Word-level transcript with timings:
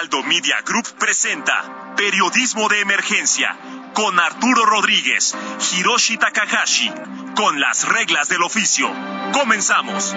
Heraldo 0.00 0.22
Media 0.22 0.62
Group 0.64 0.88
presenta 0.98 1.94
Periodismo 1.94 2.70
de 2.70 2.80
Emergencia 2.80 3.54
con 3.92 4.18
Arturo 4.18 4.64
Rodríguez, 4.64 5.36
Hiroshi 5.74 6.16
Takahashi, 6.16 6.90
con 7.36 7.60
las 7.60 7.86
reglas 7.86 8.30
del 8.30 8.42
oficio. 8.42 8.90
Comenzamos. 9.34 10.16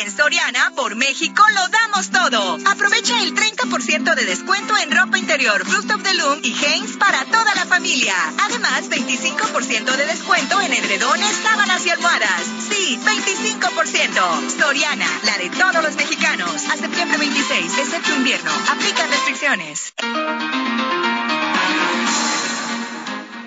En 0.00 0.10
Soriana, 0.10 0.72
por 0.74 0.96
México, 0.96 1.44
lo 1.54 1.68
damos 1.68 2.10
todo. 2.10 2.58
Aprovecha 2.66 3.22
el 3.22 3.34
30% 3.34 4.14
de 4.14 4.24
descuento 4.24 4.74
en 4.78 4.90
ropa 4.90 5.18
interior, 5.18 5.62
Fruit 5.66 5.90
of 5.90 6.02
the 6.02 6.14
Loom 6.14 6.40
y 6.42 6.54
Hanes 6.64 6.96
para 6.96 7.26
toda 7.26 7.54
la 7.54 7.66
familia. 7.66 8.14
Además, 8.38 8.88
25% 8.88 9.96
de 9.96 10.06
descuento 10.06 10.60
en 10.62 10.72
edredones, 10.72 11.36
sábanas 11.42 11.84
y 11.84 11.90
almohadas. 11.90 12.42
Sí, 12.70 12.98
25%. 13.04 14.58
Soriana, 14.58 15.08
la 15.24 15.36
de 15.36 15.50
todos 15.50 15.82
los 15.82 15.94
mexicanos. 15.96 16.64
A 16.70 16.76
septiembre 16.78 17.18
26, 17.18 17.78
excepto 17.78 18.14
invierno. 18.14 18.50
Aplica 18.70 19.06
restricciones. 19.06 19.92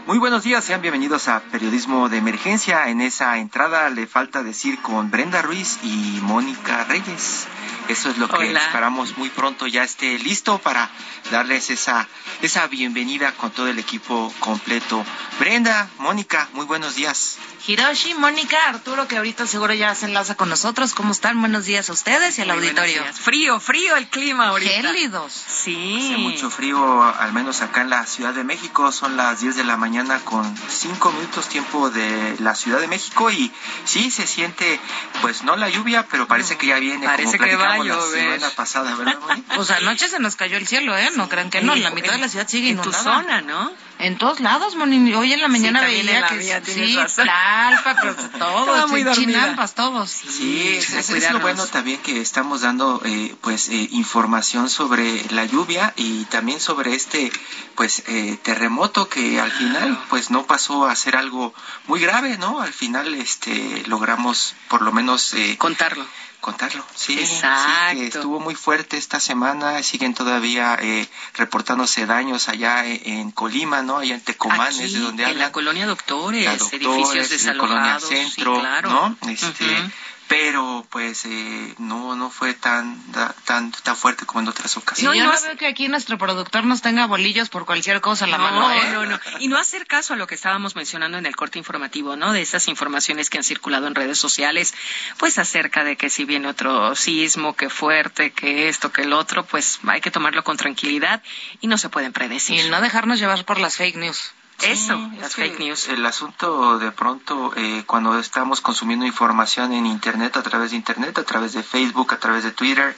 Muy 0.08 0.20
buenos 0.20 0.44
días, 0.44 0.64
sean 0.64 0.84
bienvenidos 0.84 1.28
a 1.28 1.39
Periodismo 1.39 2.09
de 2.09 2.17
Emergencia. 2.17 2.89
En 2.89 3.02
esa 3.02 3.39
entrada 3.39 3.89
le 3.89 4.06
falta 4.06 4.44
decir 4.44 4.80
con 4.84 5.09
Brenda 5.09 5.42
Ruiz 5.42 5.80
y 5.81 6.20
Mónica 6.22 6.84
Reyes. 6.84 7.47
Eso 7.88 8.09
es 8.09 8.17
lo 8.17 8.28
que 8.28 8.36
Hola. 8.36 8.59
esperamos 8.59 9.17
muy 9.17 9.30
pronto 9.30 9.67
ya 9.67 9.83
esté 9.83 10.17
listo 10.19 10.58
para 10.58 10.89
darles 11.31 11.69
esa, 11.69 12.08
esa 12.41 12.67
bienvenida 12.67 13.31
con 13.33 13.52
todo 13.52 13.67
el 13.67 13.78
equipo 13.80 14.33
completo. 14.39 15.05
Brenda, 15.39 15.88
Mónica, 16.00 16.50
muy 16.53 16.66
buenos 16.66 16.95
días. 16.95 17.38
Hiroshi, 17.67 18.13
Mónica, 18.13 18.58
Arturo, 18.69 19.08
que 19.08 19.17
ahorita 19.17 19.47
seguro 19.47 19.73
ya 19.73 19.95
se 19.95 20.06
enlaza 20.06 20.36
con 20.36 20.50
nosotros. 20.50 20.94
¿Cómo 20.94 21.11
están? 21.11 21.39
Buenos 21.39 21.66
días 21.66 21.89
a 21.89 21.94
ustedes 21.94 22.38
y 22.38 22.41
al 22.41 22.50
Muy 22.50 22.58
auditorio. 22.58 23.03
Frío, 23.11 23.59
frío 23.59 23.95
el 23.95 24.08
clima 24.08 24.50
ahorita. 24.50 24.72
Gélidos. 24.72 25.33
Sí. 25.33 25.97
Hace 26.06 26.17
mucho 26.17 26.52
frío, 26.52 27.03
al 27.03 27.33
menos 27.33 27.61
acá 27.61 27.81
en 27.81 27.89
la 27.89 28.06
Ciudad 28.06 28.33
de 28.33 28.44
México. 28.44 28.91
Son 28.91 29.17
las 29.17 29.41
10 29.41 29.56
de 29.56 29.63
la 29.63 29.78
mañana 29.78 30.19
con 30.19 30.56
5 30.69 31.11
minutos 31.11 31.50
tiempo 31.50 31.89
de 31.89 32.36
la 32.39 32.53
Ciudad 32.53 32.80
de 32.80 32.88
México 32.88 33.31
y 33.31 33.52
sí 33.86 34.11
se 34.11 34.28
siente, 34.28 34.80
pues 35.22 35.44
no 35.44 35.56
la 35.56 35.67
lluvia, 35.67 36.06
pero 36.11 36.28
parece 36.28 36.58
que 36.58 36.67
ya 36.67 36.78
viene. 36.78 37.08
Parece 37.08 37.39
como 37.39 37.50
que 37.50 37.56
va 37.56 37.75
a 37.81 37.84
la 37.84 38.02
semana 38.02 38.50
pasada, 38.56 38.95
¿verdad? 38.95 39.18
Pues 39.56 39.72
anoche 39.72 40.09
se 40.09 40.20
nos 40.20 40.36
cayó 40.36 40.58
el 40.58 40.68
cielo, 40.68 40.98
¿eh? 40.98 41.09
No 41.16 41.30
crean 41.30 41.50
que 41.50 41.62
no. 41.62 41.73
En 41.73 41.84
la 41.84 41.92
mitad 41.92 42.12
de 42.12 42.18
la 42.20 42.28
ciudad 42.30 42.48
sigue 42.48 42.70
En 42.70 42.78
tu 42.78 42.90
inundada. 42.90 43.04
zona, 43.04 43.42
¿no? 43.42 43.72
En 44.00 44.18
todos 44.18 44.42
lados, 44.42 44.76
Moni. 44.76 45.14
Hoy 45.14 45.31
en 45.31 45.42
la 45.42 45.48
mañana 45.48 45.80
también 45.80 46.06
veía 46.06 46.18
en 46.18 46.22
la 46.22 46.62
que 46.62 46.73
sí. 46.73 46.98
Tlalpa, 47.16 47.96
pero 48.02 48.14
dormida. 48.38 49.14
chinampas, 49.14 49.74
todos. 49.74 50.09
Sí, 50.09 50.75
es, 50.78 50.94
a 50.94 51.00
es 51.00 51.31
lo 51.31 51.40
bueno 51.40 51.66
también 51.68 52.00
que 52.02 52.19
estamos 52.19 52.62
dando 52.62 53.02
eh, 53.06 53.34
pues 53.41 53.69
eh, 53.69 53.88
información 53.91 54.69
sobre 54.69 55.24
la 55.31 55.46
lluvia 55.46 55.94
y 55.96 56.25
también 56.25 56.59
sobre 56.59 56.94
este 56.94 57.31
pues 57.75 58.03
eh, 58.08 58.38
terremoto 58.44 59.08
que 59.08 59.40
al 59.40 59.52
final 59.52 59.97
pues 60.09 60.30
no 60.30 60.46
pasó 60.46 60.88
a 60.88 60.96
ser 60.96 61.16
algo 61.16 61.53
muy 61.88 62.02
grave, 62.02 62.38
¿no? 62.38 62.59
Al 62.62 62.74
final 62.74 63.14
este 63.14 63.84
logramos 63.88 64.56
por 64.68 64.81
lo 64.81 64.91
menos 64.91 65.34
eh, 65.34 65.58
Contarlo. 65.58 66.06
Contarlo. 66.45 66.85
Sí, 66.94 67.17
Exacto. 67.19 67.91
sí, 67.91 67.97
que 67.97 68.07
estuvo 68.07 68.39
muy 68.39 68.53
fuerte 68.53 68.97
esta 68.97 69.19
semana, 69.19 69.81
siguen 69.81 70.13
todavía 70.13 70.78
eh, 70.79 71.07
reportándose 71.33 72.06
daños 72.06 72.50
allá 72.50 72.85
en, 72.85 73.01
en 73.03 73.31
Colima, 73.31 73.81
¿no? 73.81 73.97
Allá 73.97 74.13
en 74.13 74.22
Tecomán, 74.22 74.61
Aquí, 74.67 74.84
es 74.84 74.94
de 74.94 75.00
donde 75.00 75.23
en 75.23 75.29
hablan 75.29 75.47
la 75.47 75.51
colonia 75.51 75.88
Doctores, 75.88 76.45
la 76.45 76.53
edificios 76.53 76.84
Doctores, 76.84 77.41
en 77.41 77.47
la 77.47 77.57
colonia 77.57 77.94
desalojados. 77.95 78.09
centro, 78.09 78.55
sí, 78.55 78.61
claro. 78.61 78.89
¿no? 78.89 79.17
Este. 79.31 79.91
Pero 80.28 80.86
pues 80.90 81.25
eh, 81.25 81.75
no 81.78 82.16
no 82.16 82.30
fue 82.30 82.53
tan 82.53 83.12
da- 83.12 83.34
tan 83.46 83.72
tan 83.72 83.96
fuerte 83.96 84.25
como 84.25 84.41
en 84.41 84.47
otras 84.47 84.75
ocasiones. 84.78 85.03
No, 85.03 85.13
y 85.13 85.19
yo 85.19 85.31
no 85.31 85.41
veo 85.41 85.58
que 85.58 85.68
aquí 85.68 85.88
nuestro 85.88 86.18
productor 86.18 86.63
nos 86.63 86.81
tenga 86.81 87.06
bolillos 87.06 87.50
por 87.50 87.66
cualquier 87.66 88.02
cosa 88.02 88.25
a 88.25 88.28
la 88.28 88.38
no, 88.38 88.44
mano, 88.44 88.72
¿eh? 88.72 88.90
no, 88.91 89.06
no. 89.06 89.19
Y 89.40 89.47
no 89.47 89.58
hacer 89.58 89.85
caso 89.88 90.14
a 90.14 90.18
lo 90.18 90.25
que 90.28 90.35
estábamos 90.35 90.75
mencionando 90.75 91.18
en 91.18 91.25
el 91.25 91.35
corte 91.35 91.59
informativo, 91.59 92.16
¿no? 92.16 92.34
De 92.34 92.41
esas 92.41 92.68
informaciones 92.68 93.30
que 93.30 93.38
han 93.38 93.44
circulado 93.44 93.88
en 93.88 93.96
redes 93.96 94.18
sociales, 94.18 94.74
pues 95.18 95.38
acerca 95.38 95.84
de 95.84 95.96
que 95.96 96.09
si 96.09 96.25
viene 96.25 96.47
otro 96.47 96.96
sismo, 96.96 97.56
que 97.56 97.69
fuerte, 97.69 98.31
que 98.31 98.68
esto, 98.69 98.91
que 98.91 99.03
el 99.03 99.14
otro, 99.14 99.46
pues 99.46 99.80
hay 99.88 100.02
que 100.02 100.12
tomarlo 100.12 100.44
con 100.44 100.58
tranquilidad 100.58 101.22
y 101.62 101.68
no 101.68 101.78
se 101.78 101.90
pueden 101.90 102.14
predecir. 102.14 102.66
Y 102.66 102.69
no 102.69 102.81
dejarnos 102.81 103.19
llevar 103.19 103.46
por 103.46 103.59
las 103.59 103.78
fake 103.78 103.97
news. 103.97 104.31
Eso, 104.61 104.95
Sí, 104.95 105.17
las 105.17 105.31
es 105.31 105.35
que 105.35 105.49
fake 105.49 105.59
news. 105.59 105.88
El 105.89 106.05
asunto 106.05 106.79
de 106.79 106.91
pronto, 106.91 107.53
eh, 107.55 107.83
cuando 107.85 108.17
estamos 108.17 108.61
consumiendo 108.61 109.05
información 109.05 109.73
en 109.73 109.85
Internet, 109.85 110.38
a 110.38 110.43
través 110.43 110.71
de 110.71 110.77
Internet, 110.77 111.17
a 111.17 111.23
través 111.23 111.53
de 111.53 111.61
Facebook, 111.63 112.13
a 112.13 112.19
través 112.19 112.43
de 112.43 112.51
Twitter, 112.51 112.95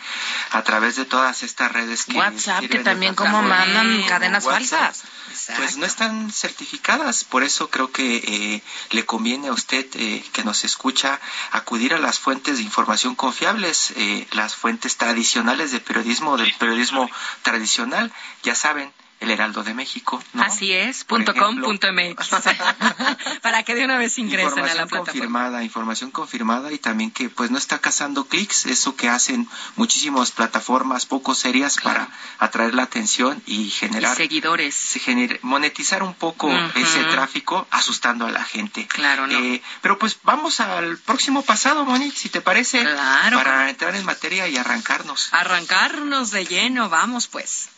a 0.52 0.62
través 0.64 0.96
de 0.96 1.06
todas 1.06 1.44
estas 1.44 1.72
redes 1.72 2.06
que... 2.06 2.18
WhatsApp, 2.18 2.66
que 2.66 2.80
también 2.80 3.16
como 3.16 3.42
mandan 3.42 4.04
cadenas 4.04 4.46
WhatsApp, 4.46 4.94
falsas. 4.94 5.04
Pues 5.58 5.78
no 5.78 5.86
están 5.86 6.32
certificadas, 6.32 7.24
por 7.24 7.44
eso 7.44 7.70
creo 7.70 7.92
que 7.92 8.18
eh, 8.18 8.64
le 8.92 9.06
conviene 9.06 9.50
a 9.50 9.54
usted 9.54 9.86
eh, 9.94 10.24
que 10.34 10.44
nos 10.44 10.64
escucha 10.64 11.20
acudir 11.52 11.94
a 11.94 12.00
las 12.00 12.20
fuentes 12.20 12.58
de 12.58 12.64
información 12.64 13.16
confiables, 13.16 13.94
eh, 13.96 14.28
las 14.32 14.56
fuentes 14.56 14.98
tradicionales 14.98 15.72
de 15.72 15.80
periodismo, 15.80 16.38
del 16.38 16.54
periodismo 16.56 17.10
tradicional, 17.44 18.12
ya 18.44 18.56
saben, 18.56 18.92
el 19.20 19.32
Heraldo 19.32 19.64
de 19.64 19.74
México. 19.74 20.24
¿no? 20.34 20.44
Así 20.44 20.72
es, 20.74 21.04
punto 21.04 21.34
com, 21.34 21.60
punto 21.62 21.88
MX. 21.92 22.30
Para 23.42 23.64
que 23.64 23.76
de 23.76 23.86
una 23.86 23.98
vez 23.98 24.18
ingresen 24.18 24.48
a 24.60 24.74
la 24.74 24.84
información 24.84 24.88
plataforma. 24.88 25.06
confirmada, 25.14 25.64
información 25.64 26.12
confirmada 26.12 26.72
y 26.72 26.78
también 26.78 27.12
que 27.12 27.30
pues 27.30 27.50
no 27.52 27.58
está 27.58 27.80
cazando 27.80 28.26
clics, 28.26 28.66
eso 28.68 28.96
que 28.96 29.10
hacen 29.10 29.48
muchísimas 29.76 30.32
plataformas 30.32 31.06
poco 31.06 31.34
serias 31.36 31.78
para 31.82 32.10
atraer 32.40 32.74
la 32.76 32.84
atención 32.84 33.42
y 33.46 33.64
Y 33.64 33.70
generar 33.70 34.16
seguidores. 34.16 34.76
se 34.76 35.00
gener- 35.00 35.40
monetizar 35.42 36.04
un 36.04 36.14
poco 36.14 36.48
Ujú. 36.48 36.80
ese 36.80 37.04
tráfico 37.06 37.68
asustando 37.72 38.26
a 38.28 38.32
la 38.32 38.44
gente. 38.44 38.88
Claro, 38.88 39.28
¿no? 39.28 39.38
Eh, 39.40 39.62
pero 39.82 39.98
pues 39.98 40.18
vamos 40.24 40.60
al 40.60 40.98
próximo 41.00 41.42
pasado, 41.44 41.86
Monique, 41.86 42.18
si 42.18 42.30
te 42.30 42.42
parece, 42.42 42.82
Claro. 42.82 43.38
para 43.38 43.70
entrar 43.70 43.96
en 43.96 44.06
materia 44.06 44.48
y 44.48 44.58
arrancarnos. 44.58 45.30
Arrancarnos 45.32 46.32
de 46.32 46.46
lleno, 46.46 46.90
vamos 46.90 47.28
pues. 47.28 47.70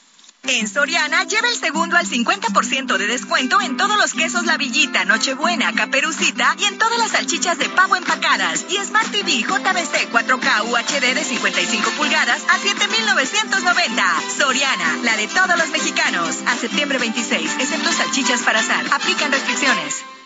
En 0.44 0.68
Soriana, 0.68 1.26
lleva 1.26 1.50
el 1.50 1.58
segundo 1.58 1.98
al 1.98 2.08
50% 2.08 2.98
de 2.98 3.08
descuento 3.08 3.60
en 3.60 3.76
todos 3.76 3.98
los 3.98 4.14
quesos 4.14 4.46
La 4.46 4.58
Villita, 4.58 5.04
Nochebuena, 5.04 5.74
Caperucita 5.74 6.56
y 6.58 6.64
en 6.64 6.78
todas 6.78 6.98
las 6.98 7.12
salchichas 7.12 7.58
de 7.58 7.68
pavo 7.70 7.98
empacadas. 7.98 8.66
Y 8.70 8.78
Smart 8.78 9.12
TV 9.12 9.42
JBC 9.42 10.10
4K 10.12 10.64
UHD 10.64 11.14
de 11.14 11.24
55 11.24 11.92
pulgadas 11.92 12.42
a 12.50 12.58
7,990. 12.58 14.04
Soriana, 14.38 14.98
la 15.04 15.18
de 15.18 15.28
todos 15.28 15.58
los 15.58 15.70
mexicanos. 15.70 16.38
A 16.48 16.56
septiembre 16.56 17.00
26, 17.00 17.58
excepto 17.60 17.92
salchichas 17.92 18.42
para 18.44 18.60
asar. 18.60 18.86
Aplican 18.92 19.32
restricciones. 19.32 20.19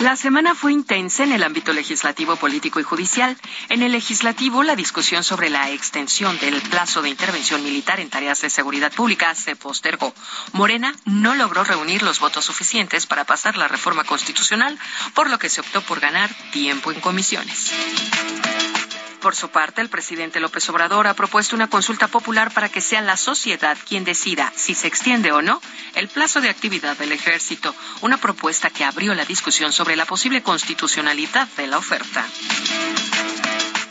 La 0.00 0.16
semana 0.16 0.54
fue 0.54 0.72
intensa 0.72 1.24
en 1.24 1.32
el 1.32 1.42
ámbito 1.42 1.74
legislativo, 1.74 2.34
político 2.36 2.80
y 2.80 2.82
judicial. 2.82 3.36
En 3.68 3.82
el 3.82 3.92
legislativo, 3.92 4.62
la 4.62 4.74
discusión 4.74 5.22
sobre 5.22 5.50
la 5.50 5.68
extensión 5.68 6.38
del 6.38 6.58
plazo 6.62 7.02
de 7.02 7.10
intervención 7.10 7.62
militar 7.62 8.00
en 8.00 8.08
tareas 8.08 8.40
de 8.40 8.48
seguridad 8.48 8.90
pública 8.92 9.34
se 9.34 9.56
postergó. 9.56 10.14
Morena 10.52 10.94
no 11.04 11.34
logró 11.34 11.64
reunir 11.64 12.02
los 12.02 12.18
votos 12.18 12.46
suficientes 12.46 13.04
para 13.04 13.26
pasar 13.26 13.58
la 13.58 13.68
reforma 13.68 14.04
constitucional, 14.04 14.78
por 15.12 15.28
lo 15.28 15.38
que 15.38 15.50
se 15.50 15.60
optó 15.60 15.82
por 15.82 16.00
ganar 16.00 16.30
tiempo 16.50 16.92
en 16.92 17.00
comisiones. 17.00 17.70
Por 19.20 19.36
su 19.36 19.50
parte, 19.50 19.82
el 19.82 19.90
presidente 19.90 20.40
López 20.40 20.68
Obrador 20.70 21.06
ha 21.06 21.14
propuesto 21.14 21.54
una 21.54 21.68
consulta 21.68 22.08
popular 22.08 22.52
para 22.52 22.70
que 22.70 22.80
sea 22.80 23.02
la 23.02 23.18
sociedad 23.18 23.76
quien 23.86 24.04
decida 24.04 24.50
si 24.56 24.74
se 24.74 24.86
extiende 24.86 25.30
o 25.30 25.42
no 25.42 25.60
el 25.94 26.08
plazo 26.08 26.40
de 26.40 26.48
actividad 26.48 26.96
del 26.96 27.12
ejército, 27.12 27.74
una 28.00 28.16
propuesta 28.16 28.70
que 28.70 28.84
abrió 28.84 29.14
la 29.14 29.26
discusión 29.26 29.72
sobre 29.72 29.96
la 29.96 30.06
posible 30.06 30.42
constitucionalidad 30.42 31.48
de 31.56 31.66
la 31.66 31.78
oferta. 31.78 32.24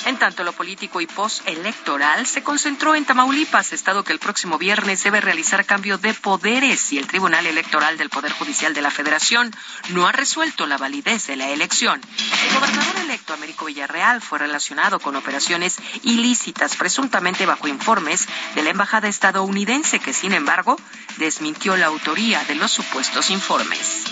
En 0.10 0.18
tanto, 0.18 0.44
lo 0.44 0.54
político 0.54 1.02
y 1.02 1.06
postelectoral 1.06 2.26
se 2.26 2.42
concentró 2.42 2.96
en 2.96 3.06
Tamaulipas, 3.06 3.74
estado 3.74 4.04
que 4.04 4.12
el 4.12 4.18
próximo 4.18 4.58
viernes 4.58 5.04
debe 5.04 5.22
realizar 5.22 5.68
cambio 5.68 6.00
de 6.00 6.16
poderes 6.16 6.92
y 6.92 6.98
el 6.98 7.06
Tribunal 7.06 7.46
Electoral 7.46 7.96
del 7.96 8.10
Poder 8.10 8.32
Judicial 8.32 8.74
de 8.74 8.82
la 8.82 8.90
Federación 8.90 9.54
no 9.90 10.08
ha 10.08 10.12
resuelto 10.12 10.66
la 10.66 10.80
validez 10.80 11.28
de 11.28 11.36
la 11.36 11.50
elección. 11.50 12.02
El 12.48 12.56
gobernador 12.56 12.96
electo 13.04 13.36
Américo 13.36 13.66
Villarreal 13.66 14.20
fue 14.20 14.40
relacionado 14.40 15.00
con 15.00 15.16
operaciones 15.16 15.78
ilícitas, 16.02 16.76
presuntamente 16.76 17.46
bajo 17.46 17.68
informes 17.68 18.28
de 18.56 18.64
la 18.64 18.72
embajada 18.72 19.10
estadounidense, 19.10 20.00
que 20.00 20.14
sin 20.14 20.34
embargo 20.34 20.76
desmintió 21.18 21.78
la 21.78 21.86
autoría 21.86 22.44
de 22.46 22.56
los 22.56 22.72
supuestos 22.72 23.30
informes. 23.30 24.06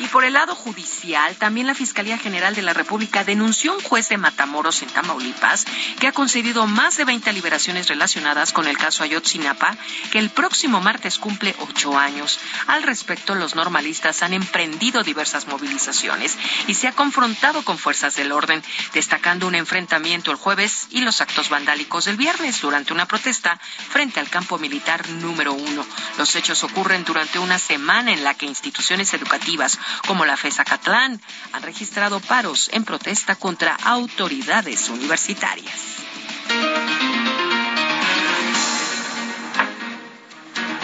Y 0.00 0.08
por 0.08 0.24
el 0.24 0.32
lado 0.32 0.54
judicial, 0.54 1.36
también 1.36 1.66
la 1.66 1.74
Fiscalía 1.74 2.18
General 2.18 2.54
de 2.54 2.62
la 2.62 2.72
República 2.72 3.24
denunció 3.24 3.72
a 3.72 3.76
un 3.76 3.82
juez 3.82 4.08
de 4.08 4.16
Matamoros 4.16 4.82
en 4.82 4.88
Tamaulipas 4.88 5.64
que 6.00 6.08
ha 6.08 6.12
concedido 6.12 6.66
más 6.66 6.96
de 6.96 7.04
20 7.04 7.32
liberaciones 7.32 7.88
relacionadas 7.88 8.52
con 8.52 8.66
el 8.66 8.76
caso 8.76 9.04
Ayotzinapa, 9.04 9.76
que 10.10 10.18
el 10.18 10.30
próximo 10.30 10.80
martes 10.80 11.18
cumple 11.18 11.54
ocho 11.60 11.96
años. 11.96 12.40
Al 12.66 12.82
respecto, 12.82 13.34
los 13.34 13.54
normalistas 13.54 14.22
han 14.22 14.32
emprendido 14.32 15.02
diversas 15.02 15.46
movilizaciones 15.46 16.36
y 16.66 16.74
se 16.74 16.88
ha 16.88 16.92
confrontado 16.92 17.62
con 17.62 17.78
fuerzas 17.78 18.16
del 18.16 18.32
orden, 18.32 18.62
destacando 18.92 19.46
un 19.46 19.54
enfrentamiento 19.54 20.30
el 20.30 20.36
jueves 20.36 20.88
y 20.90 21.02
los 21.02 21.20
actos 21.20 21.48
vandálicos 21.48 22.06
del 22.06 22.16
viernes 22.16 22.60
durante 22.60 22.92
una 22.92 23.06
protesta 23.06 23.58
frente 23.90 24.20
al 24.20 24.28
campo 24.28 24.58
militar 24.58 25.08
número 25.08 25.52
uno. 25.52 25.86
Los 26.18 26.34
hechos 26.34 26.64
ocurren 26.64 27.04
durante 27.04 27.38
una 27.38 27.58
semana 27.58 28.12
en 28.12 28.24
la 28.24 28.34
que 28.34 28.46
instituciones 28.46 29.12
educativas 29.14 29.78
como 30.06 30.24
la 30.24 30.36
FESA 30.36 30.64
Catlán, 30.64 31.20
han 31.52 31.62
registrado 31.62 32.20
paros 32.20 32.70
en 32.72 32.84
protesta 32.84 33.36
contra 33.36 33.74
autoridades 33.74 34.88
universitarias. 34.88 35.74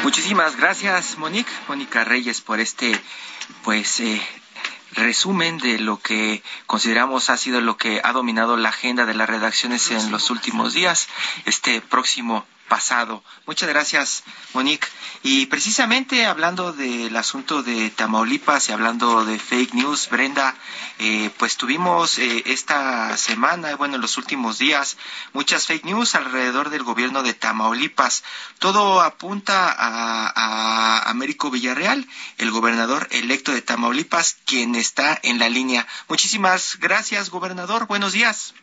Muchísimas 0.03 0.57
gracias, 0.57 1.19
Monique, 1.19 1.53
Mónica 1.69 2.05
Reyes, 2.05 2.41
por 2.41 2.59
este, 2.59 2.99
pues, 3.63 4.01
eh, 4.01 4.21
resumen 4.93 5.59
de 5.59 5.79
lo 5.79 6.01
que 6.01 6.43
consideramos 6.67 7.31
ha 7.31 7.37
sido 7.37 7.61
lo 7.61 7.77
que 7.77 8.01
ha 8.03 8.13
dominado 8.13 8.57
la 8.57 8.71
agenda 8.71 9.07
de 9.07 9.15
las 9.15 9.29
redacciones 9.29 9.91
en 9.91 10.11
los 10.11 10.31
últimos 10.31 10.73
días. 10.73 11.09
Este 11.45 11.81
próximo 11.81 12.45
pasado. 12.71 13.25
Muchas 13.47 13.69
gracias, 13.69 14.23
Monique. 14.55 14.87
Y 15.25 15.47
precisamente 15.47 16.25
hablando 16.25 16.73
del 16.73 17.15
asunto 17.17 17.65
de 17.65 17.91
Tamaulipas 17.91 18.69
y 18.69 18.73
hablando 18.73 19.25
de 19.25 19.39
fake 19.41 19.75
news, 19.75 20.09
Brenda, 20.09 20.55
eh, 21.01 21.31
pues 21.37 21.57
tuvimos 21.57 22.19
eh, 22.19 22.45
esta 22.47 23.17
semana, 23.17 23.75
bueno, 23.75 23.97
en 23.97 24.01
los 24.01 24.17
últimos 24.17 24.59
días, 24.59 24.97
muchas 25.33 25.67
fake 25.67 25.85
news 25.85 26.15
alrededor 26.15 26.71
del 26.71 26.85
gobierno 26.85 27.25
de 27.25 27.35
Tamaulipas. 27.35 28.23
Todo 28.61 29.03
apunta 29.03 29.75
a, 29.77 30.33
a 30.35 31.11
Américo 31.11 31.51
Villarreal, 31.51 32.07
el 32.39 32.53
gobernador 32.53 33.09
electo 33.11 33.51
de 33.53 33.63
Tamaulipas, 33.63 34.39
quien 34.47 34.77
está 34.77 35.19
en 35.25 35.41
la 35.41 35.49
línea. 35.49 35.89
Muchísimas 36.09 36.79
gracias, 36.79 37.31
gobernador. 37.31 37.89
Buenos 37.89 38.13
días. 38.13 38.55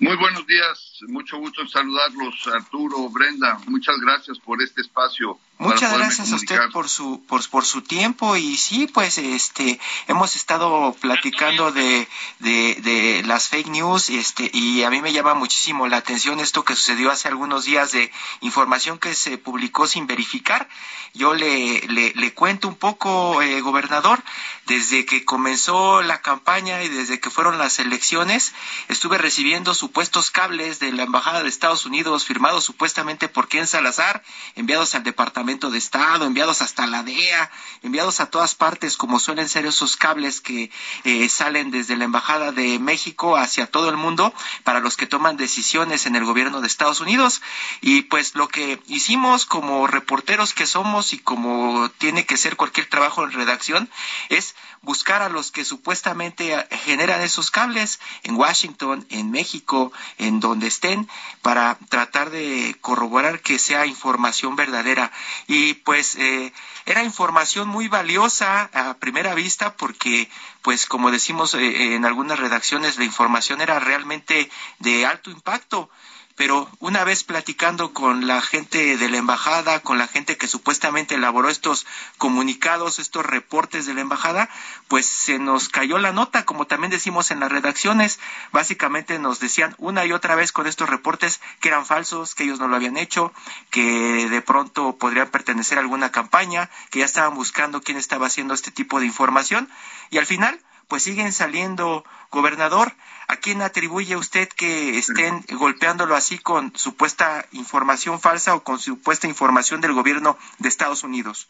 Muy 0.00 0.16
buenos 0.16 0.46
días, 0.46 0.87
mucho 1.06 1.38
gusto 1.38 1.62
en 1.62 1.68
saludarlos, 1.68 2.46
Arturo, 2.48 3.08
Brenda, 3.10 3.58
muchas 3.66 3.98
gracias 4.00 4.38
por 4.38 4.62
este 4.62 4.80
espacio 4.80 5.38
Muchas 5.58 5.92
gracias 5.92 6.30
a 6.30 6.36
usted 6.36 6.58
por 6.72 6.88
su 6.88 7.20
por, 7.26 7.48
por, 7.50 7.64
su 7.64 7.82
tiempo 7.82 8.36
y 8.36 8.56
sí, 8.56 8.86
pues 8.86 9.18
este 9.18 9.80
hemos 10.06 10.36
estado 10.36 10.94
platicando 11.00 11.72
de, 11.72 12.06
de, 12.38 12.76
de, 12.76 13.22
las 13.24 13.48
fake 13.48 13.66
news 13.66 14.08
este 14.08 14.48
y 14.52 14.84
a 14.84 14.90
mí 14.90 15.02
me 15.02 15.12
llama 15.12 15.34
muchísimo 15.34 15.88
la 15.88 15.96
atención 15.96 16.38
esto 16.38 16.64
que 16.64 16.76
sucedió 16.76 17.10
hace 17.10 17.26
algunos 17.26 17.64
días 17.64 17.90
de 17.90 18.12
información 18.40 18.98
que 18.98 19.14
se 19.14 19.36
publicó 19.36 19.88
sin 19.88 20.06
verificar. 20.06 20.68
Yo 21.14 21.34
le, 21.34 21.80
le, 21.88 22.12
le 22.14 22.34
cuento 22.34 22.68
un 22.68 22.76
poco, 22.76 23.40
eh, 23.42 23.62
gobernador, 23.62 24.22
desde 24.66 25.06
que 25.06 25.24
comenzó 25.24 26.02
la 26.02 26.20
campaña 26.20 26.82
y 26.82 26.88
desde 26.88 27.18
que 27.18 27.30
fueron 27.30 27.56
las 27.56 27.78
elecciones, 27.78 28.52
estuve 28.88 29.16
recibiendo 29.16 29.74
supuestos 29.74 30.30
cables 30.30 30.78
de 30.78 30.92
la 30.92 31.04
Embajada 31.04 31.42
de 31.42 31.48
Estados 31.48 31.86
Unidos 31.86 32.26
firmados 32.26 32.64
supuestamente 32.64 33.28
por 33.28 33.48
Ken 33.48 33.66
Salazar, 33.66 34.22
enviados 34.54 34.94
al 34.94 35.02
Departamento 35.02 35.47
de 35.48 35.78
Estado, 35.78 36.26
enviados 36.26 36.60
hasta 36.60 36.86
la 36.86 37.02
DEA, 37.02 37.50
enviados 37.82 38.20
a 38.20 38.26
todas 38.26 38.54
partes, 38.54 38.98
como 38.98 39.18
suelen 39.18 39.48
ser 39.48 39.64
esos 39.64 39.96
cables 39.96 40.42
que 40.42 40.70
eh, 41.04 41.26
salen 41.30 41.70
desde 41.70 41.96
la 41.96 42.04
Embajada 42.04 42.52
de 42.52 42.78
México 42.78 43.34
hacia 43.34 43.66
todo 43.66 43.88
el 43.88 43.96
mundo 43.96 44.34
para 44.62 44.80
los 44.80 44.98
que 44.98 45.06
toman 45.06 45.38
decisiones 45.38 46.04
en 46.04 46.16
el 46.16 46.26
gobierno 46.26 46.60
de 46.60 46.66
Estados 46.66 47.00
Unidos. 47.00 47.40
Y 47.80 48.02
pues 48.02 48.34
lo 48.34 48.48
que 48.48 48.82
hicimos 48.88 49.46
como 49.46 49.86
reporteros 49.86 50.52
que 50.52 50.66
somos 50.66 51.14
y 51.14 51.18
como 51.18 51.88
tiene 51.96 52.26
que 52.26 52.36
ser 52.36 52.56
cualquier 52.56 52.86
trabajo 52.90 53.24
en 53.24 53.32
redacción 53.32 53.88
es 54.28 54.54
buscar 54.82 55.22
a 55.22 55.28
los 55.28 55.50
que 55.50 55.64
supuestamente 55.64 56.66
generan 56.84 57.20
esos 57.20 57.50
cables 57.50 58.00
en 58.22 58.36
Washington, 58.36 59.06
en 59.10 59.30
México, 59.30 59.92
en 60.18 60.40
donde 60.40 60.66
estén, 60.66 61.08
para 61.42 61.78
tratar 61.88 62.30
de 62.30 62.76
corroborar 62.80 63.40
que 63.40 63.58
sea 63.58 63.86
información 63.86 64.56
verdadera. 64.56 65.10
Y 65.46 65.74
pues 65.74 66.16
eh, 66.16 66.52
era 66.86 67.02
información 67.02 67.68
muy 67.68 67.88
valiosa 67.88 68.70
a 68.72 68.94
primera 68.94 69.34
vista 69.34 69.76
porque, 69.76 70.28
pues 70.62 70.86
como 70.86 71.10
decimos 71.10 71.54
eh, 71.54 71.94
en 71.94 72.04
algunas 72.04 72.38
redacciones, 72.38 72.98
la 72.98 73.04
información 73.04 73.60
era 73.60 73.78
realmente 73.78 74.50
de 74.78 75.06
alto 75.06 75.30
impacto 75.30 75.90
pero 76.38 76.70
una 76.78 77.02
vez 77.02 77.24
platicando 77.24 77.92
con 77.92 78.28
la 78.28 78.40
gente 78.40 78.96
de 78.96 79.08
la 79.10 79.16
embajada, 79.16 79.80
con 79.80 79.98
la 79.98 80.06
gente 80.06 80.36
que 80.36 80.46
supuestamente 80.46 81.16
elaboró 81.16 81.50
estos 81.50 81.84
comunicados, 82.16 83.00
estos 83.00 83.26
reportes 83.26 83.86
de 83.86 83.94
la 83.94 84.02
embajada, 84.02 84.48
pues 84.86 85.04
se 85.04 85.40
nos 85.40 85.68
cayó 85.68 85.98
la 85.98 86.12
nota, 86.12 86.44
como 86.44 86.68
también 86.68 86.92
decimos 86.92 87.32
en 87.32 87.40
las 87.40 87.50
redacciones, 87.50 88.20
básicamente 88.52 89.18
nos 89.18 89.40
decían 89.40 89.74
una 89.78 90.06
y 90.06 90.12
otra 90.12 90.36
vez 90.36 90.52
con 90.52 90.68
estos 90.68 90.88
reportes 90.88 91.40
que 91.58 91.68
eran 91.68 91.84
falsos, 91.84 92.36
que 92.36 92.44
ellos 92.44 92.60
no 92.60 92.68
lo 92.68 92.76
habían 92.76 92.98
hecho, 92.98 93.32
que 93.70 94.28
de 94.30 94.40
pronto 94.40 94.96
podrían 94.96 95.30
pertenecer 95.30 95.78
a 95.78 95.80
alguna 95.80 96.12
campaña, 96.12 96.70
que 96.90 97.00
ya 97.00 97.04
estaban 97.04 97.34
buscando 97.34 97.82
quién 97.82 97.98
estaba 97.98 98.28
haciendo 98.28 98.54
este 98.54 98.70
tipo 98.70 99.00
de 99.00 99.06
información, 99.06 99.68
y 100.10 100.18
al 100.18 100.26
final 100.26 100.60
pues 100.88 101.02
siguen 101.02 101.32
saliendo. 101.32 102.04
Gobernador, 102.30 102.92
¿a 103.26 103.36
quién 103.36 103.62
atribuye 103.62 104.16
usted 104.16 104.48
que 104.48 104.98
estén 104.98 105.44
golpeándolo 105.50 106.14
así 106.14 106.38
con 106.38 106.76
supuesta 106.76 107.46
información 107.52 108.20
falsa 108.20 108.54
o 108.54 108.62
con 108.62 108.78
supuesta 108.78 109.26
información 109.26 109.80
del 109.80 109.94
gobierno 109.94 110.36
de 110.58 110.68
Estados 110.68 111.04
Unidos? 111.04 111.48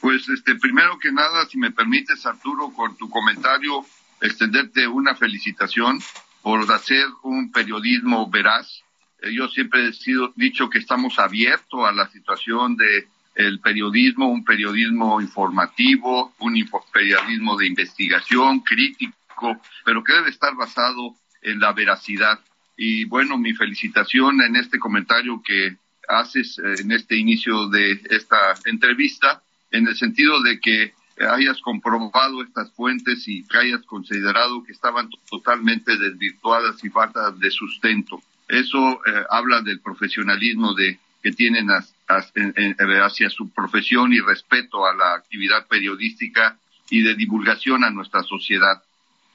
Pues 0.00 0.28
este, 0.28 0.56
primero 0.56 0.98
que 0.98 1.12
nada, 1.12 1.46
si 1.46 1.58
me 1.58 1.70
permites, 1.70 2.26
Arturo, 2.26 2.72
con 2.72 2.96
tu 2.96 3.08
comentario, 3.08 3.86
extenderte 4.20 4.88
una 4.88 5.14
felicitación 5.14 6.00
por 6.42 6.70
hacer 6.72 7.06
un 7.22 7.52
periodismo 7.52 8.28
veraz. 8.28 8.82
Eh, 9.20 9.32
yo 9.32 9.48
siempre 9.48 9.88
he 9.88 9.92
sido, 9.92 10.32
dicho 10.34 10.68
que 10.68 10.78
estamos 10.78 11.20
abiertos 11.20 11.86
a 11.86 11.92
la 11.92 12.08
situación 12.10 12.76
de 12.76 13.08
el 13.34 13.60
periodismo, 13.60 14.28
un 14.28 14.44
periodismo 14.44 15.20
informativo, 15.20 16.34
un 16.38 16.68
periodismo 16.92 17.56
de 17.56 17.66
investigación, 17.66 18.60
crítico, 18.60 19.60
pero 19.84 20.04
que 20.04 20.12
debe 20.12 20.30
estar 20.30 20.54
basado 20.54 21.16
en 21.42 21.60
la 21.60 21.72
veracidad. 21.72 22.40
Y 22.76 23.04
bueno, 23.04 23.38
mi 23.38 23.54
felicitación 23.54 24.40
en 24.42 24.56
este 24.56 24.78
comentario 24.78 25.42
que 25.44 25.76
haces 26.08 26.58
eh, 26.58 26.82
en 26.82 26.92
este 26.92 27.16
inicio 27.16 27.68
de 27.68 28.00
esta 28.10 28.54
entrevista, 28.64 29.42
en 29.70 29.86
el 29.86 29.96
sentido 29.96 30.42
de 30.42 30.60
que 30.60 30.94
hayas 31.18 31.60
comprobado 31.60 32.42
estas 32.42 32.72
fuentes 32.72 33.26
y 33.28 33.44
que 33.46 33.58
hayas 33.58 33.82
considerado 33.82 34.64
que 34.64 34.72
estaban 34.72 35.08
totalmente 35.30 35.96
desvirtuadas 35.96 36.82
y 36.84 36.90
faltas 36.90 37.38
de 37.38 37.50
sustento. 37.50 38.22
Eso 38.48 39.00
eh, 39.06 39.24
habla 39.30 39.60
del 39.62 39.80
profesionalismo 39.80 40.74
de, 40.74 40.98
que 41.22 41.32
tienen 41.32 41.68
hacia 42.16 43.30
su 43.30 43.50
profesión 43.50 44.12
y 44.12 44.20
respeto 44.20 44.86
a 44.86 44.94
la 44.94 45.14
actividad 45.14 45.66
periodística 45.66 46.58
y 46.90 47.02
de 47.02 47.14
divulgación 47.14 47.84
a 47.84 47.90
nuestra 47.90 48.22
sociedad. 48.22 48.82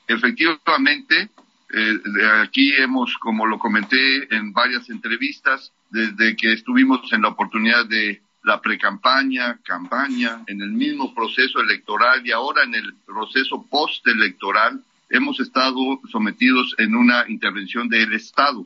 Efectivamente, 0.08 1.30
eh, 1.74 2.00
aquí 2.42 2.74
hemos, 2.78 3.18
como 3.18 3.46
lo 3.46 3.60
comenté 3.60 4.34
en 4.36 4.54
varias 4.54 4.90
entrevistas, 4.90 5.72
desde 5.90 6.36
que 6.36 6.54
estuvimos 6.54 7.12
en 7.12 7.24
la 7.24 7.30
oportunidad 7.30 7.86
de 7.86 8.22
la 8.44 8.62
precampaña, 8.62 9.60
campaña, 9.64 10.44
en 10.48 10.62
el 10.62 10.72
mismo 10.72 11.14
proceso 11.14 11.60
electoral 11.60 12.26
y 12.26 12.32
ahora 12.32 12.64
en 12.64 12.76
el 12.76 12.94
proceso 13.06 13.66
postelectoral, 13.70 14.82
hemos 15.10 15.40
estado 15.40 16.00
sometidos 16.10 16.74
en 16.78 16.96
una 16.96 17.26
intervención 17.28 17.90
del 17.90 18.14
Estado 18.14 18.66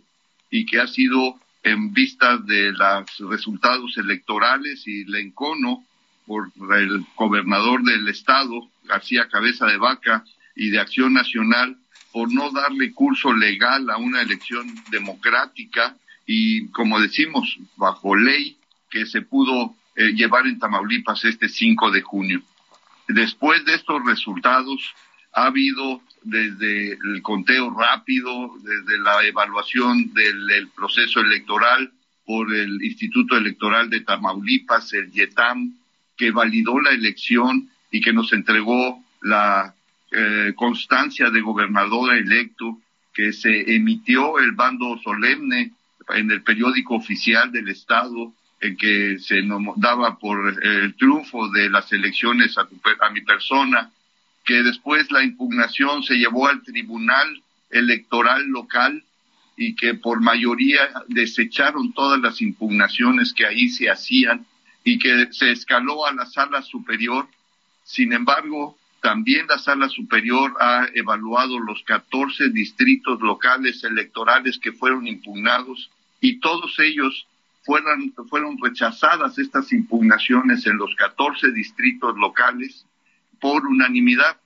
y 0.51 0.65
que 0.65 0.80
ha 0.80 0.88
sido 0.88 1.39
en 1.63 1.94
vista 1.94 2.38
de 2.38 2.72
los 2.72 3.30
resultados 3.30 3.98
electorales 3.98 4.88
y 4.88 5.03
el 5.03 5.15
encono 5.15 5.86
por 6.25 6.51
el 6.77 7.06
gobernador 7.15 7.84
del 7.84 8.08
estado, 8.08 8.70
García 8.84 9.27
Cabeza 9.30 9.65
de 9.65 9.77
Vaca, 9.77 10.24
y 10.56 10.70
de 10.70 10.80
Acción 10.80 11.13
Nacional, 11.13 11.77
por 12.12 12.32
no 12.34 12.51
darle 12.51 12.94
curso 12.94 13.34
legal 13.34 13.89
a 13.89 13.98
una 13.98 14.22
elección 14.22 14.68
democrática 14.89 15.96
y, 16.25 16.68
como 16.70 17.00
decimos, 17.00 17.58
bajo 17.77 18.15
ley 18.15 18.58
que 18.89 19.06
se 19.06 19.22
pudo 19.22 19.75
eh, 19.96 20.12
llevar 20.13 20.46
en 20.48 20.60
Tamaulipas 20.60 21.24
este 21.25 21.48
5 21.48 21.91
de 21.91 22.01
junio. 22.01 22.41
Después 23.08 23.63
de 23.65 23.75
estos 23.75 24.03
resultados, 24.06 24.94
ha 25.34 25.46
habido 25.46 26.01
desde 26.24 26.94
el 26.94 27.22
conteo 27.22 27.72
rápido, 27.72 28.54
desde 28.63 29.00
la 29.00 29.24
evaluación 29.25 30.13
del, 30.13 30.70
proceso 30.75 31.20
electoral 31.20 31.92
por 32.25 32.54
el 32.54 32.82
Instituto 32.84 33.36
Electoral 33.36 33.90
de 33.90 34.01
Tamaulipas, 34.01 34.94
el 34.94 35.12
YETAM, 35.12 35.74
que 36.16 36.32
validó 36.32 36.80
la 36.80 36.92
elección 36.92 37.70
y 37.90 38.01
que 38.01 38.13
nos 38.13 38.32
entregó 38.34 39.04
la 39.22 39.74
eh, 40.12 40.54
constancia 40.56 41.30
de 41.30 41.42
gobernador 41.42 42.13
electo, 42.16 42.80
que 43.13 43.34
se 43.34 43.75
emitió 43.75 44.40
el 44.40 44.51
bando 44.51 44.98
solemne 45.04 45.72
en 46.10 46.32
el 46.32 46.44
periódico 46.44 46.96
oficial 46.96 47.51
del 47.51 47.70
Estado, 47.70 48.34
en 48.60 48.78
que 48.78 49.18
se 49.20 49.42
nos 49.42 49.62
daba 49.78 50.20
por 50.20 50.63
el 50.63 50.94
triunfo 50.96 51.50
de 51.50 51.70
las 51.70 51.92
elecciones 51.92 52.58
a, 52.58 52.68
a 53.00 53.10
mi 53.10 53.22
persona, 53.22 53.92
que 54.45 54.63
después 54.63 55.12
la 55.12 55.24
impugnación 55.24 56.03
se 56.03 56.15
llevó 56.15 56.48
al 56.48 56.63
Tribunal 56.63 57.43
Electoral 57.69 58.48
Local 58.48 59.03
y 59.55 59.75
que 59.75 59.93
por 59.93 60.21
mayoría 60.21 60.89
desecharon 61.07 61.93
todas 61.93 62.19
las 62.19 62.41
impugnaciones 62.41 63.33
que 63.33 63.45
ahí 63.45 63.69
se 63.69 63.89
hacían 63.89 64.45
y 64.83 64.98
que 64.98 65.27
se 65.31 65.51
escaló 65.51 66.05
a 66.05 66.13
la 66.13 66.25
sala 66.25 66.62
superior. 66.62 67.27
Sin 67.83 68.13
embargo, 68.13 68.77
también 69.01 69.48
la 69.48 69.60
sala 69.60 69.89
superior 69.89 70.55
ha 70.60 70.88
evaluado 70.93 71.60
los 71.60 71.83
14 71.83 72.50
distritos 72.50 73.19
locales 73.21 73.83
electorales 73.83 74.60
que 74.60 74.71
fueron 74.71 75.07
impugnados 75.07 75.91
y 76.19 76.39
todos 76.39 76.77
ellos 76.79 77.27
fueron, 77.63 78.13
fueron 78.29 78.57
rechazadas 78.62 79.38
estas 79.38 79.71
impugnaciones 79.71 80.65
en 80.65 80.77
los 80.77 80.95
14 80.95 81.51
distritos 81.51 82.15
locales 82.17 82.86
por 83.41 83.65
unanimidad. 83.65 84.38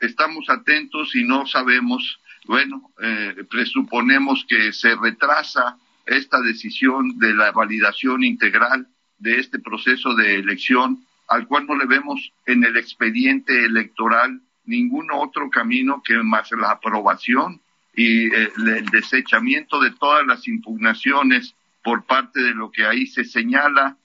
Estamos 0.00 0.48
atentos 0.48 1.14
y 1.14 1.24
no 1.24 1.46
sabemos, 1.46 2.20
bueno, 2.46 2.90
eh, 3.02 3.44
presuponemos 3.50 4.46
que 4.48 4.72
se 4.72 4.94
retrasa 4.96 5.76
esta 6.06 6.40
decisión 6.40 7.18
de 7.18 7.34
la 7.34 7.52
validación 7.52 8.24
integral 8.24 8.86
de 9.18 9.38
este 9.38 9.58
proceso 9.58 10.14
de 10.14 10.36
elección, 10.36 11.04
al 11.28 11.46
cual 11.46 11.66
no 11.66 11.76
le 11.76 11.86
vemos 11.86 12.32
en 12.46 12.64
el 12.64 12.76
expediente 12.76 13.64
electoral 13.64 14.40
ningún 14.64 15.08
otro 15.12 15.50
camino 15.50 16.02
que 16.04 16.16
más 16.22 16.50
la 16.52 16.70
aprobación 16.70 17.60
y 17.94 18.34
eh, 18.34 18.50
el 18.56 18.86
desechamiento 18.86 19.80
de 19.80 19.90
todas 19.90 20.26
las 20.26 20.48
impugnaciones 20.48 21.54
por 21.82 22.04
parte 22.04 22.40
de 22.40 22.54
lo 22.54 22.70
que 22.70 22.86
ahí 22.86 23.06
se 23.06 23.24
señala 23.24 23.96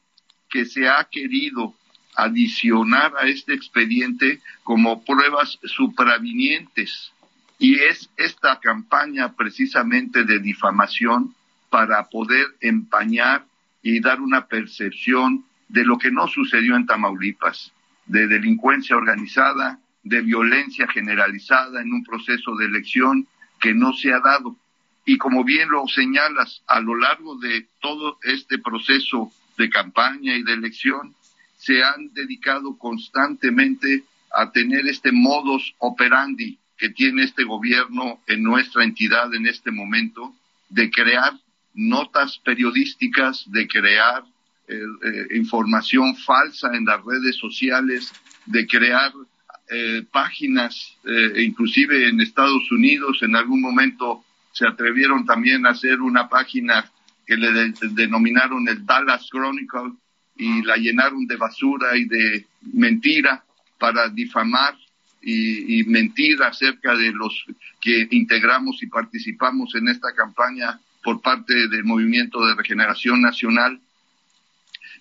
que 0.50 0.66
se 0.66 0.88
ha 0.88 1.08
querido 1.12 1.76
adicionar 2.18 3.14
a 3.22 3.28
este 3.28 3.54
expediente 3.54 4.42
como 4.64 5.04
pruebas 5.06 5.60
supravinientes. 5.64 7.14
Y 7.60 7.76
es 7.76 8.10
esta 8.18 8.60
campaña 8.60 9.34
precisamente 9.34 10.24
de 10.24 10.40
difamación 10.40 11.36
para 11.70 12.10
poder 12.10 12.48
empañar 12.60 13.46
y 13.84 14.00
dar 14.00 14.20
una 14.20 14.48
percepción 14.48 15.46
de 15.70 15.86
lo 15.86 15.98
que 15.98 16.12
no 16.12 16.28
sucedió 16.28 16.76
en 16.76 16.88
Tamaulipas, 16.88 17.72
de 18.08 18.28
delincuencia 18.28 18.96
organizada, 18.96 19.80
de 20.04 20.22
violencia 20.22 20.88
generalizada 20.88 21.82
en 21.82 21.94
un 21.94 22.04
proceso 22.04 22.56
de 22.56 22.66
elección 22.66 23.28
que 23.60 23.74
no 23.76 23.94
se 23.94 24.12
ha 24.12 24.20
dado. 24.20 24.56
Y 25.06 25.18
como 25.18 25.44
bien 25.44 25.70
lo 25.70 25.88
señalas, 25.88 26.64
a 26.68 26.80
lo 26.80 26.96
largo 26.96 27.38
de 27.38 27.68
todo 27.80 28.18
este 28.24 28.58
proceso 28.58 29.32
de 29.58 29.70
campaña 29.70 30.36
y 30.36 30.44
de 30.44 30.54
elección, 30.54 31.14
se 31.58 31.84
han 31.84 32.14
dedicado 32.14 32.78
constantemente 32.78 34.04
a 34.32 34.52
tener 34.52 34.88
este 34.88 35.12
modus 35.12 35.76
operandi 35.80 36.58
que 36.78 36.90
tiene 36.90 37.24
este 37.24 37.44
gobierno 37.44 38.22
en 38.28 38.44
nuestra 38.44 38.84
entidad 38.84 39.34
en 39.34 39.48
este 39.48 39.72
momento, 39.72 40.36
de 40.70 40.92
crear 40.92 41.34
notas 41.74 42.40
periodísticas, 42.40 43.46
de 43.48 43.68
crear 43.68 44.24
eh, 44.68 44.76
eh, 44.76 45.38
información 45.38 46.16
falsa 46.18 46.76
en 46.76 46.86
las 46.86 47.04
redes 47.04 47.36
sociales, 47.38 48.12
de 48.46 48.68
crear 48.68 49.12
eh, 49.70 50.04
páginas, 50.12 50.98
inclusive 51.38 52.10
en 52.10 52.22
Estados 52.22 52.72
Unidos, 52.72 53.20
en 53.22 53.36
algún 53.36 53.62
momento 53.62 54.24
se 54.52 54.66
atrevieron 54.66 55.26
también 55.26 55.66
a 55.66 55.72
hacer 55.72 56.02
una 56.02 56.30
página 56.30 56.90
que 57.26 57.36
le 57.36 57.74
denominaron 57.92 58.68
el 58.68 58.86
Dallas 58.86 59.28
Chronicle, 59.30 59.94
y 60.38 60.62
la 60.64 60.78
llenaron 60.78 61.26
de 61.26 61.36
basura 61.36 61.98
y 61.98 62.06
de 62.06 62.46
mentira 62.74 63.44
para 63.78 64.10
difamar 64.10 64.76
y, 65.22 65.84
mentir 65.86 66.42
acerca 66.42 66.96
de 66.96 67.12
los 67.12 67.46
que 67.82 68.08
integramos 68.12 68.82
y 68.82 68.88
participamos 68.88 69.76
en 69.76 69.90
esta 69.90 70.14
campaña 70.14 70.80
por 71.04 71.22
parte 71.22 71.68
del 71.68 71.84
Movimiento 71.84 72.46
de 72.46 72.56
Regeneración 72.56 73.22
Nacional. 73.22 73.80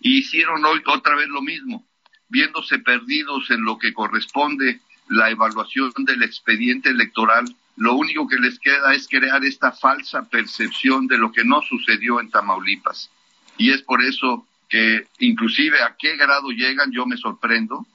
Y 0.01 0.19
hicieron 0.19 0.65
hoy 0.65 0.81
otra 0.87 1.15
vez 1.17 1.29
lo 1.29 1.43
mismo, 1.43 1.85
viéndose 2.29 2.79
perdidos 2.79 3.51
en 3.51 3.65
lo 3.65 3.79
que 3.79 3.93
corresponde 3.93 4.81
la 5.09 5.31
evaluación 5.31 5.93
del 5.99 6.23
expediente 6.23 6.91
electoral, 6.91 7.45
lo 7.77 7.95
único 7.95 8.27
que 8.27 8.37
les 8.37 8.59
queda 8.59 8.95
es 8.95 9.07
crear 9.07 9.45
esta 9.45 9.71
falsa 9.71 10.29
percepción 10.29 11.07
de 11.07 11.19
lo 11.19 11.31
que 11.31 11.45
no 11.45 11.63
sucedió 11.63 12.21
en 12.21 12.31
Tamaulipas. 12.31 13.11
Y 13.59 13.71
es 13.71 13.83
por 13.83 14.03
eso 14.03 14.47
que 14.69 15.07
inclusive 15.21 15.81
a 15.83 15.97
qué 15.99 16.17
grado 16.17 16.51
llegan, 16.51 16.93
yo 16.93 17.07
me 17.07 17.17
sorprendo, 17.17 17.87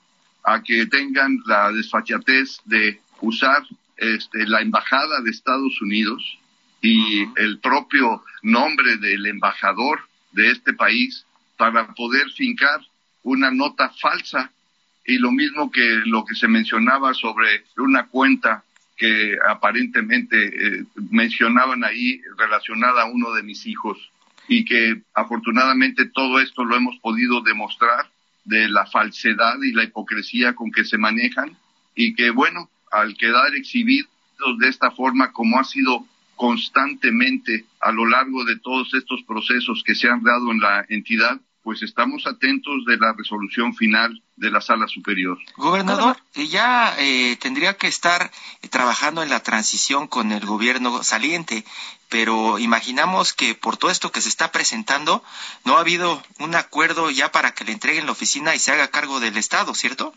a 0.43 0.61
que 0.63 0.85
tengan 0.87 1.39
la 1.45 1.71
desfachatez 1.71 2.59
de 2.65 2.99
usar 3.21 3.63
este, 3.97 4.47
la 4.47 4.61
embajada 4.61 5.21
de 5.21 5.31
Estados 5.31 5.81
Unidos 5.81 6.39
y 6.81 7.23
el 7.39 7.59
propio 7.59 8.23
nombre 8.41 8.97
del 8.97 9.25
embajador 9.27 9.99
de 10.31 10.51
este 10.51 10.73
país 10.73 11.25
para 11.57 11.93
poder 11.93 12.29
fincar 12.31 12.81
una 13.23 13.51
nota 13.51 13.89
falsa. 13.89 14.51
Y 15.05 15.17
lo 15.17 15.31
mismo 15.31 15.71
que 15.71 16.01
lo 16.05 16.25
que 16.25 16.35
se 16.35 16.47
mencionaba 16.47 17.13
sobre 17.13 17.65
una 17.77 18.07
cuenta 18.07 18.63
que 18.97 19.37
aparentemente 19.47 20.37
eh, 20.45 20.85
mencionaban 21.11 21.83
ahí 21.83 22.21
relacionada 22.37 23.03
a 23.03 23.11
uno 23.11 23.33
de 23.33 23.43
mis 23.43 23.65
hijos 23.65 24.11
y 24.51 24.65
que 24.65 25.01
afortunadamente 25.13 26.07
todo 26.07 26.41
esto 26.41 26.65
lo 26.65 26.75
hemos 26.75 26.97
podido 26.99 27.39
demostrar 27.39 28.11
de 28.43 28.67
la 28.67 28.85
falsedad 28.85 29.55
y 29.63 29.71
la 29.71 29.85
hipocresía 29.85 30.55
con 30.55 30.73
que 30.73 30.83
se 30.83 30.97
manejan 30.97 31.57
y 31.95 32.13
que 32.15 32.31
bueno, 32.31 32.69
al 32.91 33.15
quedar 33.15 33.55
exhibidos 33.55 34.09
de 34.59 34.67
esta 34.67 34.91
forma 34.91 35.31
como 35.31 35.57
ha 35.57 35.63
sido 35.63 36.05
constantemente 36.35 37.63
a 37.79 37.93
lo 37.93 38.05
largo 38.05 38.43
de 38.43 38.59
todos 38.59 38.93
estos 38.93 39.23
procesos 39.23 39.83
que 39.85 39.95
se 39.95 40.09
han 40.09 40.21
dado 40.21 40.51
en 40.51 40.59
la 40.59 40.85
entidad, 40.89 41.39
pues 41.63 41.83
estamos 41.83 42.25
atentos 42.25 42.85
de 42.85 42.97
la 42.97 43.13
resolución 43.13 43.75
final 43.75 44.21
de 44.35 44.49
la 44.49 44.61
sala 44.61 44.87
superior. 44.87 45.37
Gobernador, 45.57 46.17
ya 46.33 46.95
eh, 46.97 47.37
tendría 47.37 47.77
que 47.77 47.87
estar 47.87 48.31
trabajando 48.69 49.21
en 49.21 49.29
la 49.29 49.41
transición 49.41 50.07
con 50.07 50.31
el 50.31 50.45
gobierno 50.45 51.03
saliente, 51.03 51.63
pero 52.09 52.57
imaginamos 52.57 53.33
que 53.33 53.53
por 53.53 53.77
todo 53.77 53.91
esto 53.91 54.11
que 54.11 54.21
se 54.21 54.29
está 54.29 54.51
presentando, 54.51 55.23
no 55.63 55.77
ha 55.77 55.81
habido 55.81 56.21
un 56.39 56.55
acuerdo 56.55 57.11
ya 57.11 57.31
para 57.31 57.53
que 57.53 57.63
le 57.63 57.73
entreguen 57.73 58.05
la 58.05 58.11
oficina 58.13 58.55
y 58.55 58.59
se 58.59 58.71
haga 58.71 58.89
cargo 58.89 59.19
del 59.19 59.37
Estado, 59.37 59.73
¿cierto? 59.75 60.13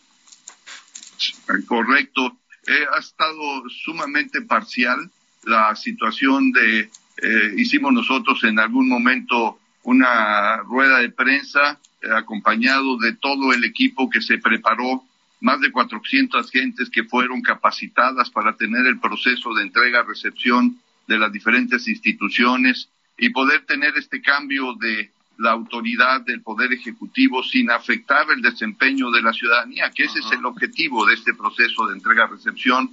Correcto. 1.68 2.36
Eh, 2.66 2.86
ha 2.94 2.98
estado 2.98 3.68
sumamente 3.84 4.40
parcial 4.40 5.10
la 5.42 5.76
situación 5.76 6.50
de, 6.52 6.90
eh, 7.22 7.54
hicimos 7.58 7.92
nosotros 7.92 8.42
en 8.44 8.58
algún 8.58 8.88
momento 8.88 9.58
una 9.84 10.56
rueda 10.58 10.98
de 10.98 11.10
prensa 11.10 11.78
eh, 12.02 12.08
acompañado 12.14 12.98
de 12.98 13.14
todo 13.14 13.52
el 13.52 13.64
equipo 13.64 14.10
que 14.10 14.20
se 14.20 14.38
preparó, 14.38 15.04
más 15.40 15.60
de 15.60 15.70
400 15.70 16.50
gentes 16.50 16.90
que 16.90 17.04
fueron 17.04 17.42
capacitadas 17.42 18.30
para 18.30 18.56
tener 18.56 18.86
el 18.86 18.98
proceso 18.98 19.52
de 19.54 19.62
entrega-recepción 19.62 20.78
de 21.06 21.18
las 21.18 21.30
diferentes 21.32 21.86
instituciones 21.86 22.88
y 23.18 23.28
poder 23.30 23.64
tener 23.66 23.96
este 23.96 24.22
cambio 24.22 24.74
de 24.74 25.10
la 25.38 25.50
autoridad 25.50 26.22
del 26.22 26.42
Poder 26.42 26.72
Ejecutivo 26.72 27.42
sin 27.42 27.70
afectar 27.70 28.26
el 28.34 28.40
desempeño 28.40 29.10
de 29.10 29.22
la 29.22 29.32
ciudadanía, 29.32 29.90
que 29.90 30.04
ese 30.04 30.20
es 30.20 30.32
el 30.32 30.46
objetivo 30.46 31.04
de 31.06 31.14
este 31.14 31.34
proceso 31.34 31.86
de 31.86 31.94
entrega-recepción. 31.94 32.90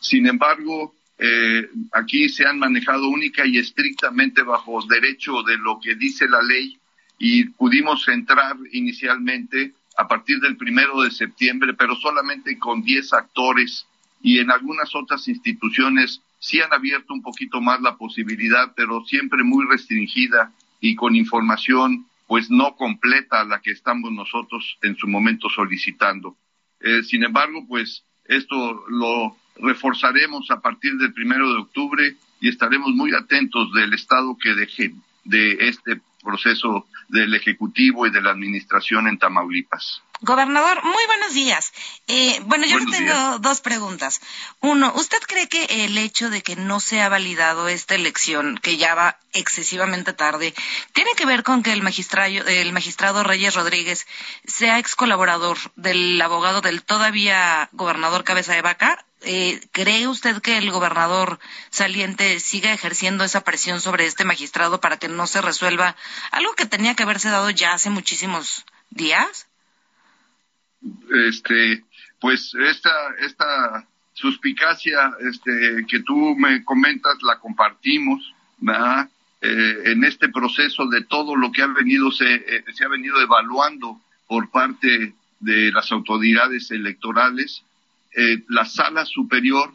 Sin 0.00 0.26
embargo, 0.26 0.94
eh, 1.18 1.68
aquí 1.92 2.28
se 2.28 2.46
han 2.46 2.58
manejado 2.58 3.08
única 3.08 3.46
y 3.46 3.58
estrictamente 3.58 4.42
bajo 4.42 4.84
derecho 4.86 5.42
de 5.42 5.56
lo 5.58 5.78
que 5.80 5.94
dice 5.94 6.28
la 6.28 6.42
ley 6.42 6.78
y 7.18 7.44
pudimos 7.44 8.08
entrar 8.08 8.56
inicialmente 8.72 9.72
a 9.96 10.08
partir 10.08 10.40
del 10.40 10.56
primero 10.56 11.02
de 11.02 11.10
septiembre, 11.12 11.74
pero 11.74 11.94
solamente 11.96 12.58
con 12.58 12.82
10 12.82 13.12
actores 13.12 13.86
y 14.20 14.38
en 14.38 14.50
algunas 14.50 14.94
otras 14.94 15.28
instituciones 15.28 16.20
sí 16.40 16.60
han 16.60 16.72
abierto 16.72 17.14
un 17.14 17.22
poquito 17.22 17.60
más 17.60 17.80
la 17.80 17.96
posibilidad, 17.96 18.72
pero 18.74 19.04
siempre 19.04 19.44
muy 19.44 19.66
restringida 19.66 20.52
y 20.80 20.96
con 20.96 21.14
información 21.14 22.06
pues 22.26 22.50
no 22.50 22.74
completa 22.74 23.40
a 23.40 23.44
la 23.44 23.60
que 23.60 23.70
estamos 23.70 24.10
nosotros 24.10 24.78
en 24.82 24.96
su 24.96 25.06
momento 25.06 25.48
solicitando. 25.48 26.36
Eh, 26.80 27.02
sin 27.02 27.22
embargo, 27.22 27.64
pues 27.68 28.04
esto 28.24 28.84
lo 28.88 29.36
reforzaremos 29.56 30.50
a 30.50 30.60
partir 30.60 30.94
del 30.96 31.12
primero 31.12 31.48
de 31.48 31.60
octubre 31.60 32.16
y 32.40 32.48
estaremos 32.48 32.90
muy 32.90 33.14
atentos 33.14 33.72
del 33.72 33.94
estado 33.94 34.36
que 34.40 34.54
dejen 34.54 35.02
de 35.24 35.68
este 35.68 36.00
proceso 36.22 36.86
del 37.08 37.34
Ejecutivo 37.34 38.06
y 38.06 38.10
de 38.10 38.22
la 38.22 38.30
Administración 38.30 39.08
en 39.08 39.18
Tamaulipas. 39.18 40.02
Gobernador, 40.20 40.82
muy 40.84 41.06
buenos 41.06 41.34
días. 41.34 41.72
Eh, 42.06 42.40
bueno, 42.44 42.66
yo 42.66 42.78
tengo 42.90 43.38
dos 43.40 43.60
preguntas. 43.60 44.20
Uno, 44.60 44.92
¿usted 44.94 45.18
cree 45.26 45.48
que 45.48 45.84
el 45.84 45.98
hecho 45.98 46.30
de 46.30 46.42
que 46.42 46.56
no 46.56 46.80
se 46.80 47.02
ha 47.02 47.08
validado 47.08 47.68
esta 47.68 47.94
elección, 47.94 48.56
que 48.56 48.76
ya 48.76 48.94
va 48.94 49.18
excesivamente 49.32 50.12
tarde, 50.12 50.54
tiene 50.92 51.10
que 51.16 51.26
ver 51.26 51.42
con 51.42 51.62
que 51.62 51.72
el 51.72 51.82
magistrado, 51.82 52.46
el 52.46 52.72
magistrado 52.72 53.24
Reyes 53.24 53.54
Rodríguez 53.54 54.06
sea 54.46 54.78
ex 54.78 54.94
colaborador 54.94 55.58
del 55.74 56.20
abogado 56.22 56.60
del 56.60 56.84
todavía 56.84 57.68
gobernador 57.72 58.24
Cabeza 58.24 58.54
de 58.54 58.62
Vaca? 58.62 59.04
Eh, 59.20 59.60
¿Cree 59.72 60.06
usted 60.06 60.40
que 60.42 60.58
el 60.58 60.70
gobernador 60.70 61.38
saliente 61.70 62.40
siga 62.40 62.72
ejerciendo 62.72 63.24
esa 63.24 63.42
presión 63.42 63.80
sobre 63.80 64.06
este 64.06 64.24
magistrado 64.24 64.80
para 64.80 64.98
que 64.98 65.08
no 65.08 65.26
se 65.26 65.42
resuelva 65.42 65.96
algo 66.30 66.54
que 66.54 66.66
tenía 66.66 66.94
que 66.94 67.02
haberse 67.02 67.30
dado 67.30 67.50
ya 67.50 67.72
hace 67.72 67.90
muchísimos 67.90 68.64
días? 68.90 69.48
Este, 71.28 71.84
pues 72.20 72.54
esta, 72.54 72.90
esta 73.20 73.86
suspicacia 74.12 75.12
este, 75.20 75.84
que 75.88 76.00
tú 76.00 76.34
me 76.36 76.64
comentas 76.64 77.16
la 77.22 77.38
compartimos. 77.38 78.32
Eh, 79.42 79.92
en 79.92 80.04
este 80.04 80.30
proceso 80.30 80.86
de 80.86 81.02
todo 81.02 81.36
lo 81.36 81.52
que 81.52 81.60
ha 81.60 81.66
venido 81.66 82.10
se, 82.10 82.34
eh, 82.34 82.64
se 82.72 82.84
ha 82.84 82.88
venido 82.88 83.20
evaluando 83.20 84.00
por 84.26 84.50
parte 84.50 85.12
de 85.40 85.70
las 85.70 85.92
autoridades 85.92 86.70
electorales 86.70 87.62
eh, 88.16 88.44
la 88.48 88.64
sala 88.64 89.04
superior 89.04 89.72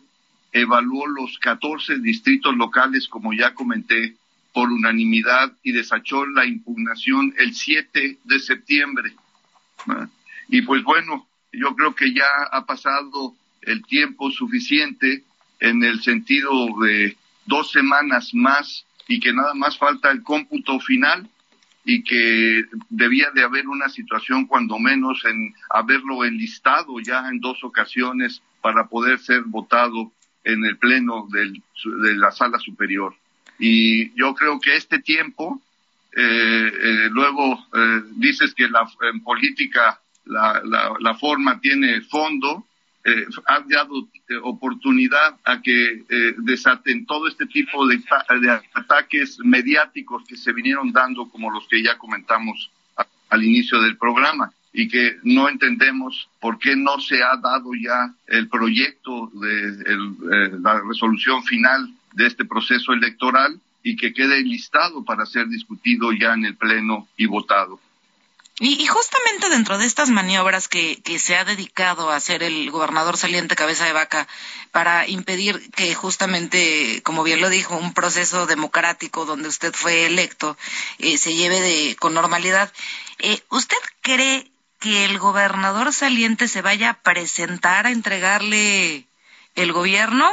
evaluó 0.52 1.08
los 1.08 1.38
14 1.40 2.00
distritos 2.00 2.56
locales, 2.56 3.08
como 3.08 3.34
ya 3.34 3.54
comenté, 3.54 4.16
por 4.54 4.72
unanimidad 4.72 5.52
y 5.62 5.74
desachó 5.74 6.26
la 6.26 6.46
impugnación 6.46 7.34
el 7.38 7.54
7 7.54 8.18
de 8.24 8.40
septiembre. 8.40 9.14
Y 10.50 10.64
pues 10.64 10.84
bueno, 10.84 11.28
yo 11.54 11.76
creo 11.76 11.96
que 11.96 12.14
ya 12.14 12.26
ha 12.52 12.66
pasado 12.66 13.36
el 13.62 13.84
tiempo 13.86 14.32
suficiente 14.32 15.24
en 15.60 15.84
el 15.84 16.02
sentido 16.02 16.52
de 16.82 17.16
dos 17.46 17.72
semanas 17.72 18.32
más 18.34 18.86
y 19.08 19.20
que 19.20 19.34
nada 19.34 19.54
más 19.54 19.78
falta 19.78 20.12
el 20.12 20.24
cómputo 20.24 20.80
final 20.80 21.30
y 21.86 22.04
que 22.04 22.66
debía 22.90 23.32
de 23.32 23.44
haber 23.44 23.68
una 23.68 23.90
situación 23.90 24.46
cuando 24.46 24.78
menos 24.80 25.24
en 25.26 25.54
haberlo 25.70 26.24
enlistado 26.26 27.00
ya 27.00 27.28
en 27.30 27.40
dos 27.40 27.64
ocasiones 27.64 28.42
para 28.62 28.88
poder 28.88 29.20
ser 29.20 29.44
votado 29.44 30.12
en 30.44 30.66
el 30.66 30.78
pleno 30.78 31.28
del, 31.32 31.62
de 32.04 32.16
la 32.16 32.32
sala 32.32 32.60
superior. 32.60 33.16
Y 33.58 34.14
yo 34.16 34.34
creo 34.36 34.60
que 34.60 34.76
este 34.76 35.00
tiempo, 35.00 35.62
eh, 36.16 36.72
eh, 36.82 37.08
luego 37.12 37.68
eh, 37.74 38.02
dices 38.16 38.54
que 38.54 38.68
la, 38.70 38.88
política 39.24 40.00
la, 40.30 40.62
la, 40.64 40.94
la 41.00 41.16
forma 41.16 41.60
tiene 41.60 42.02
fondo, 42.02 42.66
eh, 43.04 43.26
ha 43.48 43.62
dado 43.62 44.08
eh, 44.28 44.36
oportunidad 44.44 45.38
a 45.46 45.62
que 45.62 46.04
eh, 46.10 46.36
desaten 46.38 47.06
todo 47.06 47.28
este 47.28 47.46
tipo 47.46 47.88
de, 47.88 48.00
ataques 48.74 49.40
mediáticos 49.44 50.24
que 50.28 50.36
se 50.36 50.54
vinieron 50.54 50.92
dando, 50.92 51.30
como 51.30 51.50
los 51.50 51.68
que 51.68 51.82
ya 51.82 51.98
comentamos 51.98 52.70
al 53.30 53.44
inicio 53.44 53.82
del 53.82 53.98
programa, 53.98 54.52
y 54.74 54.88
que 54.88 55.18
no 55.24 55.50
entendemos 55.50 56.30
por 56.40 56.60
qué 56.60 56.76
no 56.76 57.00
se 57.00 57.24
ha 57.24 57.38
dado 57.38 57.72
ya 57.74 58.14
el 58.28 58.50
proyecto 58.50 59.32
de 59.34 60.60
la 60.60 60.82
resolución 60.82 61.44
final 61.44 61.90
de 62.14 62.28
este 62.28 62.46
proceso 62.46 62.94
electoral 62.94 63.60
y 63.82 63.96
que 63.96 64.14
quede 64.14 64.42
listado 64.42 65.04
para 65.04 65.26
ser 65.26 65.48
discutido 65.48 66.12
ya 66.12 66.34
en 66.34 66.46
el 66.46 66.56
Pleno 66.56 67.08
y 67.18 67.26
votado. 67.26 67.80
Y, 68.62 68.86
justamente 68.88 69.50
dentro 69.50 69.78
de 69.78 69.86
estas 69.86 70.10
maniobras 70.10 70.68
que, 70.68 71.02
que, 71.02 71.18
se 71.18 71.38
ha 71.38 71.46
dedicado 71.46 72.10
a 72.10 72.18
hacer 72.18 72.44
el 72.44 72.70
gobernador 72.72 73.16
saliente 73.16 73.56
cabeza 73.56 73.86
de 73.86 73.94
vaca 73.94 74.28
para 74.72 75.08
impedir 75.08 75.72
que 75.72 75.96
justamente, 75.96 77.02
como 77.04 77.24
bien 77.24 77.40
lo 77.40 77.50
dijo, 77.50 77.78
un 77.78 77.94
proceso 77.94 78.48
democrático 78.48 79.24
donde 79.24 79.48
usted 79.48 79.74
fue 79.74 80.06
electo 80.06 80.58
eh, 80.98 81.18
se 81.18 81.36
lleve 81.36 81.62
de, 81.62 81.96
con 81.96 82.14
normalidad, 82.14 82.70
eh, 83.20 83.42
¿usted 83.50 83.78
cree 84.02 84.52
que 84.80 85.06
el 85.06 85.20
gobernador 85.20 85.94
saliente 85.94 86.50
se 86.50 86.62
vaya 86.62 86.90
a 86.90 87.02
presentar 87.02 87.88
a 87.88 87.92
entregarle 87.92 89.08
el 89.56 89.72
gobierno? 89.72 90.30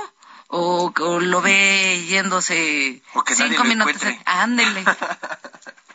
¿O, 0.49 0.93
lo 1.21 1.43
ve 1.43 2.05
yéndose 2.09 3.03
cinco 3.37 3.65
minutos? 3.65 4.03
Ándele. 4.25 4.85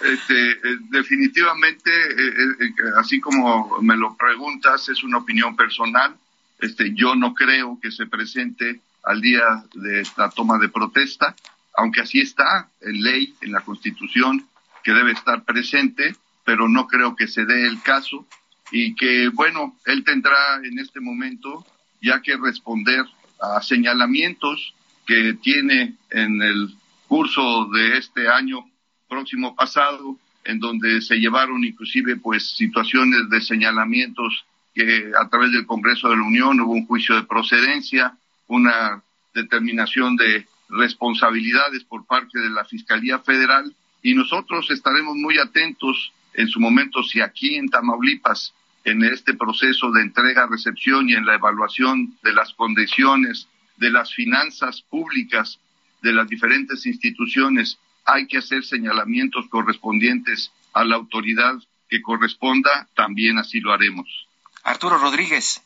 Este, 0.00 0.52
eh, 0.52 0.78
definitivamente, 0.90 1.90
eh, 1.90 2.56
eh, 2.60 2.72
así 2.96 3.20
como 3.20 3.78
me 3.80 3.96
lo 3.96 4.16
preguntas, 4.16 4.88
es 4.88 5.02
una 5.02 5.18
opinión 5.18 5.56
personal. 5.56 6.16
Este, 6.60 6.94
yo 6.94 7.14
no 7.16 7.34
creo 7.34 7.78
que 7.80 7.90
se 7.90 8.06
presente 8.06 8.80
al 9.02 9.20
día 9.20 9.64
de 9.74 10.06
la 10.16 10.30
toma 10.30 10.58
de 10.58 10.68
protesta, 10.68 11.34
aunque 11.76 12.00
así 12.00 12.20
está 12.20 12.68
en 12.80 13.02
ley, 13.02 13.34
en 13.40 13.52
la 13.52 13.60
Constitución, 13.60 14.46
que 14.84 14.92
debe 14.92 15.12
estar 15.12 15.44
presente, 15.44 16.14
pero 16.44 16.68
no 16.68 16.86
creo 16.86 17.16
que 17.16 17.26
se 17.26 17.44
dé 17.44 17.66
el 17.66 17.80
caso 17.82 18.26
y 18.70 18.94
que, 18.94 19.28
bueno, 19.28 19.76
él 19.86 20.04
tendrá 20.04 20.60
en 20.62 20.78
este 20.78 21.00
momento 21.00 21.64
ya 22.00 22.20
que 22.22 22.36
responder 22.36 23.04
a 23.40 23.62
señalamientos 23.62 24.74
que 25.06 25.34
tiene 25.34 25.94
en 26.10 26.42
el 26.42 26.74
curso 27.06 27.66
de 27.72 27.98
este 27.98 28.28
año 28.28 28.64
próximo 29.08 29.54
pasado, 29.54 30.16
en 30.44 30.58
donde 30.60 31.00
se 31.00 31.16
llevaron 31.16 31.64
inclusive 31.64 32.16
pues 32.16 32.56
situaciones 32.56 33.28
de 33.30 33.40
señalamientos 33.40 34.44
que 34.74 35.10
a 35.18 35.28
través 35.28 35.52
del 35.52 35.66
Congreso 35.66 36.08
de 36.08 36.16
la 36.16 36.22
Unión 36.22 36.60
hubo 36.60 36.72
un 36.72 36.86
juicio 36.86 37.16
de 37.16 37.24
procedencia, 37.24 38.16
una 38.46 39.02
determinación 39.34 40.16
de 40.16 40.46
responsabilidades 40.68 41.84
por 41.84 42.06
parte 42.06 42.38
de 42.38 42.50
la 42.50 42.64
Fiscalía 42.64 43.18
Federal 43.18 43.74
y 44.02 44.14
nosotros 44.14 44.70
estaremos 44.70 45.16
muy 45.16 45.38
atentos 45.38 46.12
en 46.34 46.48
su 46.48 46.60
momento 46.60 47.02
si 47.02 47.20
aquí 47.20 47.56
en 47.56 47.68
Tamaulipas 47.68 48.54
en 48.84 49.02
este 49.04 49.34
proceso 49.34 49.90
de 49.90 50.02
entrega-recepción 50.02 51.08
y 51.08 51.14
en 51.14 51.26
la 51.26 51.34
evaluación 51.34 52.14
de 52.22 52.32
las 52.32 52.52
condiciones 52.54 53.48
de 53.76 53.90
las 53.90 54.14
finanzas 54.14 54.82
públicas 54.82 55.58
de 56.02 56.12
las 56.12 56.28
diferentes 56.28 56.86
instituciones 56.86 57.78
hay 58.08 58.26
que 58.26 58.38
hacer 58.38 58.64
señalamientos 58.64 59.46
correspondientes 59.48 60.50
a 60.72 60.84
la 60.84 60.96
autoridad 60.96 61.54
que 61.88 62.02
corresponda, 62.02 62.88
también 62.94 63.38
así 63.38 63.60
lo 63.60 63.72
haremos. 63.72 64.26
Arturo 64.64 64.98
Rodríguez. 64.98 65.62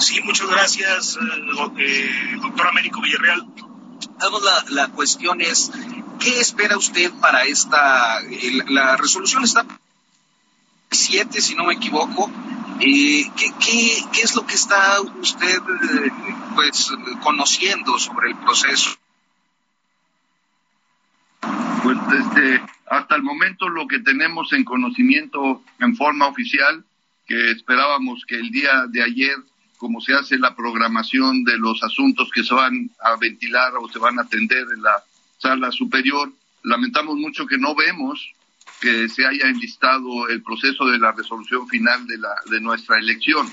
Sí, 0.00 0.20
muchas 0.22 0.48
gracias, 0.48 1.16
eh, 1.16 1.20
eh, 1.78 2.36
doctor 2.40 2.66
Américo 2.68 3.00
Villarreal. 3.00 3.46
La, 4.20 4.64
la 4.70 4.88
cuestión 4.88 5.40
es, 5.40 5.70
¿qué 6.18 6.40
espera 6.40 6.76
usted 6.76 7.12
para 7.20 7.44
esta, 7.44 8.20
la 8.68 8.96
resolución 8.96 9.44
está 9.44 9.64
siete, 10.90 11.40
si 11.40 11.54
no 11.54 11.64
me 11.64 11.74
equivoco, 11.74 12.30
eh, 12.80 13.30
¿qué, 13.36 13.52
qué, 13.60 14.04
qué, 14.12 14.22
es 14.22 14.34
lo 14.34 14.46
que 14.46 14.54
está 14.54 15.00
usted 15.00 15.62
pues 16.54 16.90
conociendo 17.22 17.98
sobre 17.98 18.30
el 18.30 18.36
proceso? 18.36 18.90
Pues 21.82 21.98
este, 22.34 22.62
hasta 22.86 23.16
el 23.16 23.22
momento 23.22 23.68
lo 23.68 23.86
que 23.86 24.00
tenemos 24.00 24.52
en 24.52 24.64
conocimiento 24.64 25.62
en 25.78 25.96
forma 25.96 26.26
oficial, 26.26 26.84
que 27.26 27.52
esperábamos 27.52 28.24
que 28.26 28.36
el 28.36 28.50
día 28.50 28.86
de 28.88 29.02
ayer, 29.02 29.36
como 29.78 30.00
se 30.00 30.14
hace 30.14 30.38
la 30.38 30.54
programación 30.54 31.44
de 31.44 31.58
los 31.58 31.82
asuntos 31.82 32.30
que 32.34 32.44
se 32.44 32.54
van 32.54 32.90
a 33.00 33.16
ventilar 33.16 33.72
o 33.80 33.88
se 33.88 33.98
van 33.98 34.18
a 34.18 34.22
atender 34.22 34.66
en 34.74 34.82
la 34.82 35.02
sala 35.38 35.70
superior, 35.70 36.32
lamentamos 36.62 37.16
mucho 37.16 37.46
que 37.46 37.58
no 37.58 37.74
vemos 37.74 38.32
que 38.80 39.08
se 39.08 39.26
haya 39.26 39.48
enlistado 39.48 40.28
el 40.28 40.42
proceso 40.42 40.86
de 40.86 40.98
la 40.98 41.12
resolución 41.12 41.68
final 41.68 42.06
de, 42.06 42.18
la, 42.18 42.34
de 42.50 42.60
nuestra 42.60 42.98
elección. 42.98 43.46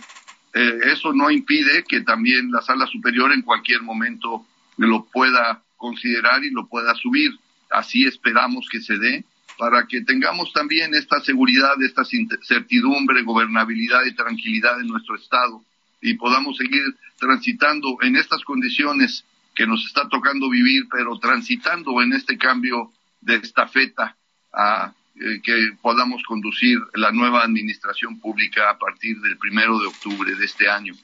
Eh, 0.53 0.79
eso 0.85 1.13
no 1.13 1.31
impide 1.31 1.83
que 1.87 2.01
también 2.01 2.51
la 2.51 2.61
sala 2.61 2.85
superior 2.87 3.31
en 3.31 3.41
cualquier 3.41 3.81
momento 3.83 4.45
lo 4.77 5.05
pueda 5.05 5.61
considerar 5.77 6.43
y 6.43 6.49
lo 6.49 6.67
pueda 6.67 6.93
subir 6.95 7.31
así 7.71 8.05
esperamos 8.05 8.67
que 8.71 8.81
se 8.81 8.97
dé, 8.97 9.25
para 9.57 9.85
que 9.85 10.01
tengamos 10.01 10.51
también 10.53 10.93
esta 10.95 11.19
seguridad, 11.21 11.81
esta 11.83 12.03
certidumbre, 12.41 13.23
gobernabilidad 13.23 14.05
y 14.05 14.15
tranquilidad 14.15 14.79
en 14.81 14.87
nuestro 14.87 15.15
Estado 15.15 15.63
y 16.01 16.15
podamos 16.15 16.57
seguir 16.57 16.81
transitando 17.19 17.97
en 18.01 18.15
estas 18.15 18.43
condiciones 18.43 19.23
que 19.53 19.67
nos 19.67 19.85
está 19.85 20.09
tocando 20.09 20.49
vivir, 20.49 20.87
pero 20.89 21.19
transitando 21.19 22.01
en 22.01 22.13
este 22.13 22.37
cambio 22.37 22.91
de 23.21 23.35
estafeta 23.35 24.15
a 24.53 24.93
eh, 25.15 25.41
que 25.43 25.77
podamos 25.81 26.23
conducir 26.23 26.79
la 26.93 27.11
nueva 27.11 27.43
administración 27.43 28.19
pública 28.19 28.69
a 28.69 28.79
partir 28.79 29.19
del 29.19 29.37
primero 29.37 29.77
de 29.79 29.87
octubre 29.87 30.33
de 30.33 30.45
este 30.45 30.69
año. 30.69 30.95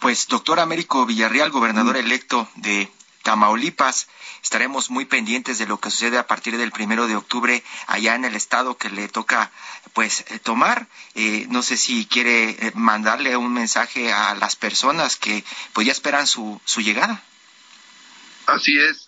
Pues, 0.00 0.28
doctor 0.28 0.60
Américo 0.60 1.06
Villarreal, 1.06 1.50
gobernador 1.50 1.96
electo 1.96 2.48
de 2.56 2.88
Tamaulipas. 3.22 4.08
Estaremos 4.42 4.90
muy 4.90 5.04
pendientes 5.04 5.58
de 5.58 5.66
lo 5.66 5.78
que 5.80 5.90
sucede 5.90 6.18
a 6.18 6.26
partir 6.26 6.56
del 6.58 6.72
primero 6.72 7.06
de 7.06 7.16
octubre 7.16 7.62
allá 7.86 8.14
en 8.14 8.24
el 8.24 8.34
estado 8.34 8.76
que 8.76 8.90
le 8.90 9.08
toca 9.08 9.50
pues 9.92 10.24
eh, 10.28 10.38
tomar. 10.38 10.88
Eh, 11.14 11.46
no 11.48 11.62
sé 11.62 11.76
si 11.76 12.06
quiere 12.06 12.50
eh, 12.50 12.72
mandarle 12.74 13.36
un 13.36 13.52
mensaje 13.52 14.12
a 14.12 14.34
las 14.34 14.56
personas 14.56 15.16
que 15.16 15.44
pues 15.72 15.86
ya 15.86 15.92
esperan 15.92 16.26
su, 16.26 16.60
su 16.64 16.80
llegada. 16.80 17.22
Así 18.46 18.76
es, 18.76 19.06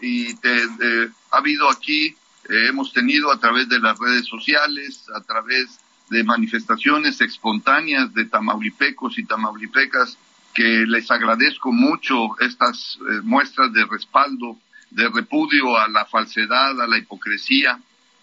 y 0.00 0.32
ha 0.32 1.36
habido 1.36 1.68
aquí, 1.68 2.16
hemos 2.48 2.94
tenido 2.94 3.30
a 3.30 3.38
través 3.38 3.68
de 3.68 3.78
las 3.78 3.98
redes 3.98 4.26
sociales, 4.26 5.04
a 5.14 5.20
través 5.20 5.78
de 6.08 6.24
manifestaciones 6.24 7.20
espontáneas 7.20 8.14
de 8.14 8.24
tamaulipecos 8.24 9.18
y 9.18 9.24
tamaulipecas 9.24 10.16
que 10.54 10.84
les 10.86 11.10
agradezco 11.10 11.72
mucho 11.72 12.38
estas 12.40 12.98
eh, 13.00 13.20
muestras 13.22 13.72
de 13.72 13.84
respaldo, 13.84 14.58
de 14.90 15.08
repudio 15.08 15.76
a 15.76 15.88
la 15.88 16.04
falsedad, 16.04 16.80
a 16.80 16.86
la 16.86 16.98
hipocresía, 16.98 17.78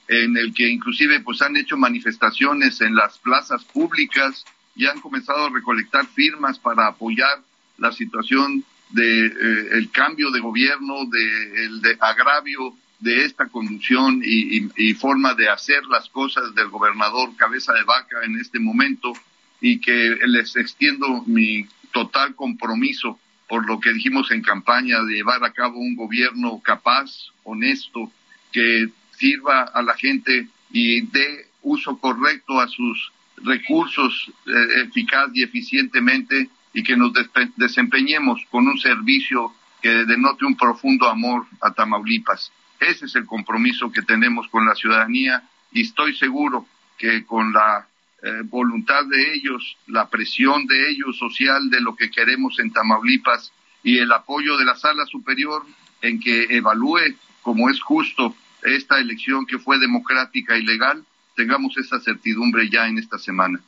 en 0.08 0.38
el 0.38 0.54
que 0.54 0.68
inclusive 0.68 1.20
pues 1.20 1.42
han 1.42 1.58
hecho 1.58 1.78
manifestaciones 1.78 2.82
en 2.82 2.96
las 2.96 3.18
plazas 3.20 3.64
públicas 3.66 4.46
y 4.76 4.86
han 4.86 5.00
comenzado 5.00 5.46
a 5.46 5.50
recolectar 5.50 6.08
firmas 6.08 6.58
para 6.58 6.88
apoyar 6.88 7.42
la 7.78 7.92
situación 7.92 8.64
de 8.90 9.26
eh, 9.28 9.68
el 9.74 9.92
cambio 9.92 10.32
de 10.32 10.40
gobierno, 10.40 11.06
de 11.06 11.66
el 11.66 11.82
de 11.82 11.98
agravio 12.00 12.76
de 13.00 13.26
esta 13.26 13.48
conducción 13.48 14.22
y, 14.24 14.70
y, 14.76 14.94
forma 14.94 15.34
de 15.34 15.50
hacer 15.50 15.84
las 15.86 16.08
cosas 16.10 16.54
del 16.54 16.70
gobernador 16.70 17.36
cabeza 17.36 17.74
de 17.74 17.84
vaca 17.84 18.18
en 18.24 18.40
este 18.40 18.60
momento 18.60 19.12
y 19.60 19.80
que 19.80 20.18
les 20.28 20.56
extiendo 20.56 21.24
mi 21.26 21.68
total 21.92 22.36
compromiso 22.36 23.20
por 23.48 23.68
lo 23.68 23.80
que 23.80 23.92
dijimos 23.92 24.32
en 24.32 24.42
campaña 24.42 25.04
de 25.04 25.16
llevar 25.16 25.44
a 25.44 25.52
cabo 25.52 25.78
un 25.78 25.96
gobierno 25.96 26.62
capaz, 26.64 27.12
honesto, 27.44 28.10
que 28.52 28.88
sirva 29.18 29.64
a 29.64 29.82
la 29.82 29.94
gente 29.96 30.48
y 30.72 31.02
dé 31.02 31.48
uso 31.62 31.98
correcto 31.98 32.60
a 32.60 32.68
sus 32.68 33.12
recursos 33.44 34.32
eh, 34.46 34.84
eficaz 34.86 35.32
y 35.34 35.44
eficientemente 35.44 36.50
y 36.74 36.84
que 36.84 36.96
nos 36.96 37.12
desempeñemos 37.58 38.42
con 38.50 38.68
un 38.68 38.80
servicio 38.80 39.54
que 39.82 39.90
denote 40.06 40.46
un 40.46 40.56
profundo 40.56 41.10
amor 41.10 41.46
a 41.60 41.72
Tamaulipas. 41.72 42.52
Ese 42.80 43.06
es 43.06 43.16
el 43.16 43.26
compromiso 43.26 43.92
que 43.92 44.02
tenemos 44.02 44.48
con 44.48 44.66
la 44.66 44.76
ciudadanía 44.76 45.44
y 45.72 45.82
estoy 45.82 46.16
seguro 46.16 46.66
que 46.98 47.26
con 47.26 47.52
la 47.52 47.88
eh, 48.24 48.42
voluntad 48.44 49.04
de 49.06 49.34
ellos, 49.34 49.78
la 49.88 50.10
presión 50.10 50.68
de 50.68 50.92
ellos 50.92 51.18
social 51.18 51.70
de 51.70 51.82
lo 51.82 51.96
que 51.96 52.12
queremos 52.12 52.60
en 52.60 52.72
Tamaulipas 52.72 53.52
y 53.84 53.98
el 53.98 54.12
apoyo 54.12 54.58
de 54.58 54.66
la 54.66 54.76
sala 54.76 55.06
superior 55.06 55.66
en 56.02 56.20
que 56.20 56.44
evalúe 56.50 57.16
como 57.42 57.70
es 57.70 57.82
justo 57.82 58.36
esta 58.64 59.00
elección 59.00 59.46
que 59.46 59.58
fue 59.58 59.80
democrática 59.80 60.58
y 60.58 60.64
legal, 60.64 61.04
tengamos 61.36 61.76
esa 61.78 62.00
certidumbre 62.00 62.70
ya 62.70 62.88
en 62.88 63.00
esta 63.00 63.18
semana. 63.18 63.60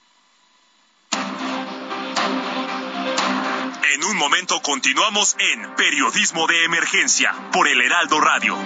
En 3.95 4.03
un 4.03 4.17
momento 4.17 4.61
continuamos 4.61 5.35
en 5.39 5.75
Periodismo 5.75 6.45
de 6.47 6.65
Emergencia 6.65 7.33
por 7.51 7.67
el 7.67 7.81
Heraldo 7.81 8.19
Radio. 8.19 8.57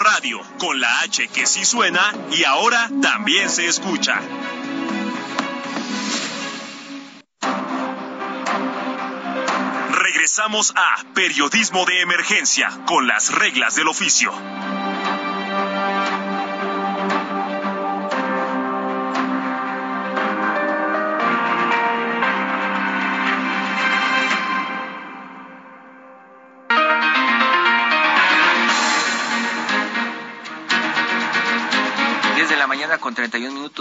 Radio, 0.00 0.40
con 0.58 0.80
la 0.80 1.00
H 1.00 1.28
que 1.28 1.44
sí 1.44 1.62
suena 1.66 2.00
y 2.32 2.44
ahora 2.44 2.88
también 3.02 3.50
se 3.50 3.66
escucha. 3.66 4.18
Regresamos 9.90 10.72
a 10.74 11.04
Periodismo 11.12 11.84
de 11.84 12.00
Emergencia 12.00 12.70
con 12.86 13.06
las 13.06 13.34
reglas 13.34 13.74
del 13.74 13.88
oficio. 13.88 14.32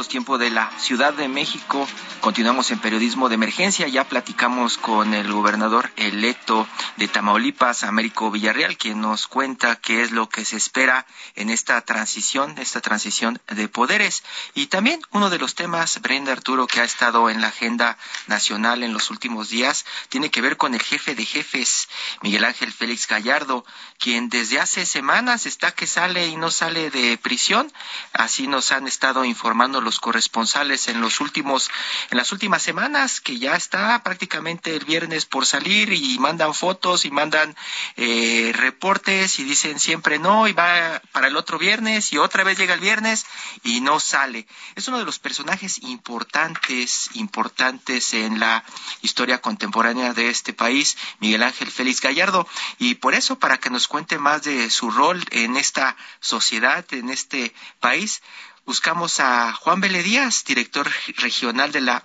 Tiempo 0.09 0.37
de 0.39 0.49
la 0.49 0.69
Ciudad 0.79 1.13
de 1.13 1.29
México. 1.29 1.87
Continuamos 2.19 2.71
en 2.71 2.79
periodismo 2.79 3.29
de 3.29 3.35
emergencia. 3.35 3.87
Ya 3.87 4.03
platicamos 4.03 4.77
con 4.77 5.13
el 5.13 5.31
gobernador 5.31 5.89
electo 5.95 6.67
de 6.97 7.07
Tamaulipas, 7.07 7.83
Américo 7.83 8.31
Villarreal, 8.31 8.75
quien 8.75 8.99
nos 8.99 9.27
cuenta 9.27 9.77
qué 9.77 10.01
es 10.01 10.11
lo 10.11 10.27
que 10.27 10.43
se 10.43 10.57
espera 10.57 11.05
en 11.35 11.49
esta 11.49 11.79
transición, 11.81 12.57
esta 12.57 12.81
transición 12.81 13.39
de 13.47 13.69
poderes. 13.69 14.23
Y 14.55 14.67
también 14.67 14.99
uno 15.11 15.29
de 15.29 15.37
los 15.37 15.55
temas, 15.55 16.01
Brenda 16.01 16.33
Arturo, 16.33 16.67
que 16.67 16.81
ha 16.81 16.83
estado 16.83 17.29
en 17.29 17.39
la 17.39 17.47
agenda 17.47 17.97
nacional 18.27 18.83
en 18.83 18.91
los 18.93 19.11
últimos 19.11 19.49
días, 19.49 19.85
tiene 20.09 20.31
que 20.31 20.41
ver 20.41 20.57
con 20.57 20.73
el 20.73 20.81
jefe 20.81 21.13
de 21.13 21.23
jefes, 21.23 21.87
Miguel 22.23 22.45
Ángel 22.45 22.73
Félix 22.73 23.07
Gallardo, 23.07 23.63
quien 23.99 24.29
desde 24.29 24.59
hace 24.59 24.87
semanas 24.87 25.45
está 25.45 25.71
que 25.71 25.85
sale 25.85 26.27
y 26.27 26.35
no 26.35 26.49
sale 26.49 26.89
de 26.89 27.17
prisión. 27.19 27.71
Así 28.13 28.47
nos 28.47 28.71
han 28.71 28.87
estado 28.87 29.23
informando 29.23 29.81
los 29.81 29.99
corresponsales 30.09 30.87
en 30.87 31.01
los 31.01 31.21
últimos, 31.21 31.69
en 32.09 32.17
las 32.17 32.31
últimas 32.31 32.63
semanas, 32.63 33.21
que 33.21 33.37
ya 33.37 33.55
está 33.55 34.01
prácticamente 34.01 34.75
el 34.75 34.83
viernes 34.83 35.27
por 35.27 35.45
salir 35.45 35.93
y 35.93 36.17
mandan 36.17 36.55
fotos 36.55 37.05
y 37.05 37.11
mandan 37.11 37.55
eh, 37.95 38.51
reportes 38.55 39.37
y 39.37 39.43
dicen 39.43 39.79
siempre 39.79 40.17
no 40.17 40.47
y 40.47 40.53
va 40.53 40.99
para 41.11 41.27
el 41.27 41.37
otro 41.37 41.59
viernes 41.59 42.11
y 42.11 42.17
otra 42.17 42.43
vez 42.43 42.57
llega 42.57 42.73
el 42.73 42.79
viernes 42.79 43.27
y 43.63 43.81
no 43.81 43.99
sale. 43.99 44.47
Es 44.73 44.87
uno 44.87 44.97
de 44.97 45.05
los 45.05 45.19
personajes 45.19 45.77
importantes, 45.83 47.11
importantes 47.13 48.15
en 48.15 48.39
la 48.39 48.63
historia 49.03 49.41
contemporánea 49.41 50.15
de 50.15 50.29
este 50.29 50.53
país, 50.53 50.97
Miguel 51.19 51.43
Ángel 51.43 51.69
Félix 51.69 52.01
Gallardo. 52.01 52.47
Y 52.79 52.95
por 52.95 53.13
eso, 53.13 53.37
para 53.37 53.59
que 53.59 53.69
nos 53.69 53.87
cuente 53.87 54.17
más 54.17 54.41
de 54.41 54.71
su 54.71 54.89
rol 54.89 55.23
en 55.29 55.55
esta 55.55 55.95
sociedad, 56.19 56.83
en 56.93 57.11
este 57.11 57.53
país, 57.79 58.23
buscamos 58.69 59.19
a 59.19 59.51
Juan 59.63 59.81
Vélez 59.81 60.03
Díaz, 60.03 60.43
director 60.43 60.85
regional 61.23 61.71
de 61.71 61.81
la 61.81 61.99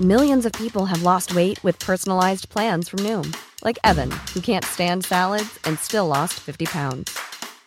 Millions 0.00 0.46
of 0.46 0.52
people 0.52 0.86
have 0.86 1.02
lost 1.02 1.34
weight 1.34 1.62
with 1.62 1.78
personalized 1.78 2.48
plans 2.48 2.88
from 2.88 3.00
Noom, 3.00 3.36
like 3.62 3.78
Evan, 3.84 4.10
who 4.32 4.40
can't 4.40 4.64
stand 4.64 5.04
salads 5.04 5.58
and 5.64 5.78
still 5.78 6.06
lost 6.06 6.40
50 6.40 6.64
pounds. 6.64 7.18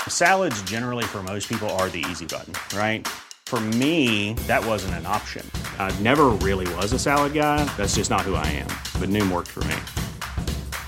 Salads 0.08 0.60
generally 0.63 1.04
for 1.04 1.22
most 1.22 1.48
people 1.48 1.69
are 1.78 1.89
the 1.89 2.04
easy 2.10 2.26
button, 2.26 2.54
right? 2.76 3.08
For 3.45 3.60
me, 3.60 4.34
that 4.48 4.65
wasn't 4.65 4.95
an 4.95 5.06
option. 5.06 5.45
I 5.78 5.91
never 6.02 6.30
really 6.48 6.65
was 6.76 6.91
a 6.91 6.98
salad 6.98 7.34
guy. 7.34 7.65
That's 7.78 7.93
just 7.93 8.10
not 8.10 8.22
who 8.22 8.34
I 8.34 8.48
am. 8.48 8.72
But 9.00 9.10
Noom 9.10 9.32
worked 9.32 9.50
for 9.50 9.63
me. 9.65 9.78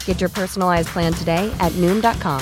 Get 0.05 0.19
your 0.19 0.29
personalized 0.29 0.89
plan 0.89 1.13
today 1.13 1.53
at 1.59 1.71
Noom.com. 1.73 2.41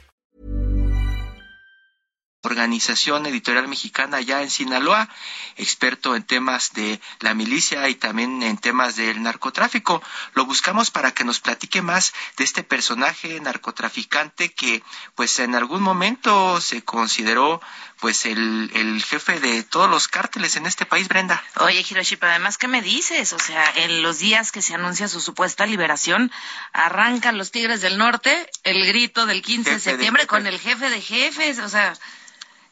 Organización 2.61 3.25
Editorial 3.25 3.67
Mexicana 3.67 4.17
allá 4.17 4.43
en 4.43 4.51
Sinaloa, 4.51 5.09
experto 5.57 6.15
en 6.15 6.21
temas 6.21 6.73
de 6.73 7.01
la 7.19 7.33
milicia 7.33 7.89
y 7.89 7.95
también 7.95 8.43
en 8.43 8.55
temas 8.55 8.95
del 8.95 9.23
narcotráfico. 9.23 10.03
Lo 10.35 10.45
buscamos 10.45 10.91
para 10.91 11.11
que 11.11 11.23
nos 11.23 11.39
platique 11.39 11.81
más 11.81 12.13
de 12.37 12.43
este 12.43 12.61
personaje 12.61 13.39
narcotraficante 13.41 14.53
que 14.53 14.83
pues 15.15 15.39
en 15.39 15.55
algún 15.55 15.81
momento 15.81 16.61
se 16.61 16.83
consideró 16.83 17.61
pues 17.99 18.27
el, 18.27 18.69
el 18.75 19.03
jefe 19.03 19.39
de 19.39 19.63
todos 19.63 19.89
los 19.89 20.07
cárteles 20.07 20.55
en 20.55 20.67
este 20.67 20.85
país, 20.85 21.07
Brenda. 21.07 21.43
Oye, 21.61 21.83
Hiroshi, 21.87 22.15
pero 22.15 22.31
además, 22.31 22.59
¿qué 22.59 22.67
me 22.67 22.83
dices? 22.83 23.33
O 23.33 23.39
sea, 23.39 23.73
en 23.75 24.03
los 24.03 24.19
días 24.19 24.51
que 24.51 24.61
se 24.61 24.75
anuncia 24.75 25.07
su 25.07 25.19
supuesta 25.19 25.65
liberación, 25.65 26.31
arrancan 26.73 27.39
los 27.39 27.49
Tigres 27.49 27.81
del 27.81 27.97
Norte 27.97 28.47
el 28.63 28.85
grito 28.85 29.25
del 29.25 29.41
15 29.41 29.71
de 29.71 29.79
septiembre 29.79 30.27
con 30.27 30.45
el 30.45 30.59
jefe 30.59 30.91
de 30.91 31.01
jefes, 31.01 31.57
o 31.57 31.69
sea... 31.69 31.93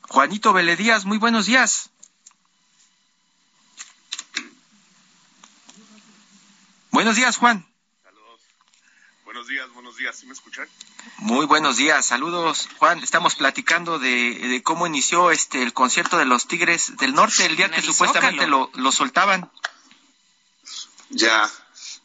Juanito 0.10 0.54
Veledías, 0.54 1.06
muy 1.06 1.19
buenos 1.19 1.45
días. 1.45 1.91
Buenos 6.89 7.15
días, 7.15 7.38
Juan. 7.38 7.63
Saludos. 8.04 8.41
Buenos 9.24 9.48
días, 9.48 9.69
buenos 9.72 9.95
días. 9.98 10.17
¿Sí 10.17 10.26
me 10.26 10.34
escuchan? 10.34 10.67
Muy 11.19 11.45
buenos 11.45 11.78
días, 11.78 12.08
saludos, 12.08 12.67
Juan. 12.80 13.00
Estamos 13.04 13.36
platicando 13.36 14.00
de, 14.00 14.62
cómo 14.65 14.88
inició 14.88 15.30
este 15.30 15.62
el 15.62 15.74
concierto 15.74 16.17
de 16.17 16.26
los 16.26 16.48
Tigres 16.48 16.98
del 16.98 17.13
Norte 17.13 17.45
el 17.45 17.56
día 17.56 17.69
que 17.69 17.84
supuestamente 17.84 18.48
lo, 18.48 18.72
lo 18.74 18.91
soltaban. 18.91 19.52
Ya, 21.12 21.48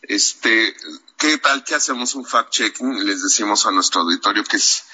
este, 0.03 0.77
¿qué 1.17 1.39
tal 1.39 1.65
que 1.65 1.75
hacemos 1.75 2.15
un 2.15 2.27
fact 2.27 2.51
checking? 2.51 3.07
Les 3.07 3.23
decimos 3.23 3.65
a 3.65 3.71
nuestro 3.71 4.03
auditorio 4.03 4.45
que 4.45 4.59
es 4.59 4.85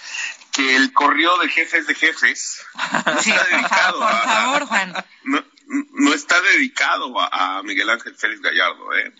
que 0.60 0.76
el 0.76 0.92
corrido 0.92 1.38
de 1.38 1.48
jefes 1.48 1.86
de 1.86 1.94
jefes 1.94 2.62
no 3.06 3.18
está 3.18 3.44
dedicado 3.44 4.02
a, 4.02 4.10
Por 4.10 4.28
favor, 4.28 4.66
Juan. 4.66 4.94
No, 5.92 6.14
está 6.14 6.40
dedicado 6.40 7.14
a, 7.18 7.62
Miguel 7.62 7.90
Ángel 7.90 8.14
Félix 8.16 8.40
Gallardo, 8.40 8.92
¿eh? 8.94 9.12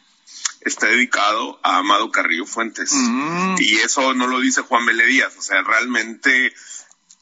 Está 0.62 0.87
dedicado 0.87 1.59
a 1.62 1.79
Amado 1.79 2.11
Carrillo 2.11 2.44
Fuentes. 2.44 2.92
Mm. 2.92 3.57
Y 3.59 3.76
eso 3.79 4.14
no 4.14 4.26
lo 4.26 4.40
dice 4.40 4.62
Juan 4.62 4.87
Díaz, 4.87 5.37
o 5.38 5.42
sea, 5.42 5.62
realmente 5.62 6.53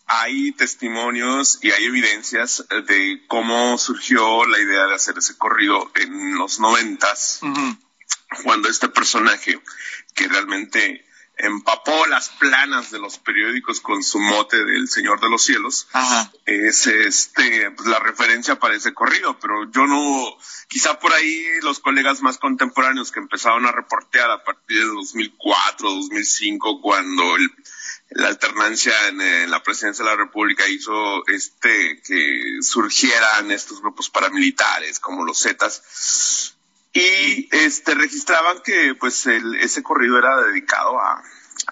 hay 0.06 0.52
testimonios 0.52 1.58
y 1.62 1.70
hay 1.70 1.84
evidencias 1.84 2.64
de 2.86 3.22
cómo 3.28 3.76
surgió 3.76 4.46
la 4.46 4.58
idea 4.58 4.86
de 4.86 4.94
hacer 4.94 5.18
ese 5.18 5.36
corrido 5.36 5.90
en 5.96 6.36
los 6.36 6.58
noventas 6.60 7.40
cuando 8.42 8.70
este 8.70 8.88
personaje 8.88 9.60
que 10.14 10.28
realmente 10.28 11.04
empapó 11.38 12.06
las 12.06 12.30
planas 12.30 12.90
de 12.90 12.98
los 12.98 13.18
periódicos 13.18 13.80
con 13.80 14.02
su 14.02 14.18
mote 14.18 14.64
del 14.64 14.88
Señor 14.88 15.20
de 15.20 15.30
los 15.30 15.44
Cielos, 15.44 15.88
es 16.44 16.86
este 16.86 17.70
pues, 17.70 17.88
la 17.88 18.00
referencia 18.00 18.58
para 18.58 18.74
ese 18.74 18.92
corrido, 18.92 19.38
pero 19.38 19.70
yo 19.70 19.86
no, 19.86 20.36
quizá 20.68 20.98
por 20.98 21.12
ahí 21.12 21.46
los 21.62 21.78
colegas 21.78 22.22
más 22.22 22.38
contemporáneos 22.38 23.12
que 23.12 23.20
empezaron 23.20 23.66
a 23.66 23.72
reportear 23.72 24.30
a 24.30 24.42
partir 24.42 24.78
de 24.80 24.86
2004, 24.86 25.88
2005, 25.88 26.80
cuando 26.80 27.24
la 28.10 28.28
alternancia 28.28 28.92
en, 29.08 29.20
en, 29.20 29.50
la 29.50 29.62
presidencia 29.62 30.04
de 30.04 30.10
la 30.10 30.16
República 30.16 30.66
hizo 30.68 31.26
este 31.28 32.02
que 32.02 32.58
surgieran 32.62 33.50
estos 33.50 33.80
grupos 33.80 34.10
paramilitares 34.10 34.98
como 34.98 35.24
los 35.24 35.42
Zetas, 35.42 36.56
y 36.98 37.48
este 37.52 37.94
registraban 37.94 38.60
que 38.64 38.94
pues 38.94 39.26
el, 39.26 39.56
ese 39.56 39.82
corrido 39.82 40.18
era 40.18 40.40
dedicado 40.42 40.98
a, 41.00 41.22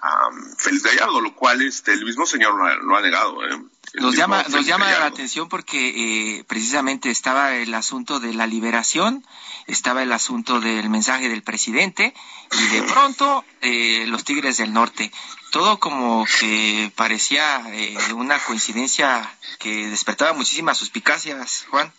a 0.01 0.29
Félix 0.57 0.83
Gallardo, 0.83 1.21
lo 1.21 1.35
cual 1.35 1.61
este 1.61 1.93
el 1.93 2.05
mismo 2.05 2.25
señor 2.25 2.53
lo 2.83 2.95
ha, 2.95 3.01
negado. 3.01 3.43
¿eh? 3.45 3.61
Nos 3.95 4.15
llama, 4.15 4.43
nos 4.49 4.65
llama 4.65 4.91
la 4.91 5.05
atención 5.05 5.49
porque 5.49 6.37
eh, 6.37 6.43
precisamente 6.45 7.09
estaba 7.09 7.55
el 7.55 7.73
asunto 7.73 8.19
de 8.19 8.33
la 8.33 8.47
liberación, 8.47 9.25
estaba 9.65 10.03
el 10.03 10.11
asunto 10.11 10.59
del 10.61 10.89
mensaje 10.89 11.29
del 11.29 11.41
presidente 11.41 12.13
y 12.51 12.67
de 12.75 12.83
pronto 12.83 13.43
eh, 13.61 14.05
los 14.07 14.23
Tigres 14.23 14.57
del 14.57 14.73
Norte. 14.73 15.11
Todo 15.51 15.79
como 15.79 16.25
que 16.39 16.91
parecía 16.95 17.63
eh, 17.73 17.97
una 18.13 18.39
coincidencia 18.39 19.29
que 19.59 19.87
despertaba 19.87 20.33
muchísimas 20.33 20.77
suspicacias, 20.77 21.65
Juan. 21.69 21.91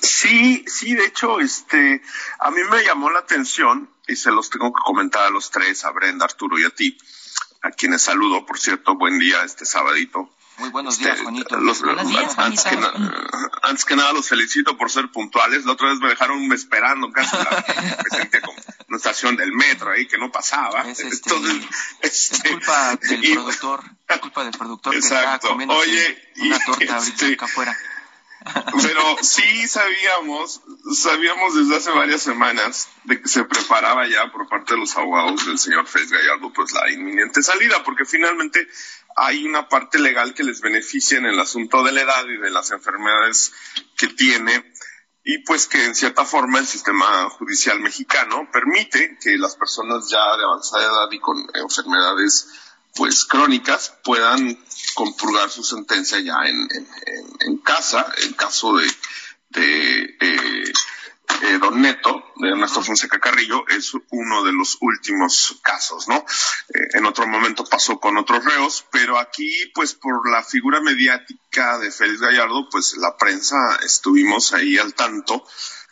Sí, 0.00 0.64
sí, 0.66 0.94
de 0.94 1.06
hecho, 1.06 1.40
este, 1.40 2.02
a 2.38 2.50
mí 2.50 2.60
me 2.70 2.84
llamó 2.84 3.10
la 3.10 3.20
atención 3.20 3.90
y 4.06 4.16
se 4.16 4.30
los 4.30 4.50
tengo 4.50 4.72
que 4.72 4.82
comentar 4.84 5.24
a 5.24 5.30
los 5.30 5.50
tres, 5.50 5.84
a 5.84 5.90
Brenda, 5.90 6.24
Arturo 6.24 6.58
y 6.58 6.64
a 6.64 6.70
ti, 6.70 6.96
a 7.62 7.70
quienes 7.70 8.02
saludo, 8.02 8.46
por 8.46 8.58
cierto, 8.58 8.96
buen 8.96 9.18
día 9.18 9.42
este 9.44 9.64
sabadito. 9.64 10.30
Muy 10.58 10.70
buenos 10.70 10.98
días, 10.98 11.12
este, 11.12 11.22
Juanito. 11.22 11.56
buenos 11.56 12.08
días, 12.08 12.36
antes, 12.36 12.64
que 12.64 12.76
antes, 13.62 13.84
que 13.84 13.94
nada, 13.94 14.12
los 14.12 14.28
felicito 14.28 14.76
por 14.76 14.90
ser 14.90 15.08
puntuales. 15.12 15.64
La 15.64 15.72
otra 15.72 15.88
vez 15.88 16.00
me 16.00 16.08
dejaron 16.08 16.52
esperando 16.52 17.12
casi 17.12 17.36
la, 17.36 17.64
una 18.88 18.96
estación 18.96 19.36
del 19.36 19.52
metro 19.52 19.92
ahí 19.92 20.08
que 20.08 20.18
no 20.18 20.32
pasaba. 20.32 20.82
Es, 20.88 20.98
este, 20.98 21.30
este, 22.02 22.50
culpa 22.50 22.96
del 22.96 23.20
productor, 23.34 23.84
es 24.08 24.18
culpa 24.18 24.42
del 24.44 24.52
productor 24.58 24.92
que 24.94 24.98
está 24.98 25.38
comiendo 25.38 25.76
una 25.76 26.58
torta 26.58 26.72
ahorita 26.72 26.98
este, 26.98 27.34
acá 27.34 27.44
afuera. 27.44 27.76
Pero 28.82 29.16
sí 29.22 29.68
sabíamos, 29.68 30.62
sabíamos 30.94 31.54
desde 31.54 31.76
hace 31.76 31.90
varias 31.90 32.22
semanas 32.22 32.88
de 33.04 33.20
que 33.20 33.28
se 33.28 33.44
preparaba 33.44 34.06
ya 34.06 34.30
por 34.32 34.48
parte 34.48 34.74
de 34.74 34.80
los 34.80 34.96
abogados 34.96 35.46
del 35.46 35.58
señor 35.58 35.86
Félix 35.86 36.12
Gallardo 36.12 36.52
pues 36.52 36.72
la 36.72 36.90
inminente 36.90 37.42
salida, 37.42 37.82
porque 37.84 38.04
finalmente 38.04 38.66
hay 39.16 39.44
una 39.44 39.68
parte 39.68 39.98
legal 39.98 40.34
que 40.34 40.44
les 40.44 40.60
beneficia 40.60 41.18
en 41.18 41.26
el 41.26 41.38
asunto 41.40 41.82
de 41.82 41.92
la 41.92 42.02
edad 42.02 42.24
y 42.26 42.38
de 42.38 42.50
las 42.50 42.70
enfermedades 42.70 43.52
que 43.96 44.08
tiene 44.08 44.64
y 45.24 45.38
pues 45.38 45.66
que 45.66 45.84
en 45.84 45.94
cierta 45.94 46.24
forma 46.24 46.58
el 46.58 46.66
sistema 46.66 47.28
judicial 47.30 47.80
mexicano 47.80 48.48
permite 48.50 49.18
que 49.20 49.36
las 49.36 49.56
personas 49.56 50.08
ya 50.08 50.36
de 50.36 50.44
avanzada 50.44 50.84
edad 50.84 51.08
y 51.10 51.20
con 51.20 51.36
enfermedades 51.54 52.48
pues 52.98 53.24
crónicas 53.24 53.94
puedan 54.02 54.58
compurgar 54.94 55.48
su 55.50 55.62
sentencia 55.62 56.18
ya 56.18 56.34
en, 56.44 56.68
en, 57.40 57.58
casa, 57.58 58.12
en 58.24 58.32
caso 58.32 58.76
de, 58.76 58.90
de 59.50 60.16
eh, 60.20 60.72
eh, 61.42 61.58
Don 61.60 61.80
Neto, 61.80 62.24
de 62.36 62.48
Ernesto 62.48 62.82
Fonseca 62.82 63.20
Carrillo, 63.20 63.64
es 63.68 63.92
uno 64.10 64.42
de 64.42 64.52
los 64.52 64.78
últimos 64.80 65.60
casos, 65.62 66.08
¿no? 66.08 66.16
Eh, 66.16 66.88
en 66.94 67.06
otro 67.06 67.28
momento 67.28 67.64
pasó 67.64 68.00
con 68.00 68.16
otros 68.16 68.44
reos, 68.44 68.84
pero 68.90 69.16
aquí, 69.16 69.48
pues 69.74 69.94
por 69.94 70.28
la 70.28 70.42
figura 70.42 70.80
mediática 70.80 71.78
de 71.78 71.92
Félix 71.92 72.20
Gallardo, 72.20 72.68
pues 72.68 72.96
la 72.96 73.16
prensa 73.16 73.78
estuvimos 73.84 74.52
ahí 74.54 74.76
al 74.76 74.94
tanto 74.94 75.46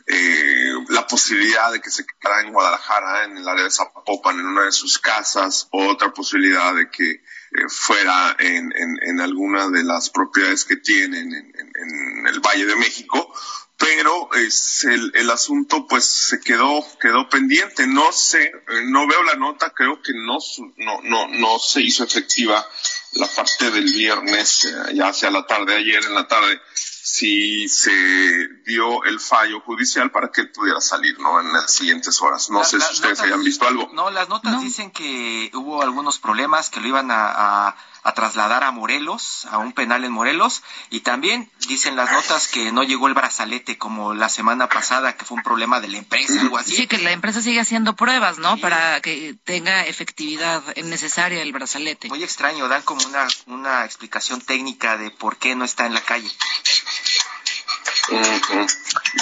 eh, 0.08 0.72
la 0.88 1.04
posibilidad 1.06 1.72
de 1.72 1.80
que 1.80 1.90
se 1.90 2.06
quedara 2.06 2.42
en 2.42 2.52
Guadalajara, 2.52 3.24
en 3.24 3.38
el 3.38 3.48
área 3.48 3.64
de 3.64 3.70
Zapopan, 3.70 4.38
en 4.38 4.46
una 4.46 4.64
de 4.66 4.72
sus 4.72 5.00
casas, 5.00 5.66
otra 5.72 6.12
posibilidad 6.12 6.74
de 6.74 6.88
que 6.90 7.10
eh, 7.10 7.68
fuera 7.68 8.36
en, 8.38 8.72
en, 8.74 9.20
alguna 9.20 9.68
de 9.68 9.82
las 9.82 10.10
propiedades 10.10 10.64
que 10.64 10.76
tienen 10.76 11.32
en, 11.34 12.26
el 12.26 12.40
Valle 12.40 12.66
de 12.66 12.76
México, 12.76 13.34
pero 13.76 14.32
es 14.34 14.84
el, 14.84 15.12
el 15.14 15.30
asunto 15.30 15.86
pues 15.86 16.04
se 16.04 16.40
quedó 16.40 16.84
quedó 17.00 17.28
pendiente. 17.28 17.86
No 17.86 18.12
sé 18.12 18.42
eh, 18.42 18.82
no 18.84 19.06
veo 19.06 19.22
la 19.24 19.34
nota. 19.34 19.70
Creo 19.70 20.02
que 20.02 20.12
no 20.12 20.38
no 20.76 21.00
no 21.02 21.28
no 21.28 21.58
se 21.58 21.82
hizo 21.82 22.04
efectiva 22.04 22.64
la 23.12 23.26
parte 23.26 23.70
del 23.70 23.84
viernes 23.84 24.72
ya 24.94 25.08
hacia 25.08 25.30
la 25.30 25.46
tarde 25.46 25.76
ayer 25.76 26.04
en 26.04 26.14
la 26.14 26.26
tarde 26.26 26.60
si 27.06 27.68
se 27.68 27.92
dio 28.64 29.04
el 29.04 29.20
fallo 29.20 29.60
judicial 29.60 30.10
para 30.10 30.32
que 30.32 30.42
pudiera 30.46 30.80
salir 30.80 31.16
no 31.20 31.40
en 31.40 31.52
las 31.52 31.72
siguientes 31.72 32.20
horas. 32.20 32.50
No 32.50 32.64
sé 32.64 32.80
si 32.80 32.94
ustedes 32.94 33.20
hayan 33.20 33.44
visto 33.44 33.64
algo. 33.64 33.88
No, 33.92 34.10
las 34.10 34.28
notas 34.28 34.60
dicen 34.60 34.90
que 34.90 35.52
hubo 35.54 35.82
algunos 35.82 36.18
problemas, 36.18 36.68
que 36.68 36.80
lo 36.80 36.88
iban 36.88 37.12
a, 37.12 37.76
a, 38.02 38.12
trasladar 38.14 38.64
a 38.64 38.72
Morelos, 38.72 39.46
a 39.52 39.58
un 39.58 39.72
penal 39.72 40.04
en 40.04 40.10
Morelos, 40.10 40.64
y 40.90 41.00
también 41.00 41.48
dicen 41.68 41.94
las 41.94 42.10
notas 42.10 42.48
que 42.48 42.72
no 42.72 42.82
llegó 42.82 43.06
el 43.06 43.14
brazalete 43.14 43.78
como 43.78 44.12
la 44.12 44.28
semana 44.28 44.68
pasada, 44.68 45.16
que 45.16 45.24
fue 45.24 45.36
un 45.36 45.44
problema 45.44 45.80
de 45.80 45.86
la 45.86 45.98
empresa, 45.98 46.40
algo 46.40 46.58
así. 46.58 46.74
Sí, 46.74 46.86
que 46.88 46.98
la 46.98 47.12
empresa 47.12 47.40
sigue 47.40 47.60
haciendo 47.60 47.94
pruebas, 47.94 48.38
¿no? 48.38 48.56
Para 48.56 49.00
que 49.00 49.36
tenga 49.44 49.84
efectividad 49.84 50.60
necesaria 50.74 51.40
el 51.40 51.52
brazalete. 51.52 52.08
Muy 52.08 52.24
extraño, 52.24 52.66
dan 52.66 52.82
como 52.82 53.06
una, 53.06 53.28
una 53.46 53.84
explicación 53.84 54.40
técnica 54.40 54.96
de 54.96 55.12
por 55.12 55.36
qué 55.36 55.54
no 55.54 55.64
está 55.64 55.86
en 55.86 55.94
la 55.94 56.00
calle. 56.00 56.30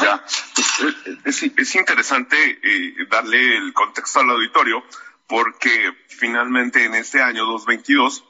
Ya, 0.00 0.24
pues, 1.24 1.42
es, 1.56 1.74
interesante 1.74 2.36
eh, 2.62 2.94
darle 3.10 3.56
el 3.56 3.72
contexto 3.72 4.20
al 4.20 4.30
auditorio 4.30 4.82
porque 5.26 5.92
finalmente 6.08 6.84
en 6.84 6.94
este 6.94 7.22
año 7.22 7.46
2022 7.46 8.24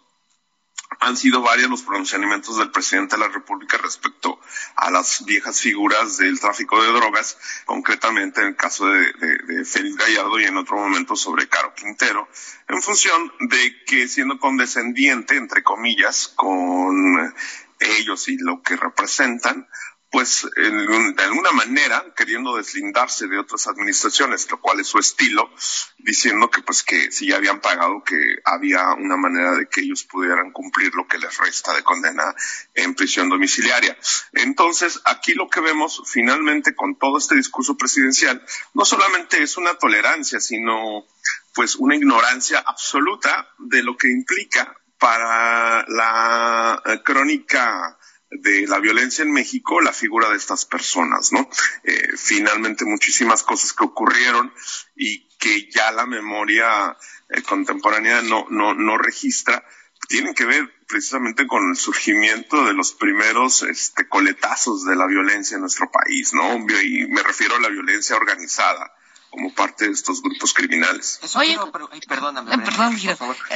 han 1.01 1.17
sido 1.17 1.43
varios 1.43 1.71
los 1.71 1.83
pronunciamientos 1.83 2.59
del 2.59 2.71
presidente 2.71 3.17
de 3.17 3.23
la 3.23 3.29
República 3.29 3.79
respecto 3.79 4.39
a 4.77 4.91
las 4.91 5.25
viejas 5.25 5.61
figuras 5.61 6.19
del 6.19 6.39
tráfico 6.39 6.81
de 6.83 6.93
drogas, 6.93 7.37
concretamente 7.65 8.41
en 8.41 8.49
el 8.49 8.57
caso 8.57 8.87
de, 8.87 9.13
de 9.13 9.65
Félix 9.65 9.97
Gallardo 9.97 10.39
y 10.39 10.45
en 10.45 10.57
otro 10.57 10.77
momento 10.77 11.17
sobre 11.17 11.49
Caro 11.49 11.75
Quintero, 11.75 12.29
en 12.69 12.81
función 12.81 13.33
de 13.41 13.85
que 13.87 14.07
siendo 14.09 14.39
condescendiente, 14.39 15.37
entre 15.37 15.63
comillas, 15.63 16.29
con 16.29 17.35
ellos 17.81 18.29
y 18.29 18.39
lo 18.39 18.63
que 18.63 18.77
representan, 18.77 19.67
pues 20.15 20.47
de 20.55 21.25
alguna 21.25 21.51
manera 21.51 22.05
queriendo 22.15 22.57
deslindarse 22.57 23.27
de 23.27 23.37
otras 23.37 23.67
administraciones, 23.67 24.49
lo 24.49 24.61
cual 24.61 24.79
es 24.79 24.87
su 24.87 25.01
estilo, 25.01 25.51
diciendo 25.99 26.49
que 26.51 26.63
pues 26.63 26.85
que 26.85 27.11
si 27.11 27.27
ya 27.27 27.37
habían 27.37 27.61
pagado 27.61 28.05
que 28.05 28.17
había 28.45 28.93
una 28.93 29.17
manera 29.17 29.57
de 29.57 29.69
que 29.69 29.81
ellos 29.81 30.05
pudieran 30.05 30.53
cumplir 30.53 30.95
lo 30.95 31.09
que 31.09 31.19
les 31.19 31.37
resta 31.39 31.75
de 31.75 31.83
condena 31.83 32.33
en 32.75 32.95
prisión 32.95 33.29
domiciliaria. 33.29 33.99
Entonces, 34.35 35.01
aquí 35.05 35.35
lo 35.35 35.51
que 35.51 35.61
vemos 35.61 36.01
finalmente 36.07 36.77
con 36.77 36.97
todo 36.97 37.19
este 37.19 37.35
discurso 37.35 37.77
presidencial 37.77 38.41
no 38.73 38.85
solamente 38.85 39.43
es 39.43 39.57
una 39.57 39.75
tolerancia, 39.75 40.39
sino 40.39 41.09
pues 41.55 41.75
una 41.75 41.97
ignorancia 41.97 42.63
absoluta 42.65 43.49
de 43.59 43.83
lo 43.83 43.97
que 43.97 44.13
implica 44.13 44.77
para 44.97 45.85
la 45.89 46.81
eh, 46.87 47.03
crónica 47.03 47.99
de 48.41 48.67
la 48.67 48.79
violencia 48.81 49.23
en 49.23 49.33
México 49.33 49.81
la 49.81 49.93
figura 49.93 50.31
de 50.31 50.37
estas 50.37 50.65
personas, 50.65 51.33
¿no? 51.33 51.49
Eh, 51.85 52.09
finalmente 52.17 52.85
muchísimas 52.85 53.43
cosas 53.43 53.73
que 53.73 53.85
ocurrieron 53.85 54.53
y 54.97 55.29
que 55.39 55.71
ya 55.71 55.93
la 55.93 56.07
memoria 56.07 56.97
eh, 57.29 57.43
contemporánea 57.43 58.23
no, 58.23 58.47
no, 58.51 58.75
no 58.75 58.99
registra, 58.99 59.65
tienen 60.09 60.35
que 60.35 60.45
ver 60.45 60.71
precisamente 60.87 61.47
con 61.47 61.71
el 61.71 61.77
surgimiento 61.77 62.65
de 62.67 62.75
los 62.75 62.93
primeros 62.93 63.63
este, 63.63 64.09
coletazos 64.09 64.85
de 64.85 64.97
la 64.97 65.07
violencia 65.07 65.55
en 65.55 65.63
nuestro 65.63 65.91
país, 65.91 66.35
¿no? 66.35 66.57
Y 66.83 67.07
me 67.09 67.23
refiero 67.23 67.57
a 67.57 67.61
la 67.61 67.69
violencia 67.69 68.17
organizada 68.17 68.94
como 69.35 69.53
parte 69.53 69.87
de 69.87 69.93
estos 69.93 70.23
grupos 70.23 70.55
criminales. 70.55 71.19
Oye, 71.35 71.59
perdóname, 72.07 72.55
eh, 72.55 72.59
perdón, 72.59 72.97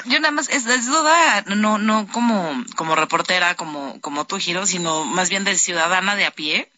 Yo 0.06 0.18
nada 0.18 0.32
más, 0.32 0.48
es, 0.48 0.64
duda, 0.86 1.44
no, 1.46 1.78
no 1.78 2.08
como, 2.08 2.64
como 2.74 2.96
reportera, 2.96 3.54
como, 3.54 4.00
como 4.00 4.26
tú, 4.26 4.40
Giro, 4.40 4.66
sino 4.66 5.04
más 5.04 5.30
bien 5.30 5.44
de 5.44 5.56
ciudadana 5.56 6.16
de 6.16 6.26
a 6.26 6.32
pie. 6.32 6.68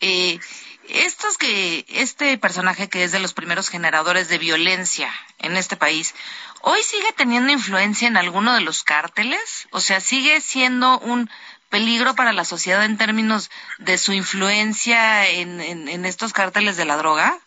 Eh, 0.00 0.40
estos 0.88 1.36
que, 1.36 1.84
este 1.88 2.38
personaje 2.38 2.88
que 2.88 3.04
es 3.04 3.12
de 3.12 3.18
los 3.18 3.34
primeros 3.34 3.68
generadores 3.68 4.28
de 4.28 4.38
violencia 4.38 5.12
en 5.38 5.58
este 5.58 5.76
país, 5.76 6.14
¿hoy 6.62 6.82
sigue 6.82 7.12
teniendo 7.18 7.52
influencia 7.52 8.08
en 8.08 8.16
alguno 8.16 8.54
de 8.54 8.62
los 8.62 8.84
cárteles? 8.84 9.68
O 9.70 9.80
sea, 9.80 10.00
¿sigue 10.00 10.40
siendo 10.40 10.98
un 11.00 11.28
peligro 11.68 12.14
para 12.14 12.32
la 12.32 12.46
sociedad 12.46 12.86
en 12.86 12.96
términos 12.96 13.50
de 13.78 13.98
su 13.98 14.14
influencia 14.14 15.28
en, 15.28 15.60
en 15.60 16.06
estos 16.06 16.32
cárteles 16.32 16.78
de 16.78 16.86
la 16.86 16.96
droga? 16.96 17.38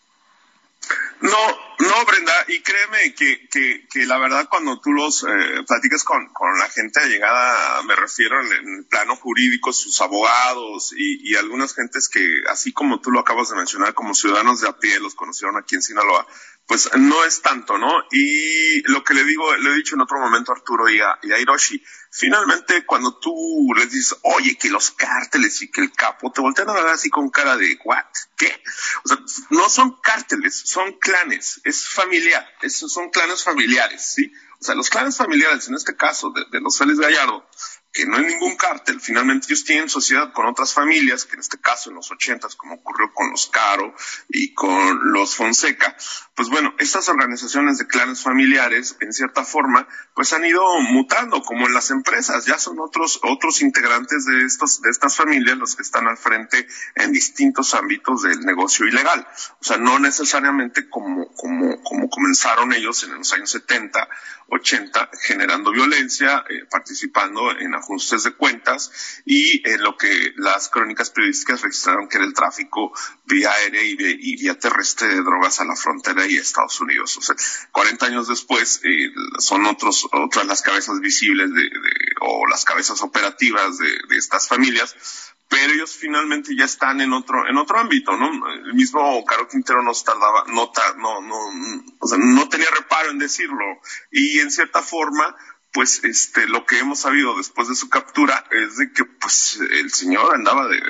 No, 1.20 1.38
no, 1.78 2.04
Brenda, 2.06 2.32
y 2.48 2.60
créeme 2.60 3.14
que, 3.14 3.48
que, 3.48 3.86
que 3.90 4.06
la 4.06 4.18
verdad 4.18 4.48
cuando 4.50 4.80
tú 4.80 4.92
los 4.92 5.22
eh, 5.24 5.62
platicas 5.66 6.04
con, 6.04 6.26
con, 6.32 6.58
la 6.58 6.68
gente 6.68 7.00
llegada, 7.08 7.82
me 7.84 7.96
refiero 7.96 8.40
en, 8.40 8.78
el 8.78 8.84
plano 8.84 9.16
jurídico, 9.16 9.72
sus 9.72 10.00
abogados 10.00 10.92
y, 10.96 11.30
y, 11.30 11.36
algunas 11.36 11.74
gentes 11.74 12.08
que, 12.08 12.42
así 12.50 12.72
como 12.72 13.00
tú 13.00 13.10
lo 13.10 13.20
acabas 13.20 13.48
de 13.50 13.56
mencionar, 13.56 13.94
como 13.94 14.14
ciudadanos 14.14 14.60
de 14.60 14.68
a 14.68 14.78
pie, 14.78 15.00
los 15.00 15.14
conocieron 15.14 15.56
aquí 15.56 15.76
en 15.76 15.82
Sinaloa, 15.82 16.26
pues 16.66 16.90
no 16.96 17.24
es 17.24 17.42
tanto, 17.42 17.76
¿no? 17.76 18.04
Y 18.10 18.82
lo 18.90 19.04
que 19.04 19.14
le 19.14 19.24
digo, 19.24 19.54
le 19.56 19.70
he 19.70 19.74
dicho 19.74 19.94
en 19.94 20.00
otro 20.00 20.18
momento 20.18 20.52
a 20.52 20.56
Arturo 20.56 20.88
y 20.88 20.98
a, 21.00 21.18
Hiroshi, 21.22 21.82
finalmente 22.10 22.86
cuando 22.86 23.18
tú 23.18 23.34
les 23.76 23.90
dices, 23.90 24.18
oye, 24.22 24.56
que 24.56 24.70
los 24.70 24.90
cárteles 24.92 25.60
y 25.62 25.70
que 25.70 25.82
el 25.82 25.92
capo, 25.92 26.32
te 26.32 26.40
voltean 26.40 26.70
a 26.70 26.74
ver 26.74 26.86
así 26.86 27.10
con 27.10 27.28
cara 27.28 27.56
de, 27.56 27.78
¿what? 27.84 28.04
¿Qué? 28.36 28.62
O 29.04 29.08
sea, 29.08 29.18
no 29.50 29.68
son 29.68 30.00
cárteles, 30.00 30.54
son 30.64 30.92
clanes, 30.98 31.60
es 31.64 31.86
familiar, 31.86 32.46
esos 32.62 32.92
son 32.92 33.10
clanes 33.10 33.44
familiares, 33.44 34.12
¿sí? 34.14 34.32
O 34.64 34.64
sea, 34.64 34.74
los 34.74 34.88
clanes 34.88 35.18
familiares, 35.18 35.68
en 35.68 35.74
este 35.74 35.94
caso 35.94 36.30
de, 36.30 36.60
los 36.60 36.78
Félix 36.78 36.98
Gallardo, 36.98 37.46
que 37.92 38.06
no 38.06 38.16
hay 38.16 38.24
ningún 38.24 38.56
cártel, 38.56 38.98
finalmente 38.98 39.46
ellos 39.48 39.64
tienen 39.64 39.90
sociedad 39.90 40.32
con 40.32 40.46
otras 40.46 40.72
familias, 40.72 41.26
que 41.26 41.34
en 41.34 41.40
este 41.40 41.60
caso 41.60 41.90
en 41.90 41.96
los 41.96 42.10
ochentas, 42.10 42.56
como 42.56 42.76
ocurrió 42.76 43.12
con 43.12 43.30
los 43.30 43.46
Caro 43.48 43.94
y 44.28 44.54
con 44.54 45.12
los 45.12 45.34
Fonseca, 45.34 45.94
pues 46.34 46.48
bueno, 46.48 46.74
estas 46.78 47.08
organizaciones 47.08 47.78
de 47.78 47.86
clanes 47.86 48.22
familiares, 48.22 48.96
en 49.00 49.12
cierta 49.12 49.44
forma, 49.44 49.86
pues 50.14 50.32
han 50.32 50.44
ido 50.44 50.64
mutando, 50.80 51.42
como 51.42 51.66
en 51.66 51.74
las 51.74 51.90
empresas, 51.90 52.44
ya 52.44 52.58
son 52.58 52.80
otros, 52.80 53.20
otros 53.22 53.62
integrantes 53.62 54.24
de 54.24 54.44
estos, 54.44 54.82
de 54.82 54.90
estas 54.90 55.16
familias 55.16 55.56
los 55.56 55.76
que 55.76 55.82
están 55.82 56.08
al 56.08 56.16
frente 56.16 56.66
en 56.96 57.12
distintos 57.12 57.74
ámbitos 57.74 58.22
del 58.22 58.40
negocio 58.40 58.86
ilegal. 58.86 59.26
O 59.60 59.64
sea, 59.64 59.76
no 59.76 60.00
necesariamente 60.00 60.88
como, 60.88 61.32
como, 61.34 61.80
como 61.82 62.10
comenzaron 62.10 62.72
ellos 62.72 63.04
en 63.04 63.14
los 63.14 63.32
años 63.32 63.50
70 63.50 64.08
80 64.48 65.10
generando 65.22 65.72
violencia, 65.72 66.44
eh, 66.48 66.64
participando 66.70 67.50
en 67.58 67.74
ajustes 67.74 68.24
de 68.24 68.32
cuentas 68.32 69.22
y 69.24 69.66
en 69.68 69.82
lo 69.82 69.96
que 69.96 70.32
las 70.36 70.68
crónicas 70.68 71.10
periodísticas 71.10 71.62
registraron 71.62 72.08
que 72.08 72.18
era 72.18 72.26
el 72.26 72.34
tráfico 72.34 72.92
vía 73.24 73.50
aérea 73.52 73.82
y, 73.82 74.36
vía 74.36 74.58
terrestre 74.58 75.08
de 75.08 75.22
drogas 75.22 75.60
a 75.60 75.64
la 75.64 75.76
frontera 75.76 76.23
y 76.26 76.38
a 76.38 76.40
Estados 76.40 76.80
Unidos. 76.80 77.16
O 77.16 77.22
sea, 77.22 77.34
40 77.72 78.06
años 78.06 78.28
después 78.28 78.80
eh, 78.84 79.12
son 79.38 79.66
otros, 79.66 80.08
otras 80.12 80.46
las 80.46 80.62
cabezas 80.62 81.00
visibles 81.00 81.52
de, 81.52 81.70
o 82.20 82.46
las 82.46 82.64
cabezas 82.64 83.02
operativas 83.02 83.78
de, 83.78 83.88
de 84.08 84.16
estas 84.16 84.48
familias 84.48 84.94
pero 85.48 85.72
ellos 85.72 85.94
finalmente 85.94 86.56
ya 86.56 86.64
están 86.64 87.00
en 87.00 87.12
otro 87.12 87.46
en 87.48 87.56
otro 87.58 87.78
ámbito, 87.78 88.16
¿no? 88.16 88.48
El 88.48 88.74
mismo 88.74 89.24
Caro 89.24 89.46
Quintero 89.46 89.82
no 89.82 89.92
tardaba, 89.94 90.44
no, 90.48 90.72
no, 91.20 91.38
o 92.00 92.08
sea, 92.08 92.18
no 92.18 92.48
tenía 92.48 92.66
reparo 92.70 93.10
en 93.10 93.18
decirlo 93.18 93.64
y 94.10 94.40
en 94.40 94.50
cierta 94.50 94.82
forma, 94.82 95.36
pues 95.72 96.02
este 96.04 96.48
lo 96.48 96.66
que 96.66 96.78
hemos 96.78 97.00
sabido 97.00 97.36
después 97.36 97.68
de 97.68 97.76
su 97.76 97.88
captura 97.88 98.44
es 98.50 98.78
de 98.78 98.92
que 98.92 99.04
pues 99.04 99.60
el 99.70 99.92
señor 99.92 100.34
andaba 100.34 100.66
de, 100.66 100.80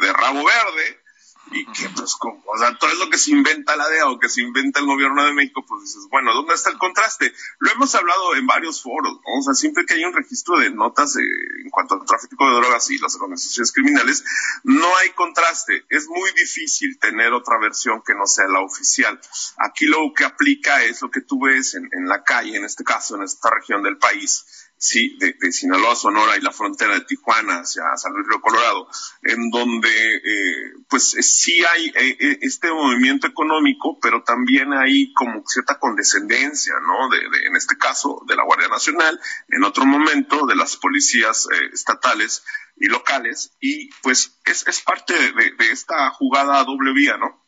de 0.00 0.12
rabo 0.12 0.44
verde 0.44 1.03
y 1.50 1.66
que 1.66 1.88
pues 1.90 2.14
como, 2.16 2.42
o 2.46 2.58
sea, 2.58 2.76
todo 2.78 2.90
es 2.90 2.98
lo 2.98 3.10
que 3.10 3.18
se 3.18 3.30
inventa 3.30 3.76
la 3.76 3.88
DEA 3.88 4.08
o 4.08 4.18
que 4.18 4.28
se 4.28 4.42
inventa 4.42 4.80
el 4.80 4.86
gobierno 4.86 5.24
de 5.24 5.32
México, 5.32 5.64
pues 5.66 5.82
dices, 5.82 6.06
bueno, 6.10 6.32
¿dónde 6.34 6.54
está 6.54 6.70
el 6.70 6.78
contraste? 6.78 7.32
Lo 7.58 7.70
hemos 7.72 7.94
hablado 7.94 8.34
en 8.34 8.46
varios 8.46 8.82
foros, 8.82 9.18
o 9.24 9.42
sea, 9.42 9.54
siempre 9.54 9.84
que 9.86 9.94
hay 9.94 10.04
un 10.04 10.12
registro 10.12 10.58
de 10.58 10.70
notas 10.70 11.16
en 11.16 11.70
cuanto 11.70 11.94
al 11.94 12.04
tráfico 12.06 12.48
de 12.48 12.56
drogas 12.56 12.90
y 12.90 12.98
las 12.98 13.14
organizaciones 13.16 13.72
criminales, 13.72 14.24
no 14.64 14.96
hay 14.96 15.10
contraste, 15.10 15.84
es 15.88 16.08
muy 16.08 16.30
difícil 16.32 16.98
tener 16.98 17.32
otra 17.32 17.58
versión 17.58 18.02
que 18.02 18.14
no 18.14 18.26
sea 18.26 18.46
la 18.48 18.60
oficial. 18.60 19.20
Aquí 19.58 19.86
lo 19.86 20.12
que 20.14 20.24
aplica 20.24 20.82
es 20.82 21.02
lo 21.02 21.10
que 21.10 21.20
tú 21.20 21.40
ves 21.44 21.74
en, 21.74 21.88
en 21.92 22.08
la 22.08 22.22
calle, 22.24 22.56
en 22.56 22.64
este 22.64 22.84
caso, 22.84 23.16
en 23.16 23.22
esta 23.22 23.50
región 23.50 23.82
del 23.82 23.98
país, 23.98 24.63
sí, 24.84 25.16
de, 25.18 25.50
Sinaloa, 25.50 25.96
Sonora 25.96 26.36
y 26.36 26.42
la 26.42 26.52
frontera 26.52 26.94
de 26.94 27.06
Tijuana 27.06 27.60
hacia 27.60 27.96
San 27.96 28.12
Luis 28.12 28.26
Río 28.28 28.40
Colorado, 28.42 28.86
en 29.22 29.50
donde 29.50 30.16
eh, 30.16 30.72
pues 30.90 31.16
sí 31.20 31.64
hay 31.64 31.86
eh, 31.86 32.16
eh, 32.20 32.38
este 32.42 32.70
movimiento 32.70 33.26
económico, 33.26 33.98
pero 33.98 34.22
también 34.22 34.74
hay 34.74 35.12
como 35.14 35.42
cierta 35.46 35.78
condescendencia, 35.78 36.74
¿no? 36.86 37.08
De, 37.08 37.16
de, 37.16 37.46
en 37.46 37.56
este 37.56 37.78
caso 37.78 38.22
de 38.28 38.36
la 38.36 38.44
Guardia 38.44 38.68
Nacional, 38.68 39.18
en 39.48 39.64
otro 39.64 39.86
momento 39.86 40.44
de 40.44 40.56
las 40.56 40.76
policías 40.76 41.48
eh, 41.50 41.70
estatales 41.72 42.44
y 42.76 42.88
locales, 42.88 43.56
y 43.60 43.88
pues 44.02 44.38
es, 44.44 44.66
es 44.66 44.82
parte 44.82 45.14
de, 45.14 45.52
de 45.56 45.70
esta 45.70 46.10
jugada 46.10 46.60
a 46.60 46.64
doble 46.64 46.92
vía, 46.92 47.16
¿no? 47.16 47.43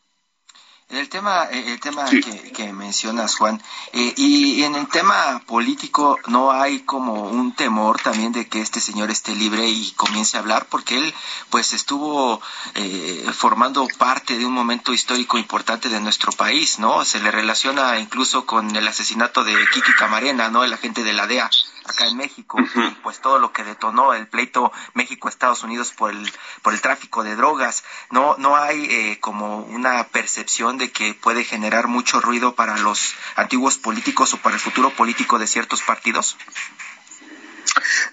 El 0.89 1.09
tema, 1.09 1.49
eh, 1.51 1.73
el 1.73 1.81
tema 1.81 2.05
que, 2.05 2.71
mencionas, 2.71 3.35
Juan, 3.35 3.61
eh, 3.91 4.13
y 4.15 4.63
en 4.63 4.73
el 4.75 4.87
tema 4.87 5.41
político 5.45 6.17
no 6.27 6.51
hay 6.51 6.79
como 6.79 7.23
un 7.23 7.53
temor 7.53 7.99
también 7.99 8.31
de 8.31 8.47
que 8.47 8.61
este 8.61 8.79
señor 8.79 9.11
esté 9.11 9.35
libre 9.35 9.67
y 9.67 9.91
comience 9.97 10.37
a 10.37 10.39
hablar, 10.39 10.65
porque 10.69 10.97
él 10.97 11.13
pues 11.49 11.73
estuvo 11.73 12.41
eh, 12.75 13.29
formando 13.33 13.85
parte 13.97 14.37
de 14.37 14.45
un 14.45 14.53
momento 14.53 14.93
histórico 14.93 15.37
importante 15.37 15.89
de 15.89 15.99
nuestro 15.99 16.31
país, 16.31 16.79
¿no? 16.79 17.03
Se 17.03 17.19
le 17.19 17.31
relaciona 17.31 17.99
incluso 17.99 18.45
con 18.45 18.73
el 18.73 18.87
asesinato 18.87 19.43
de 19.43 19.55
Kiki 19.73 19.91
Camarena, 19.91 20.49
¿no? 20.49 20.63
El 20.63 20.71
agente 20.71 21.03
de 21.03 21.11
la 21.11 21.27
DEA 21.27 21.49
acá 21.89 22.07
en 22.07 22.17
México, 22.17 22.57
pues 23.03 23.19
todo 23.19 23.39
lo 23.39 23.51
que 23.51 23.63
detonó 23.63 24.13
el 24.13 24.27
pleito 24.27 24.71
México-Estados 24.93 25.63
Unidos 25.63 25.91
por 25.91 26.11
el, 26.11 26.31
por 26.61 26.73
el 26.73 26.81
tráfico 26.81 27.23
de 27.23 27.35
drogas. 27.35 27.83
No, 28.11 28.35
no 28.37 28.55
hay 28.55 28.85
eh, 28.85 29.19
como 29.19 29.59
una 29.59 30.07
percepción 30.07 30.77
de 30.77 30.91
que 30.91 31.13
puede 31.13 31.43
generar 31.43 31.87
mucho 31.87 32.19
ruido 32.21 32.55
para 32.55 32.77
los 32.77 33.13
antiguos 33.35 33.77
políticos 33.77 34.33
o 34.33 34.37
para 34.37 34.55
el 34.55 34.61
futuro 34.61 34.89
político 34.91 35.39
de 35.39 35.47
ciertos 35.47 35.81
partidos. 35.81 36.37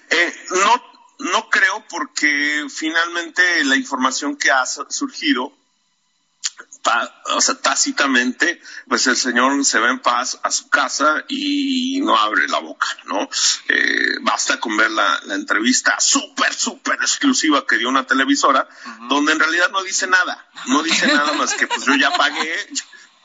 Eh, 0.09 0.35
no, 0.51 0.83
no 1.31 1.49
creo 1.49 1.83
porque 1.89 2.65
finalmente 2.69 3.63
la 3.65 3.75
información 3.75 4.35
que 4.35 4.51
ha 4.51 4.65
surgido 4.65 5.51
o 7.33 7.41
sea, 7.41 7.55
tácitamente, 7.55 8.61
pues 8.87 9.07
el 9.07 9.17
señor 9.17 9.63
se 9.65 9.79
va 9.79 9.89
en 9.89 9.99
paz 9.99 10.39
a 10.43 10.51
su 10.51 10.69
casa 10.69 11.23
y 11.27 11.99
no 12.01 12.17
abre 12.17 12.47
la 12.47 12.59
boca, 12.59 12.87
¿no? 13.05 13.27
Eh, 13.67 14.15
basta 14.21 14.59
con 14.59 14.77
ver 14.77 14.91
la, 14.91 15.19
entrevista 15.31 15.99
súper, 15.99 16.53
súper 16.53 16.95
exclusiva 16.95 17.65
que 17.65 17.77
dio 17.77 17.89
una 17.89 18.05
televisora, 18.05 18.67
donde 19.09 19.33
en 19.33 19.39
realidad 19.39 19.69
no 19.71 19.83
dice 19.83 20.07
nada, 20.07 20.47
no 20.67 20.83
dice 20.83 21.07
nada 21.07 21.33
más 21.33 21.53
que 21.55 21.67
pues 21.67 21.85
yo 21.85 21.95
ya 21.95 22.11
pagué, 22.11 22.55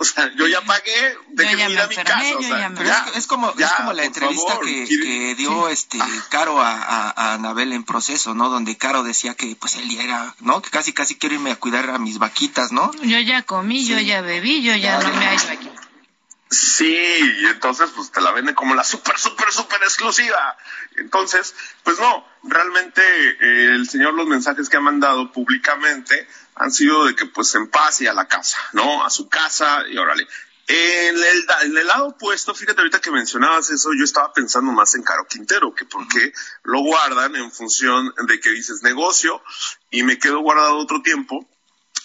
O 0.00 0.04
sea, 0.04 0.32
yo 0.34 0.48
ya 0.48 0.62
pagué, 0.62 1.18
déjenme 1.28 1.72
ir 1.72 1.80
a 1.80 1.86
mi 1.86 1.94
casa. 1.94 2.36
O 2.38 2.42
sea, 2.42 3.06
es, 3.14 3.26
como, 3.26 3.50
es 3.50 3.72
como 3.72 3.92
la 3.92 4.04
entrevista 4.04 4.58
que, 4.64 5.34
dio 5.36 5.68
este 5.68 5.98
ah. 6.00 6.08
Caro 6.30 6.60
a, 6.60 7.10
a, 7.10 7.34
Anabel 7.34 7.74
en 7.74 7.84
proceso, 7.84 8.34
¿no? 8.34 8.48
Donde 8.48 8.78
Caro 8.78 9.02
decía 9.02 9.34
que 9.34 9.54
pues 9.56 9.76
él 9.76 9.90
ya 9.90 10.02
era, 10.02 10.34
¿no? 10.40 10.62
Que 10.62 10.70
casi 10.70 10.94
casi 10.94 11.16
quiero 11.16 11.34
irme 11.34 11.50
a 11.50 11.56
cuidar 11.56 11.90
a 11.90 11.98
mis 11.98 12.18
vaquitas, 12.18 12.72
¿no? 12.72 12.90
Yo 13.02 13.18
ya 13.20 13.42
comí, 13.42 13.84
yo 13.84 14.00
ya 14.00 14.22
bebí, 14.22 14.62
yo 14.62 14.74
ya 14.74 15.00
no 15.00 15.12
me 15.12 15.26
hallo 15.26 15.52
aquí. 15.52 15.69
Sí, 16.50 16.96
y 16.96 17.46
entonces 17.46 17.90
pues 17.94 18.10
te 18.10 18.20
la 18.20 18.32
venden 18.32 18.56
como 18.56 18.74
la 18.74 18.82
super, 18.82 19.16
super, 19.16 19.52
super 19.52 19.80
exclusiva. 19.82 20.56
Entonces, 20.96 21.54
pues 21.84 22.00
no, 22.00 22.26
realmente 22.42 23.02
eh, 23.02 23.74
el 23.74 23.88
señor 23.88 24.14
los 24.14 24.26
mensajes 24.26 24.68
que 24.68 24.76
ha 24.76 24.80
mandado 24.80 25.30
públicamente 25.30 26.26
han 26.56 26.72
sido 26.72 27.06
de 27.06 27.14
que 27.14 27.26
pues 27.26 27.54
en 27.54 27.68
paz 27.68 28.00
y 28.00 28.08
a 28.08 28.14
la 28.14 28.26
casa, 28.26 28.58
¿no? 28.72 29.04
A 29.04 29.10
su 29.10 29.28
casa 29.28 29.84
y 29.88 29.96
órale. 29.96 30.26
En 30.66 31.16
el, 31.16 31.46
en 31.62 31.78
el, 31.78 31.86
lado 31.86 32.08
opuesto, 32.08 32.54
fíjate 32.54 32.80
ahorita 32.80 33.00
que 33.00 33.10
mencionabas 33.10 33.70
eso, 33.70 33.90
yo 33.96 34.04
estaba 34.04 34.32
pensando 34.32 34.70
más 34.72 34.94
en 34.94 35.02
Caro 35.02 35.26
Quintero, 35.26 35.74
que 35.74 35.84
por 35.84 36.06
qué 36.06 36.32
lo 36.64 36.80
guardan 36.80 37.34
en 37.34 37.50
función 37.50 38.12
de 38.26 38.40
que 38.40 38.50
dices 38.50 38.82
negocio 38.82 39.42
y 39.90 40.02
me 40.02 40.18
quedo 40.18 40.40
guardado 40.40 40.76
otro 40.76 41.02
tiempo. 41.02 41.48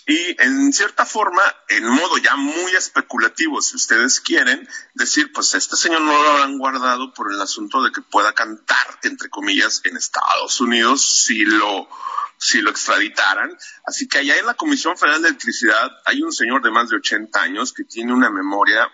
Y 0.08 0.40
en 0.40 0.72
cierta 0.72 1.04
forma, 1.04 1.42
en 1.68 1.88
modo 1.88 2.18
ya 2.20 2.36
muy 2.36 2.72
especulativo, 2.76 3.60
si 3.62 3.76
ustedes 3.76 4.20
quieren, 4.20 4.70
decir, 4.94 5.32
pues 5.34 5.56
este 5.56 5.76
señor 5.76 6.02
no 6.02 6.22
lo 6.22 6.30
habrán 6.30 6.60
guardado 6.60 7.12
por 7.14 7.34
el 7.34 7.42
asunto 7.42 7.82
de 7.82 7.92
que 7.92 8.02
pueda 8.02 8.34
cantar, 8.34 9.00
entre 9.02 9.30
comillas, 9.30 9.82
en 9.84 9.98
Estados 9.98 10.62
Unidos 10.62 11.24
si 11.26 11.44
lo 11.46 11.90
si 12.38 12.62
lo 12.62 12.70
extraditaran. 12.70 13.58
Así 13.86 14.08
que 14.08 14.20
allá 14.20 14.38
en 14.38 14.46
la 14.46 14.54
Comisión 14.54 14.96
Federal 14.96 15.22
de 15.24 15.30
Electricidad 15.30 15.92
hay 16.06 16.22
un 16.22 16.32
señor 16.32 16.62
de 16.62 16.70
más 16.70 16.90
de 16.90 16.98
80 16.98 17.42
años 17.42 17.74
que 17.74 17.86
tiene 17.86 18.14
una 18.14 18.30
memoria 18.30 18.88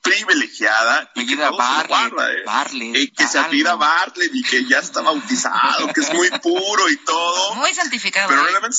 privilegiada 0.00 1.10
y 1.16 1.26
que 1.26 1.34
¿eh? 1.34 3.12
que 3.14 3.26
se 3.26 3.38
apida 3.38 3.74
Bartlett 3.74 4.34
y 4.34 4.42
que 4.42 4.64
ya 4.64 4.78
está 4.78 5.02
bautizado, 5.02 5.92
que 5.92 6.00
es 6.00 6.14
muy 6.14 6.30
puro 6.30 6.88
y 6.88 6.96
todo. 6.98 7.56
Muy 7.56 7.74
santificado. 7.74 8.28
Pero 8.28 8.42
¿eh? 8.42 8.50
realmente 8.50 8.76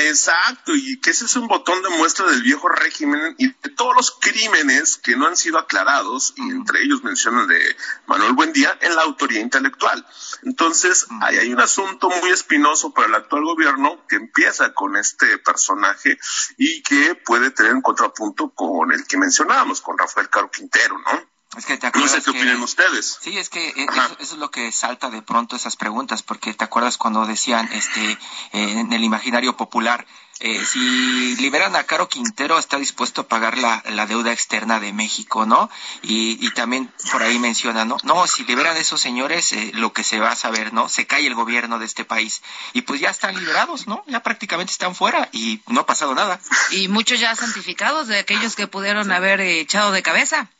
Exacto, 0.00 0.76
y 0.76 1.00
que 1.00 1.10
ese 1.10 1.24
es 1.24 1.34
un 1.34 1.48
botón 1.48 1.82
de 1.82 1.88
muestra 1.88 2.26
del 2.26 2.42
viejo 2.42 2.68
régimen 2.68 3.34
y 3.36 3.48
de 3.48 3.70
todos 3.70 3.96
los 3.96 4.12
crímenes 4.12 4.96
que 4.96 5.16
no 5.16 5.26
han 5.26 5.36
sido 5.36 5.58
aclarados, 5.58 6.34
y 6.36 6.42
entre 6.50 6.82
ellos 6.84 7.02
mencionan 7.02 7.48
de 7.48 7.76
Manuel 8.06 8.34
Buendía, 8.34 8.78
en 8.80 8.94
la 8.94 9.02
autoría 9.02 9.40
intelectual. 9.40 10.06
Entonces, 10.44 11.06
ahí 11.20 11.38
hay 11.38 11.52
un 11.52 11.60
asunto 11.60 12.10
muy 12.10 12.30
espinoso 12.30 12.94
para 12.94 13.08
el 13.08 13.14
actual 13.16 13.44
gobierno 13.44 14.06
que 14.08 14.16
empieza 14.16 14.72
con 14.72 14.96
este 14.96 15.38
personaje 15.38 16.16
y 16.56 16.80
que 16.82 17.16
puede 17.16 17.50
tener 17.50 17.74
un 17.74 17.82
contrapunto 17.82 18.50
con 18.50 18.92
el 18.92 19.04
que 19.04 19.16
mencionábamos, 19.16 19.80
con 19.80 19.98
Rafael 19.98 20.30
Caro 20.30 20.48
Quintero, 20.48 20.96
¿no? 20.98 21.37
Es 21.56 21.64
que 21.64 21.78
te 21.78 21.90
no 21.90 22.06
sé 22.06 22.22
qué 22.22 22.30
opinan 22.30 22.60
ustedes. 22.62 23.18
Sí, 23.22 23.38
es 23.38 23.48
que 23.48 23.68
eh, 23.68 23.86
eso, 23.90 24.16
es 24.20 24.32
lo 24.34 24.50
que 24.50 24.70
salta 24.70 25.08
de 25.08 25.22
pronto 25.22 25.56
esas 25.56 25.76
preguntas, 25.76 26.22
porque 26.22 26.52
te 26.52 26.64
acuerdas 26.64 26.98
cuando 26.98 27.24
decían 27.24 27.70
este 27.72 28.12
eh, 28.12 28.18
en 28.52 28.92
el 28.92 29.02
imaginario 29.02 29.56
popular, 29.56 30.06
eh, 30.40 30.62
si 30.64 31.36
liberan 31.36 31.74
a 31.74 31.84
Caro 31.84 32.08
Quintero 32.08 32.58
está 32.58 32.78
dispuesto 32.78 33.22
a 33.22 33.28
pagar 33.28 33.56
la, 33.56 33.82
la 33.88 34.06
deuda 34.06 34.30
externa 34.30 34.78
de 34.78 34.92
México, 34.92 35.46
¿no? 35.46 35.70
Y, 36.02 36.38
y, 36.46 36.50
también 36.50 36.92
por 37.10 37.22
ahí 37.22 37.38
menciona, 37.38 37.86
¿no? 37.86 37.96
No, 38.04 38.26
si 38.26 38.44
liberan 38.44 38.76
a 38.76 38.78
esos 38.78 39.00
señores, 39.00 39.52
lo 39.72 39.92
que 39.94 40.04
se 40.04 40.20
va 40.20 40.32
a 40.32 40.36
saber, 40.36 40.74
¿no? 40.74 40.88
Se 40.90 41.06
cae 41.06 41.26
el 41.26 41.34
gobierno 41.34 41.78
de 41.78 41.86
este 41.86 42.04
país. 42.04 42.42
Y 42.74 42.82
pues 42.82 43.00
ya 43.00 43.08
están 43.08 43.34
liberados, 43.34 43.88
¿no? 43.88 44.04
Ya 44.06 44.22
prácticamente 44.22 44.70
están 44.70 44.94
fuera 44.94 45.28
y 45.32 45.60
no 45.66 45.80
ha 45.80 45.86
pasado 45.86 46.14
nada. 46.14 46.38
Y 46.70 46.88
muchos 46.88 47.18
ya 47.18 47.34
santificados 47.34 48.06
de 48.06 48.18
aquellos 48.18 48.54
que 48.54 48.68
pudieron 48.68 49.10
haber 49.10 49.40
echado 49.40 49.90
de 49.92 50.02
cabeza. 50.02 50.50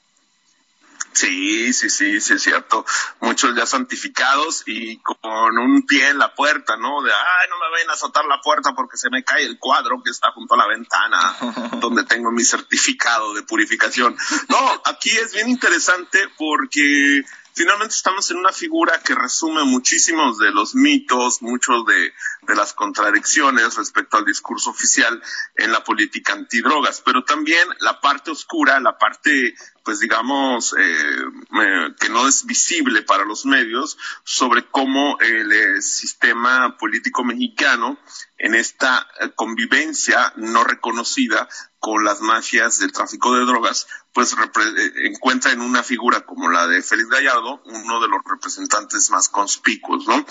Sí, 1.18 1.72
sí, 1.72 1.90
sí, 1.90 2.20
sí 2.20 2.34
es 2.34 2.42
cierto. 2.42 2.86
Muchos 3.18 3.56
ya 3.56 3.66
santificados 3.66 4.62
y 4.66 4.98
con 4.98 5.58
un 5.58 5.84
pie 5.84 6.10
en 6.10 6.18
la 6.18 6.32
puerta, 6.32 6.76
¿no? 6.76 7.02
De, 7.02 7.10
ay, 7.10 7.48
no 7.50 7.58
me 7.58 7.72
vayan 7.72 7.90
a 7.90 7.94
azotar 7.94 8.24
la 8.26 8.40
puerta 8.40 8.72
porque 8.76 8.96
se 8.96 9.10
me 9.10 9.24
cae 9.24 9.44
el 9.44 9.58
cuadro 9.58 10.00
que 10.04 10.12
está 10.12 10.30
junto 10.30 10.54
a 10.54 10.58
la 10.58 10.68
ventana 10.68 11.36
donde 11.80 12.04
tengo 12.04 12.30
mi 12.30 12.44
certificado 12.44 13.34
de 13.34 13.42
purificación. 13.42 14.16
No, 14.48 14.82
aquí 14.84 15.10
es 15.10 15.32
bien 15.32 15.48
interesante 15.48 16.20
porque 16.38 17.24
finalmente 17.58 17.96
estamos 17.96 18.30
en 18.30 18.36
una 18.36 18.52
figura 18.52 19.00
que 19.04 19.16
resume 19.16 19.64
muchísimos 19.64 20.38
de 20.38 20.52
los 20.52 20.76
mitos, 20.76 21.42
muchos 21.42 21.84
de, 21.86 22.12
las 22.54 22.72
contradicciones 22.72 23.74
respecto 23.74 24.16
al 24.16 24.24
discurso 24.24 24.70
oficial 24.70 25.20
en 25.56 25.72
la 25.72 25.82
política 25.82 26.34
antidrogas, 26.34 27.02
pero 27.04 27.24
también 27.24 27.68
la 27.80 28.00
parte 28.00 28.30
oscura, 28.30 28.78
la 28.78 28.96
parte 28.96 29.54
pues 29.84 30.00
digamos, 30.00 30.74
eh, 30.78 31.94
que 31.98 32.10
no 32.10 32.28
es 32.28 32.44
visible 32.44 33.02
para 33.02 33.24
los 33.24 33.46
medios 33.46 33.96
sobre 34.22 34.66
cómo 34.66 35.18
el 35.18 35.50
eh, 35.50 35.80
sistema 35.80 36.76
político 36.76 37.24
mexicano 37.24 37.98
en 38.36 38.54
esta 38.54 39.06
eh, 39.20 39.30
convivencia 39.34 40.34
no 40.36 40.62
reconocida 40.62 41.48
con 41.78 42.04
las 42.04 42.20
mafias 42.20 42.78
del 42.80 42.92
tráfico 42.92 43.34
de 43.34 43.46
drogas, 43.46 43.86
pues 44.18 44.34
encuentra 45.04 45.52
en 45.52 45.60
una 45.60 45.84
figura 45.84 46.22
como 46.22 46.50
la 46.50 46.66
de 46.66 46.82
Félix 46.82 47.08
Gallardo 47.08 47.62
uno 47.66 48.00
de 48.00 48.08
los 48.08 48.18
representantes 48.28 49.10
más 49.10 49.28
conspicuos, 49.28 50.08
¿no? 50.08 50.26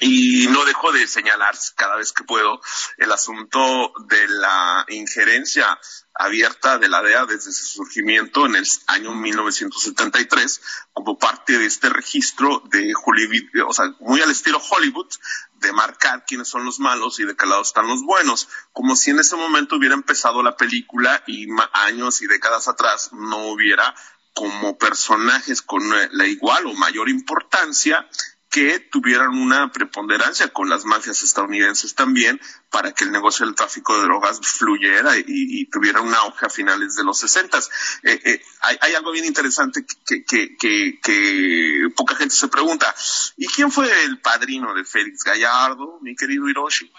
Y 0.00 0.48
no 0.48 0.64
dejo 0.64 0.92
de 0.92 1.06
señalar 1.06 1.54
cada 1.76 1.96
vez 1.96 2.12
que 2.12 2.24
puedo 2.24 2.60
el 2.98 3.12
asunto 3.12 3.92
de 4.08 4.28
la 4.28 4.84
injerencia 4.88 5.78
abierta 6.14 6.78
de 6.78 6.88
la 6.88 7.02
DEA 7.02 7.26
desde 7.26 7.52
su 7.52 7.64
surgimiento 7.64 8.46
en 8.46 8.56
el 8.56 8.66
año 8.86 9.14
1973 9.14 10.60
como 10.92 11.18
parte 11.18 11.58
de 11.58 11.66
este 11.66 11.88
registro 11.88 12.62
de 12.66 12.92
Hollywood, 13.04 13.68
o 13.68 13.72
sea, 13.72 13.86
muy 14.00 14.20
al 14.20 14.30
estilo 14.30 14.58
Hollywood, 14.58 15.08
de 15.54 15.72
marcar 15.72 16.24
quiénes 16.26 16.48
son 16.48 16.64
los 16.64 16.78
malos 16.78 17.18
y 17.20 17.24
de 17.24 17.36
qué 17.36 17.46
lado 17.46 17.62
están 17.62 17.88
los 17.88 18.02
buenos, 18.02 18.48
como 18.72 18.96
si 18.96 19.10
en 19.10 19.18
ese 19.18 19.36
momento 19.36 19.76
hubiera 19.76 19.94
empezado 19.94 20.42
la 20.42 20.56
película 20.56 21.22
y 21.26 21.46
años 21.72 22.22
y 22.22 22.26
décadas 22.26 22.68
atrás 22.68 23.10
no 23.12 23.46
hubiera 23.48 23.94
como 24.34 24.76
personajes 24.76 25.62
con 25.62 25.82
la 26.10 26.26
igual 26.26 26.66
o 26.66 26.74
mayor 26.74 27.08
importancia 27.08 28.06
que 28.54 28.78
tuvieran 28.78 29.30
una 29.30 29.72
preponderancia 29.72 30.46
con 30.52 30.68
las 30.68 30.84
mafias 30.84 31.24
estadounidenses 31.24 31.96
también 31.96 32.40
para 32.70 32.92
que 32.92 33.02
el 33.02 33.10
negocio 33.10 33.44
del 33.44 33.56
tráfico 33.56 33.96
de 33.96 34.04
drogas 34.04 34.38
fluyera 34.42 35.14
y, 35.16 35.66
tuviera 35.66 36.00
un 36.00 36.14
auge 36.14 36.46
a 36.46 36.48
finales 36.48 36.94
de 36.94 37.02
los 37.02 37.18
sesentas. 37.18 37.68
Eh, 38.04 38.20
eh, 38.24 38.40
hay, 38.60 38.94
algo 38.94 39.10
bien 39.10 39.24
interesante 39.24 39.84
que, 40.06 40.24
que, 40.24 41.88
poca 41.96 42.14
gente 42.14 42.36
se 42.36 42.46
pregunta. 42.46 42.94
¿Y 43.36 43.48
quién 43.48 43.72
fue 43.72 43.90
el 44.04 44.20
padrino 44.20 44.72
de 44.72 44.84
Félix 44.84 45.24
Gallardo, 45.24 45.98
mi 46.00 46.14
querido 46.14 46.48
Hiroshi? 46.48 46.92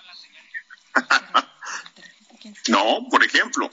no, 2.67 3.07
por 3.09 3.23
ejemplo. 3.23 3.71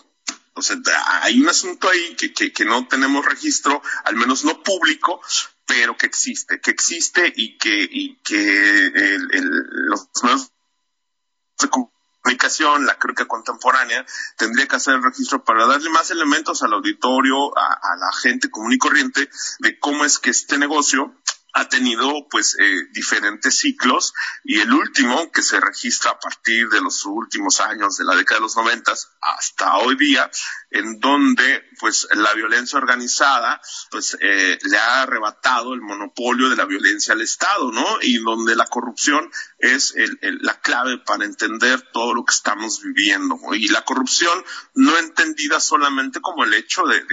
O 0.54 0.62
sea, 0.62 0.76
hay 1.22 1.40
un 1.40 1.48
asunto 1.48 1.88
ahí 1.88 2.14
que, 2.14 2.52
que, 2.52 2.64
no 2.64 2.86
tenemos 2.86 3.24
registro, 3.24 3.82
al 4.04 4.16
menos 4.16 4.44
no 4.44 4.62
público, 4.62 5.20
pero 5.66 5.96
que 5.96 6.06
existe, 6.06 6.60
que 6.60 6.70
existe 6.70 7.32
y 7.34 7.56
que, 7.56 7.88
y 7.90 8.16
que 8.16 8.86
el, 8.86 9.28
los 9.88 10.08
medios 10.22 10.52
de 11.58 11.70
comunicación, 11.70 12.84
la 12.84 12.98
crónica 12.98 13.26
contemporánea, 13.26 14.04
tendría 14.36 14.68
que 14.68 14.76
hacer 14.76 14.94
el 14.94 15.02
registro 15.02 15.42
para 15.42 15.66
darle 15.66 15.88
más 15.88 16.10
elementos 16.10 16.62
al 16.62 16.74
auditorio, 16.74 17.56
a 17.56 17.96
la 17.98 18.12
gente 18.12 18.50
común 18.50 18.74
y 18.74 18.78
corriente, 18.78 19.30
de 19.60 19.78
cómo 19.78 20.04
es 20.04 20.18
que 20.18 20.30
este 20.30 20.58
negocio 20.58 21.14
ha 21.54 21.68
tenido 21.68 22.26
pues 22.30 22.56
eh, 22.58 22.86
diferentes 22.92 23.58
ciclos 23.58 24.14
y 24.42 24.60
el 24.60 24.72
último 24.72 25.30
que 25.30 25.42
se 25.42 25.60
registra 25.60 26.12
a 26.12 26.18
partir 26.18 26.68
de 26.68 26.80
los 26.80 27.04
últimos 27.04 27.60
años 27.60 27.98
de 27.98 28.04
la 28.04 28.14
década 28.14 28.38
de 28.38 28.42
los 28.42 28.56
noventas 28.56 29.10
hasta 29.20 29.76
hoy 29.76 29.96
día 29.96 30.30
en 30.70 30.98
donde 30.98 31.64
pues 31.78 32.08
la 32.12 32.32
violencia 32.32 32.78
organizada 32.78 33.60
pues 33.90 34.16
eh, 34.20 34.58
le 34.62 34.78
ha 34.78 35.02
arrebatado 35.02 35.74
el 35.74 35.82
monopolio 35.82 36.48
de 36.48 36.56
la 36.56 36.64
violencia 36.64 37.12
al 37.12 37.20
Estado 37.20 37.70
no 37.70 37.98
y 38.00 38.18
donde 38.18 38.56
la 38.56 38.66
corrupción 38.66 39.30
es 39.58 39.94
el, 39.94 40.18
la 40.40 40.58
clave 40.60 40.98
para 40.98 41.24
entender 41.24 41.82
todo 41.92 42.14
lo 42.14 42.24
que 42.24 42.34
estamos 42.34 42.80
viviendo 42.82 43.38
y 43.52 43.68
la 43.68 43.84
corrupción 43.84 44.42
no 44.74 44.96
entendida 44.96 45.60
solamente 45.60 46.20
como 46.20 46.44
el 46.44 46.54
hecho 46.54 46.82
de, 46.84 47.04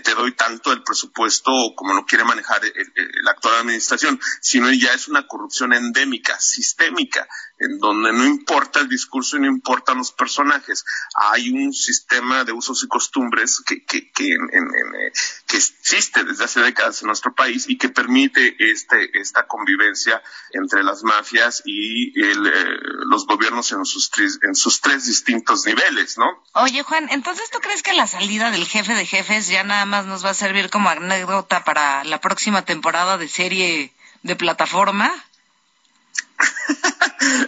te 0.00 0.14
doy 0.14 0.32
tanto 0.32 0.72
el 0.72 0.84
presupuesto 0.84 1.50
como 1.74 1.94
lo 1.94 2.06
quiere 2.06 2.24
manejar 2.24 2.64
el, 2.64 3.07
la 3.22 3.32
actual 3.32 3.60
administración, 3.60 4.20
sino 4.40 4.72
ya 4.72 4.92
es 4.92 5.08
una 5.08 5.26
corrupción 5.26 5.72
endémica, 5.72 6.38
sistémica, 6.38 7.28
en 7.58 7.78
donde 7.78 8.12
no 8.12 8.24
importa 8.24 8.80
el 8.80 8.88
discurso 8.88 9.36
y 9.36 9.40
no 9.40 9.46
importan 9.46 9.98
los 9.98 10.12
personajes. 10.12 10.84
Hay 11.14 11.50
un 11.50 11.72
sistema 11.72 12.44
de 12.44 12.52
usos 12.52 12.82
y 12.84 12.88
costumbres 12.88 13.62
que, 13.66 13.84
que, 13.84 14.10
que, 14.12 14.34
eh, 14.34 15.12
que 15.46 15.56
existe 15.56 16.24
desde 16.24 16.44
hace 16.44 16.60
décadas 16.60 17.02
en 17.02 17.08
nuestro 17.08 17.34
país 17.34 17.66
y 17.68 17.76
que 17.78 17.88
permite 17.88 18.56
este, 18.58 19.18
esta 19.18 19.46
convivencia 19.46 20.22
entre 20.52 20.82
las 20.82 21.02
mafias 21.02 21.62
y 21.64 22.20
el, 22.20 22.46
eh, 22.46 22.52
los 23.06 23.26
gobiernos 23.26 23.72
en 23.72 23.84
sus, 23.84 24.10
en 24.42 24.54
sus 24.54 24.80
tres 24.80 25.06
distintos 25.06 25.66
niveles, 25.66 26.18
¿no? 26.18 26.26
Oye, 26.54 26.82
Juan, 26.82 27.08
entonces 27.10 27.50
tú 27.50 27.58
crees 27.60 27.82
que 27.82 27.92
la 27.92 28.06
salida 28.06 28.50
del 28.50 28.66
jefe 28.66 28.94
de 28.94 29.06
jefes 29.06 29.48
ya 29.48 29.64
nada 29.64 29.86
más 29.86 30.06
nos 30.06 30.24
va 30.24 30.30
a 30.30 30.34
servir 30.34 30.70
como 30.70 30.88
anécdota 30.88 31.64
para 31.64 32.04
la 32.04 32.20
próxima 32.20 32.62
temporada 32.62 33.18
de 33.18 33.28
serie 33.28 33.92
de 34.22 34.36
plataforma? 34.36 35.12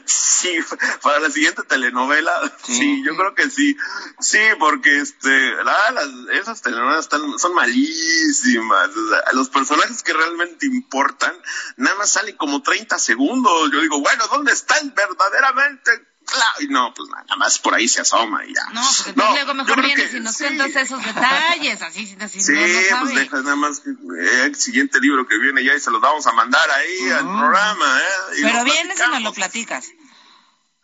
Sí, 0.05 0.59
para 1.03 1.21
la 1.21 1.31
siguiente 1.31 1.63
telenovela, 1.63 2.33
sí. 2.65 3.03
yo 3.05 3.17
creo 3.17 3.35
que 3.35 3.51
sí. 3.51 3.77
Sí, 4.21 4.39
porque 4.59 5.01
este, 5.01 5.55
esas 6.33 6.63
telenovelas 6.63 7.01
están, 7.05 7.39
son 7.39 7.55
malísimas. 7.55 8.91
los 9.33 9.49
personajes 9.51 10.03
que 10.03 10.13
realmente 10.13 10.67
importan, 10.67 11.35
nada 11.77 11.97
más 11.97 12.11
salen 12.11 12.37
como 12.37 12.63
30 12.63 12.99
segundos. 12.99 13.71
Yo 13.73 13.81
digo, 13.81 14.01
bueno, 14.01 14.27
¿dónde 14.29 14.53
están 14.53 14.95
verdaderamente 14.95 16.10
y 16.61 16.69
no, 16.69 16.93
pues 16.95 17.09
nada 17.11 17.37
más 17.37 17.59
por 17.59 17.75
ahí 17.75 17.89
se 17.89 18.01
asoma 18.01 18.45
y 18.45 18.55
ya. 18.55 18.65
No, 18.73 18.83
porque 18.97 19.13
no, 19.21 19.31
luego 19.33 19.55
mejor 19.55 19.83
vienes 19.83 20.15
y 20.15 20.21
nos 20.21 20.37
cuentas 20.37 20.75
esos 20.77 21.05
detalles, 21.05 21.83
así, 21.83 22.17
así 22.21 22.41
Sí, 22.41 22.53
pues 23.01 23.15
dejas 23.15 23.43
nada 23.45 23.57
más 23.57 23.83
eh, 23.87 24.45
el 24.45 24.57
siguiente 24.57 25.01
libro 25.01 25.27
que 25.27 25.39
viene 25.39 25.65
ya 25.65 25.75
y 25.75 25.81
se 25.81 25.91
los 25.91 26.01
vamos 26.01 26.27
a 26.27 26.33
mandar 26.33 26.71
ahí 26.71 27.11
al 27.11 27.25
programa, 27.25 28.01
¿eh? 28.01 28.41
Pero 28.43 28.65
vienes 28.65 28.99
y 28.99 29.11
nos 29.11 29.23
lo 29.23 29.33
platicas. 29.33 29.87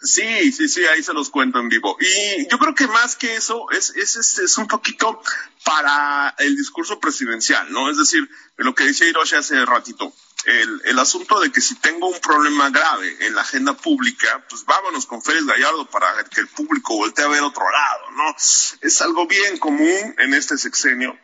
Sí, 0.07 0.53
sí, 0.53 0.69
sí, 0.69 0.85
ahí 0.87 1.03
se 1.03 1.13
los 1.13 1.31
cuento 1.31 1.59
en 1.59 1.69
vivo. 1.69 1.97
Y 2.01 2.49
yo 2.49 2.59
creo 2.59 2.75
que 2.75 2.87
más 2.87 3.17
que 3.17 3.35
eso 3.35 3.71
es, 3.71 3.91
es, 3.97 4.17
es, 4.39 4.59
un 4.59 4.69
poquito 4.69 5.21
para 5.65 6.35
el 6.39 6.57
discurso 6.57 7.01
presidencial, 7.01 7.73
¿no? 7.73 7.91
Es 7.91 7.99
decir, 7.99 8.29
lo 8.57 8.75
que 8.75 8.85
decía 8.85 9.09
Hiroshi 9.09 9.37
hace 9.37 9.65
ratito, 9.67 10.13
el, 10.45 10.83
el, 10.85 10.99
asunto 10.99 11.41
de 11.41 11.51
que 11.51 11.61
si 11.61 11.75
tengo 11.75 12.07
un 12.09 12.21
problema 12.21 12.71
grave 12.71 13.17
en 13.27 13.35
la 13.35 13.43
agenda 13.43 13.75
pública, 13.75 14.47
pues 14.49 14.65
vámonos 14.65 15.07
con 15.07 15.23
Félix 15.23 15.47
Gallardo 15.47 15.91
para 15.91 16.25
que 16.25 16.41
el 16.41 16.49
público 16.49 16.97
voltee 16.97 17.25
a 17.25 17.29
ver 17.29 17.43
otro 17.43 17.65
lado, 17.69 18.11
¿no? 18.13 18.37
Es 18.37 19.03
algo 19.03 19.27
bien 19.27 19.59
común 19.59 20.15
en 20.19 20.35
este 20.35 20.57
sexenio 20.57 21.19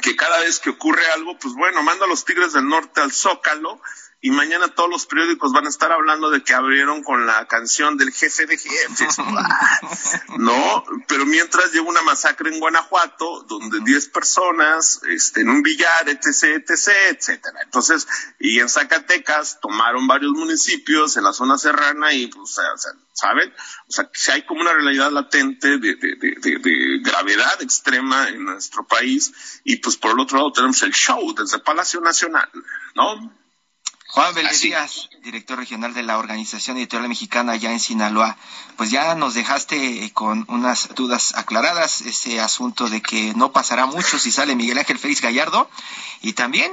que 0.00 0.16
cada 0.16 0.40
vez 0.40 0.58
que 0.58 0.70
ocurre 0.70 1.04
algo, 1.12 1.38
pues 1.38 1.54
bueno, 1.54 1.82
manda 1.82 2.06
a 2.06 2.08
los 2.08 2.24
Tigres 2.24 2.52
del 2.54 2.66
Norte 2.66 3.00
al 3.00 3.12
Zócalo 3.12 3.80
y 4.24 4.30
mañana 4.30 4.68
todos 4.68 4.88
los 4.88 5.06
periódicos 5.06 5.52
van 5.52 5.66
a 5.66 5.68
estar 5.68 5.90
hablando 5.90 6.30
de 6.30 6.44
que 6.44 6.54
abrieron 6.54 7.02
con 7.02 7.26
la 7.26 7.44
canción 7.48 7.96
del 7.96 8.12
jefe 8.12 8.46
de 8.46 8.56
jefes, 8.56 9.18
¿no? 10.38 10.84
Pero 11.08 11.26
mientras 11.26 11.72
llegó 11.72 11.88
una 11.88 12.02
masacre 12.02 12.54
en 12.54 12.60
Guanajuato, 12.60 13.42
donde 13.48 13.80
10 13.80 14.10
personas, 14.10 15.00
este, 15.08 15.40
en 15.40 15.48
un 15.48 15.62
billar, 15.62 16.08
etc., 16.08 16.62
etc., 16.64 16.88
etcétera. 17.10 17.62
Entonces, 17.64 18.06
y 18.38 18.60
en 18.60 18.68
Zacatecas 18.68 19.58
tomaron 19.60 20.06
varios 20.06 20.30
municipios 20.34 21.16
en 21.16 21.24
la 21.24 21.32
zona 21.32 21.58
serrana 21.58 22.12
y, 22.12 22.28
pues, 22.28 22.60
o 22.60 22.76
sea, 22.78 22.92
¿saben? 23.12 23.52
O 23.88 23.92
sea, 23.92 24.08
si 24.14 24.30
hay 24.30 24.46
como 24.46 24.60
una 24.60 24.72
realidad 24.72 25.10
latente 25.10 25.78
de, 25.78 25.96
de, 25.96 26.16
de, 26.16 26.58
de, 26.60 27.00
gravedad 27.00 27.60
extrema 27.60 28.28
en 28.28 28.44
nuestro 28.44 28.86
país 28.86 29.60
y, 29.64 29.78
pues, 29.78 29.96
por 29.96 30.12
el 30.12 30.20
otro 30.20 30.38
lado 30.38 30.52
tenemos 30.52 30.80
el 30.84 30.92
show 30.92 31.34
desde 31.34 31.58
Palacio 31.58 32.00
Nacional, 32.00 32.48
¿no? 32.94 33.41
Juan 34.12 34.34
Vélez 34.34 34.60
Díaz, 34.60 35.08
director 35.22 35.56
regional 35.56 35.94
de 35.94 36.02
la 36.02 36.18
Organización 36.18 36.76
Editorial 36.76 37.08
Mexicana 37.08 37.52
allá 37.52 37.72
en 37.72 37.80
Sinaloa, 37.80 38.36
pues 38.76 38.90
ya 38.90 39.14
nos 39.14 39.32
dejaste 39.32 40.10
con 40.12 40.44
unas 40.48 40.94
dudas 40.94 41.34
aclaradas, 41.34 42.02
ese 42.02 42.38
asunto 42.38 42.90
de 42.90 43.00
que 43.00 43.32
no 43.36 43.52
pasará 43.52 43.86
mucho 43.86 44.18
si 44.18 44.30
sale 44.30 44.54
Miguel 44.54 44.76
Ángel 44.76 44.98
Félix 44.98 45.22
Gallardo, 45.22 45.70
y 46.20 46.34
también 46.34 46.70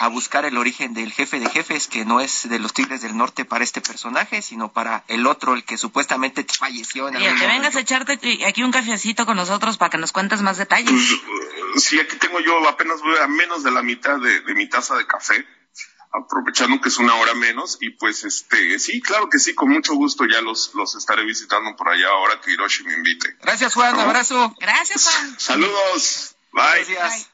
a 0.00 0.08
buscar 0.08 0.44
el 0.44 0.58
origen 0.58 0.92
del 0.92 1.12
jefe 1.12 1.38
de 1.38 1.48
jefes, 1.48 1.86
que 1.86 2.04
no 2.04 2.18
es 2.18 2.48
de 2.48 2.58
los 2.58 2.72
Tigres 2.72 3.00
del 3.00 3.16
Norte 3.16 3.44
para 3.44 3.62
este 3.62 3.80
personaje, 3.80 4.42
sino 4.42 4.72
para 4.72 5.04
el 5.06 5.28
otro, 5.28 5.54
el 5.54 5.62
que 5.62 5.78
supuestamente 5.78 6.44
falleció. 6.58 7.06
En 7.06 7.14
que 7.14 7.46
vengas 7.46 7.76
a 7.76 7.80
echarte 7.80 8.18
aquí 8.44 8.64
un 8.64 8.72
cafecito 8.72 9.24
con 9.24 9.36
nosotros 9.36 9.78
para 9.78 9.90
que 9.90 9.98
nos 9.98 10.10
cuentes 10.10 10.42
más 10.42 10.58
detalles. 10.58 10.90
Pues, 10.90 11.84
sí, 11.84 12.00
aquí 12.00 12.16
tengo 12.16 12.40
yo 12.40 12.68
apenas 12.68 13.00
voy 13.02 13.18
a 13.22 13.28
menos 13.28 13.62
de 13.62 13.70
la 13.70 13.82
mitad 13.82 14.18
de 14.18 14.54
mi 14.56 14.68
taza 14.68 14.96
de 14.96 15.06
café 15.06 15.46
aprovechando 16.16 16.80
que 16.80 16.88
es 16.88 16.98
una 16.98 17.14
hora 17.14 17.34
menos 17.34 17.78
y 17.80 17.90
pues 17.90 18.24
este 18.24 18.78
sí 18.78 19.00
claro 19.00 19.28
que 19.28 19.38
sí 19.38 19.54
con 19.54 19.70
mucho 19.70 19.94
gusto 19.94 20.24
ya 20.26 20.40
los 20.40 20.74
los 20.74 20.94
estaré 20.94 21.24
visitando 21.24 21.76
por 21.76 21.88
allá 21.88 22.08
ahora 22.08 22.40
que 22.40 22.52
Hiroshi 22.52 22.84
me 22.84 22.94
invite. 22.94 23.36
Gracias 23.42 23.74
Juan 23.74 23.98
abrazo. 23.98 24.54
Gracias 24.58 25.04
Juan. 25.04 25.34
Saludos. 25.38 26.36
Bye, 26.52 26.84
Gracias. 26.88 27.30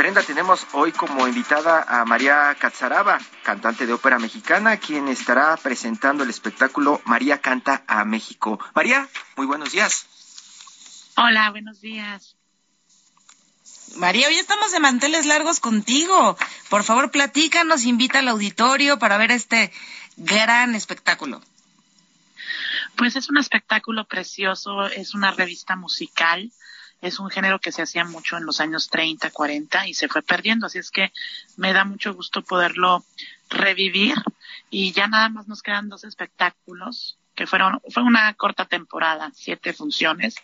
Brenda, 0.00 0.22
tenemos 0.22 0.66
hoy 0.72 0.92
como 0.92 1.28
invitada 1.28 1.84
a 1.86 2.06
María 2.06 2.56
Catzaraba, 2.58 3.20
cantante 3.42 3.86
de 3.86 3.92
ópera 3.92 4.18
mexicana, 4.18 4.78
quien 4.78 5.08
estará 5.08 5.54
presentando 5.58 6.24
el 6.24 6.30
espectáculo 6.30 7.02
María 7.04 7.42
canta 7.42 7.82
a 7.86 8.06
México. 8.06 8.58
María, 8.74 9.06
muy 9.36 9.46
buenos 9.46 9.72
días. 9.72 10.06
Hola, 11.22 11.50
buenos 11.50 11.82
días. 11.82 12.34
María, 13.96 14.28
hoy 14.28 14.36
estamos 14.36 14.72
de 14.72 14.80
manteles 14.80 15.26
largos 15.26 15.60
contigo. 15.60 16.38
Por 16.70 16.82
favor, 16.82 17.10
platícanos, 17.10 17.84
invita 17.84 18.20
al 18.20 18.28
auditorio 18.28 18.98
para 18.98 19.18
ver 19.18 19.30
este 19.30 19.70
gran 20.16 20.74
espectáculo. 20.74 21.42
Pues 22.96 23.16
es 23.16 23.28
un 23.28 23.36
espectáculo 23.36 24.06
precioso, 24.06 24.86
es 24.86 25.12
una 25.12 25.30
revista 25.30 25.76
musical, 25.76 26.50
es 27.02 27.20
un 27.20 27.28
género 27.28 27.60
que 27.60 27.70
se 27.70 27.82
hacía 27.82 28.06
mucho 28.06 28.38
en 28.38 28.46
los 28.46 28.62
años 28.62 28.88
30, 28.88 29.30
40 29.30 29.88
y 29.88 29.92
se 29.92 30.08
fue 30.08 30.22
perdiendo, 30.22 30.68
así 30.68 30.78
es 30.78 30.90
que 30.90 31.12
me 31.58 31.74
da 31.74 31.84
mucho 31.84 32.14
gusto 32.14 32.40
poderlo 32.40 33.04
revivir 33.50 34.14
y 34.70 34.92
ya 34.92 35.06
nada 35.06 35.28
más 35.28 35.48
nos 35.48 35.60
quedan 35.60 35.90
dos 35.90 36.04
espectáculos 36.04 37.18
que 37.40 37.46
fueron, 37.46 37.80
fue 37.88 38.02
una 38.02 38.34
corta 38.34 38.66
temporada, 38.66 39.32
siete 39.34 39.72
funciones. 39.72 40.34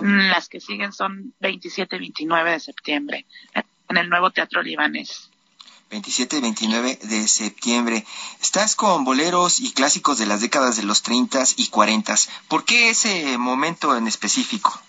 Las 0.00 0.48
que 0.48 0.60
siguen 0.60 0.94
son 0.94 1.34
27 1.40 1.96
y 1.96 1.98
29 1.98 2.52
de 2.52 2.60
septiembre 2.60 3.26
en 3.52 3.96
el 3.98 4.08
nuevo 4.08 4.30
Teatro 4.30 4.62
Libanés. 4.62 5.28
27 5.90 6.38
y 6.38 6.40
29 6.40 6.98
de 7.02 7.28
septiembre. 7.28 8.06
Estás 8.40 8.76
con 8.76 9.04
boleros 9.04 9.60
y 9.60 9.74
clásicos 9.74 10.16
de 10.16 10.24
las 10.24 10.40
décadas 10.40 10.78
de 10.78 10.84
los 10.84 11.02
30 11.02 11.44
y 11.58 11.66
40. 11.66 12.14
¿Por 12.48 12.64
qué 12.64 12.88
ese 12.88 13.36
momento 13.36 13.94
en 13.94 14.08
específico? 14.08 14.80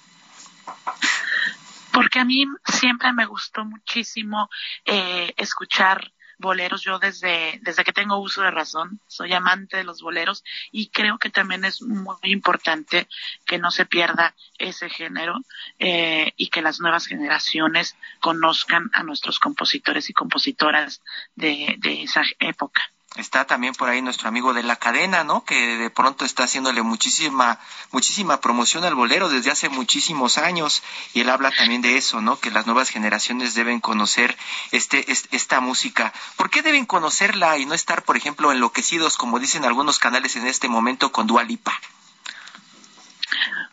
Porque 1.91 2.19
a 2.19 2.23
mí 2.23 2.45
siempre 2.63 3.11
me 3.11 3.25
gustó 3.25 3.65
muchísimo 3.65 4.49
eh, 4.85 5.33
escuchar 5.35 6.13
boleros. 6.39 6.81
Yo 6.81 6.97
desde, 6.97 7.59
desde 7.61 7.83
que 7.83 7.93
tengo 7.93 8.17
uso 8.17 8.41
de 8.41 8.51
razón 8.51 8.99
soy 9.07 9.33
amante 9.33 9.77
de 9.77 9.83
los 9.83 10.01
boleros 10.01 10.43
y 10.71 10.87
creo 10.87 11.19
que 11.19 11.29
también 11.29 11.65
es 11.65 11.81
muy 11.81 12.17
importante 12.23 13.07
que 13.45 13.59
no 13.59 13.69
se 13.69 13.85
pierda 13.85 14.33
ese 14.57 14.89
género 14.89 15.35
eh, 15.77 16.33
y 16.37 16.47
que 16.47 16.61
las 16.61 16.79
nuevas 16.79 17.05
generaciones 17.05 17.95
conozcan 18.19 18.89
a 18.93 19.03
nuestros 19.03 19.39
compositores 19.39 20.09
y 20.09 20.13
compositoras 20.13 21.01
de, 21.35 21.75
de 21.77 22.03
esa 22.03 22.23
época. 22.39 22.81
Está 23.15 23.45
también 23.45 23.73
por 23.73 23.89
ahí 23.89 24.03
nuestro 24.03 24.29
amigo 24.29 24.53
de 24.53 24.61
la 24.61 24.75
cadena, 24.75 25.23
¿no? 25.23 25.43
Que 25.43 25.77
de 25.77 25.89
pronto 25.89 26.25
está 26.25 26.43
haciéndole 26.43 26.83
muchísima, 26.83 27.59
muchísima 27.91 28.39
promoción 28.39 28.83
al 28.83 28.93
bolero 28.93 29.29
desde 29.29 29.49
hace 29.49 29.67
muchísimos 29.67 30.37
años. 30.37 30.83
Y 31.13 31.21
él 31.21 31.29
habla 31.29 31.51
también 31.51 31.81
de 31.81 31.97
eso, 31.97 32.21
¿no? 32.21 32.39
Que 32.39 32.51
las 32.51 32.67
nuevas 32.67 32.89
generaciones 32.89 33.55
deben 33.55 33.79
conocer 33.79 34.37
este, 34.71 35.11
esta 35.31 35.59
música. 35.59 36.13
¿Por 36.37 36.51
qué 36.51 36.61
deben 36.61 36.85
conocerla 36.85 37.57
y 37.57 37.65
no 37.65 37.73
estar, 37.73 38.03
por 38.03 38.15
ejemplo, 38.15 38.51
enloquecidos, 38.51 39.17
como 39.17 39.39
dicen 39.39 39.65
algunos 39.65 39.97
canales 39.97 40.35
en 40.35 40.45
este 40.45 40.69
momento, 40.69 41.11
con 41.11 41.25
Dualipa? 41.25 41.79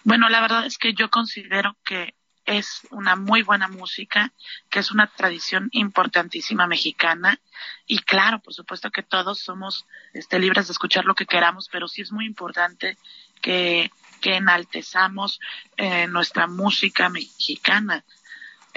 Bueno, 0.02 0.30
la 0.30 0.40
verdad 0.40 0.64
es 0.64 0.78
que 0.78 0.94
yo 0.94 1.10
considero 1.10 1.76
que 1.84 2.14
es 2.46 2.86
una 2.90 3.16
muy 3.16 3.42
buena 3.42 3.68
música, 3.68 4.32
que 4.70 4.78
es 4.78 4.90
una 4.90 5.08
tradición 5.08 5.68
importantísima 5.72 6.66
mexicana 6.66 7.40
y 7.86 7.98
claro, 7.98 8.40
por 8.40 8.54
supuesto 8.54 8.90
que 8.90 9.02
todos 9.02 9.40
somos 9.40 9.86
este, 10.14 10.38
libres 10.38 10.68
de 10.68 10.72
escuchar 10.72 11.04
lo 11.04 11.14
que 11.14 11.26
queramos, 11.26 11.68
pero 11.70 11.88
sí 11.88 12.02
es 12.02 12.12
muy 12.12 12.24
importante 12.24 12.96
que, 13.42 13.90
que 14.20 14.36
enaltezamos 14.36 15.40
eh, 15.76 16.06
nuestra 16.06 16.46
música 16.46 17.08
mexicana. 17.08 18.04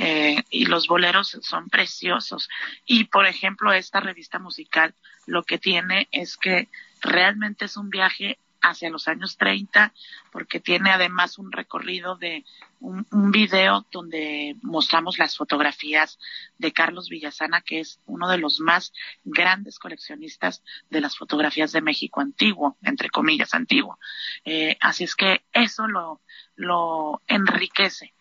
Eh, 0.02 0.42
y 0.50 0.66
los 0.66 0.88
boleros 0.88 1.38
son 1.42 1.68
preciosos. 1.68 2.48
Y, 2.86 3.04
por 3.06 3.26
ejemplo, 3.26 3.74
esta 3.74 4.00
revista 4.00 4.40
musical 4.40 4.96
lo 5.26 5.44
que 5.44 5.58
tiene 5.58 6.08
es 6.14 6.38
que 6.38 6.70
realmente 7.02 7.66
es 7.66 7.76
un 7.76 7.90
viaje 7.90 8.40
hacia 8.62 8.90
los 8.90 9.08
años 9.08 9.38
30, 9.38 9.94
porque 10.32 10.60
tiene 10.60 10.92
además 10.92 11.38
un 11.38 11.52
recorrido 11.52 12.16
de 12.16 12.46
un, 12.80 13.06
video 13.32 13.86
donde 13.92 14.56
mostramos 14.62 15.18
las 15.18 15.36
fotografías 15.36 16.18
de 16.58 16.72
Carlos 16.72 17.10
Villasana, 17.10 17.62
que 17.62 17.80
es 17.82 18.00
uno 18.06 18.30
de 18.30 18.38
los 18.38 18.60
más 18.60 18.94
grandes 19.24 19.80
coleccionistas 19.80 20.64
de 20.90 21.02
las 21.02 21.18
fotografías 21.18 21.72
de 21.72 21.82
México 21.82 22.22
antiguo, 22.22 22.78
entre 22.84 23.10
comillas 23.10 23.54
antiguo. 23.54 24.00
Eh, 24.46 24.78
así 24.80 25.04
es 25.04 25.16
que 25.16 25.44
eso 25.54 25.88
lo, 25.88 26.22
lo 26.56 27.22
enriquece. 27.28 28.14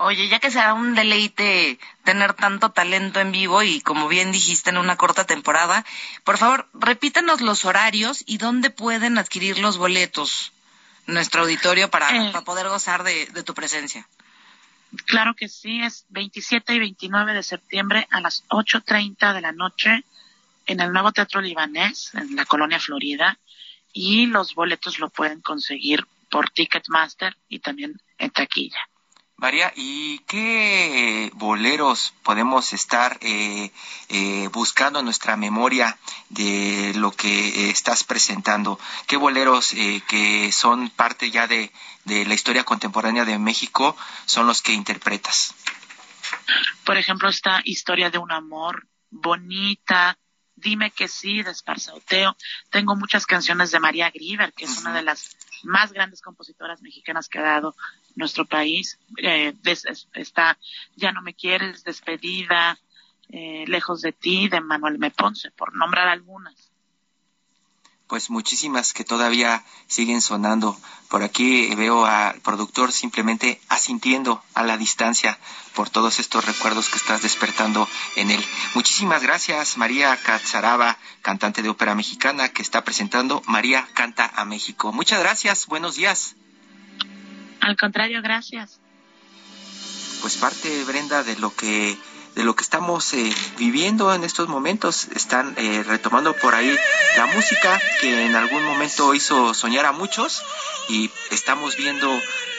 Oye, 0.00 0.28
ya 0.28 0.38
que 0.38 0.50
será 0.52 0.74
un 0.74 0.94
deleite 0.94 1.78
tener 2.04 2.32
tanto 2.34 2.70
talento 2.70 3.18
en 3.18 3.32
vivo 3.32 3.64
y 3.64 3.80
como 3.80 4.06
bien 4.06 4.30
dijiste 4.30 4.70
en 4.70 4.78
una 4.78 4.96
corta 4.96 5.24
temporada, 5.24 5.84
por 6.22 6.38
favor, 6.38 6.68
repítanos 6.72 7.40
los 7.40 7.64
horarios 7.64 8.22
y 8.24 8.38
dónde 8.38 8.70
pueden 8.70 9.18
adquirir 9.18 9.58
los 9.58 9.76
boletos 9.76 10.52
nuestro 11.06 11.42
auditorio 11.42 11.90
para, 11.90 12.10
Eh. 12.10 12.30
para 12.32 12.44
poder 12.44 12.68
gozar 12.68 13.02
de, 13.02 13.26
de 13.26 13.42
tu 13.42 13.54
presencia. 13.54 14.06
Claro 15.06 15.34
que 15.34 15.48
sí, 15.48 15.82
es 15.82 16.06
27 16.10 16.74
y 16.74 16.78
29 16.78 17.34
de 17.34 17.42
septiembre 17.42 18.06
a 18.10 18.20
las 18.20 18.44
8.30 18.48 19.34
de 19.34 19.40
la 19.40 19.52
noche 19.52 20.04
en 20.66 20.80
el 20.80 20.92
nuevo 20.92 21.12
Teatro 21.12 21.40
Libanés, 21.40 22.14
en 22.14 22.36
la 22.36 22.44
colonia 22.44 22.78
Florida, 22.78 23.38
y 23.92 24.26
los 24.26 24.54
boletos 24.54 24.98
lo 24.98 25.10
pueden 25.10 25.40
conseguir 25.40 26.06
por 26.30 26.50
Ticketmaster 26.50 27.36
y 27.48 27.58
también 27.58 28.00
en 28.18 28.30
taquilla. 28.30 28.87
María, 29.38 29.72
¿y 29.76 30.18
qué 30.26 31.30
boleros 31.34 32.12
podemos 32.24 32.72
estar 32.72 33.18
eh, 33.20 33.70
eh, 34.08 34.48
buscando 34.48 34.98
en 34.98 35.04
nuestra 35.04 35.36
memoria 35.36 35.96
de 36.28 36.92
lo 36.96 37.12
que 37.12 37.28
eh, 37.48 37.70
estás 37.70 38.02
presentando? 38.02 38.80
¿Qué 39.06 39.16
boleros 39.16 39.74
eh, 39.74 40.02
que 40.08 40.50
son 40.50 40.90
parte 40.90 41.30
ya 41.30 41.46
de, 41.46 41.70
de 42.04 42.26
la 42.26 42.34
historia 42.34 42.64
contemporánea 42.64 43.24
de 43.24 43.38
México 43.38 43.96
son 44.26 44.48
los 44.48 44.60
que 44.60 44.72
interpretas? 44.72 45.54
Por 46.84 46.96
ejemplo, 46.98 47.28
esta 47.28 47.60
historia 47.62 48.10
de 48.10 48.18
un 48.18 48.32
amor 48.32 48.88
bonita, 49.08 50.18
Dime 50.60 50.90
que 50.90 51.06
sí, 51.06 51.42
de 51.44 51.52
Esparzauteo. 51.52 52.36
Tengo 52.70 52.96
muchas 52.96 53.26
canciones 53.26 53.70
de 53.70 53.78
María 53.78 54.10
Grieber, 54.10 54.52
que 54.52 54.64
es 54.64 54.76
una 54.78 54.92
de 54.92 55.02
las 55.02 55.36
más 55.64 55.92
grandes 55.92 56.20
compositoras 56.20 56.82
mexicanas 56.82 57.28
que 57.28 57.38
ha 57.38 57.42
dado 57.42 57.74
nuestro 58.16 58.44
país. 58.46 58.98
Eh, 59.18 59.54
está 60.14 60.58
Ya 60.96 61.12
no 61.12 61.22
me 61.22 61.34
quieres, 61.34 61.84
Despedida, 61.84 62.78
eh, 63.30 63.64
Lejos 63.66 64.00
de 64.00 64.12
ti, 64.12 64.48
de 64.48 64.60
Manuel 64.60 64.96
M. 64.96 65.10
Ponce, 65.10 65.50
por 65.50 65.74
nombrar 65.74 66.08
algunas. 66.08 66.67
Pues 68.08 68.30
muchísimas 68.30 68.94
que 68.94 69.04
todavía 69.04 69.62
siguen 69.86 70.22
sonando. 70.22 70.78
Por 71.08 71.22
aquí 71.22 71.74
veo 71.74 72.06
al 72.06 72.40
productor 72.40 72.90
simplemente 72.90 73.60
asintiendo 73.68 74.42
a 74.54 74.62
la 74.62 74.78
distancia 74.78 75.38
por 75.74 75.90
todos 75.90 76.18
estos 76.18 76.44
recuerdos 76.46 76.88
que 76.88 76.96
estás 76.96 77.20
despertando 77.20 77.86
en 78.16 78.30
él. 78.30 78.44
Muchísimas 78.74 79.22
gracias, 79.22 79.76
María 79.76 80.16
Catzaraba, 80.16 80.96
cantante 81.20 81.62
de 81.62 81.68
ópera 81.68 81.94
mexicana, 81.94 82.48
que 82.48 82.62
está 82.62 82.82
presentando 82.82 83.42
María 83.46 83.86
Canta 83.92 84.32
a 84.34 84.46
México. 84.46 84.90
Muchas 84.90 85.20
gracias, 85.20 85.66
buenos 85.66 85.96
días. 85.96 86.34
Al 87.60 87.76
contrario, 87.76 88.22
gracias. 88.22 88.80
Pues 90.22 90.36
parte, 90.36 90.82
Brenda, 90.84 91.22
de 91.22 91.36
lo 91.36 91.54
que 91.54 91.98
de 92.38 92.44
lo 92.44 92.54
que 92.54 92.62
estamos 92.62 93.12
eh, 93.14 93.34
viviendo 93.58 94.14
en 94.14 94.22
estos 94.22 94.48
momentos. 94.48 95.08
Están 95.14 95.54
eh, 95.56 95.82
retomando 95.82 96.36
por 96.36 96.54
ahí 96.54 96.72
la 97.18 97.26
música 97.26 97.80
que 98.00 98.26
en 98.26 98.36
algún 98.36 98.64
momento 98.64 99.12
hizo 99.14 99.52
soñar 99.52 99.84
a 99.86 99.92
muchos 99.92 100.42
y 100.88 101.10
estamos 101.30 101.76
viendo 101.76 102.08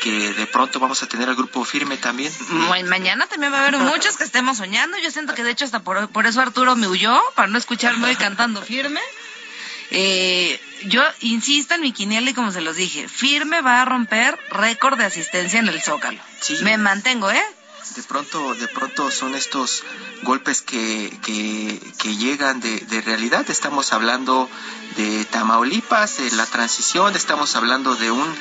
que 0.03 0.33
de 0.33 0.45
pronto 0.47 0.79
vamos 0.79 1.01
a 1.01 1.07
tener 1.07 1.29
al 1.29 1.35
grupo 1.35 1.63
firme 1.63 1.95
también. 1.97 2.31
Ma- 2.49 2.77
Mañana 2.83 3.25
también 3.27 3.53
va 3.53 3.59
a 3.59 3.67
haber 3.67 3.77
muchos 3.93 4.17
que 4.17 4.25
estemos 4.25 4.57
soñando. 4.57 4.97
Yo 4.97 5.11
siento 5.11 5.33
que 5.33 5.43
de 5.43 5.51
hecho 5.51 5.63
hasta 5.65 5.79
por, 5.79 6.09
por 6.09 6.25
eso 6.27 6.41
Arturo 6.41 6.75
me 6.75 6.87
huyó, 6.87 7.17
para 7.35 7.47
no 7.47 7.57
escucharme 7.57 8.07
hoy 8.07 8.15
cantando 8.17 8.61
firme. 8.61 8.99
Eh, 9.91 10.59
yo 10.83 11.01
insisto 11.21 11.73
en 11.75 11.81
mi 11.81 11.91
quiniela 11.93 12.29
y 12.29 12.33
como 12.33 12.51
se 12.51 12.61
los 12.61 12.75
dije, 12.75 13.07
firme 13.07 13.61
va 13.61 13.81
a 13.81 13.85
romper 13.85 14.37
récord 14.51 14.97
de 14.97 15.05
asistencia 15.05 15.59
en 15.59 15.67
el 15.69 15.81
Zócalo. 15.81 16.21
Me 16.63 16.77
mantengo, 16.77 17.31
¿eh? 17.31 17.41
De 17.95 18.03
pronto 18.03 18.55
de 18.55 18.67
pronto 18.67 19.11
son 19.11 19.35
estos 19.35 19.83
golpes 20.23 20.61
que, 20.61 21.17
que, 21.23 21.79
que 21.97 22.15
llegan 22.15 22.59
de, 22.59 22.79
de 22.79 23.01
realidad. 23.01 23.49
Estamos 23.49 23.93
hablando 23.93 24.49
de 24.97 25.25
Tamaulipas 25.25 26.17
de 26.17 26.31
la 26.31 26.45
transición 26.45 27.15
estamos 27.15 27.55
hablando 27.55 27.95
de 27.95 28.11
un 28.11 28.35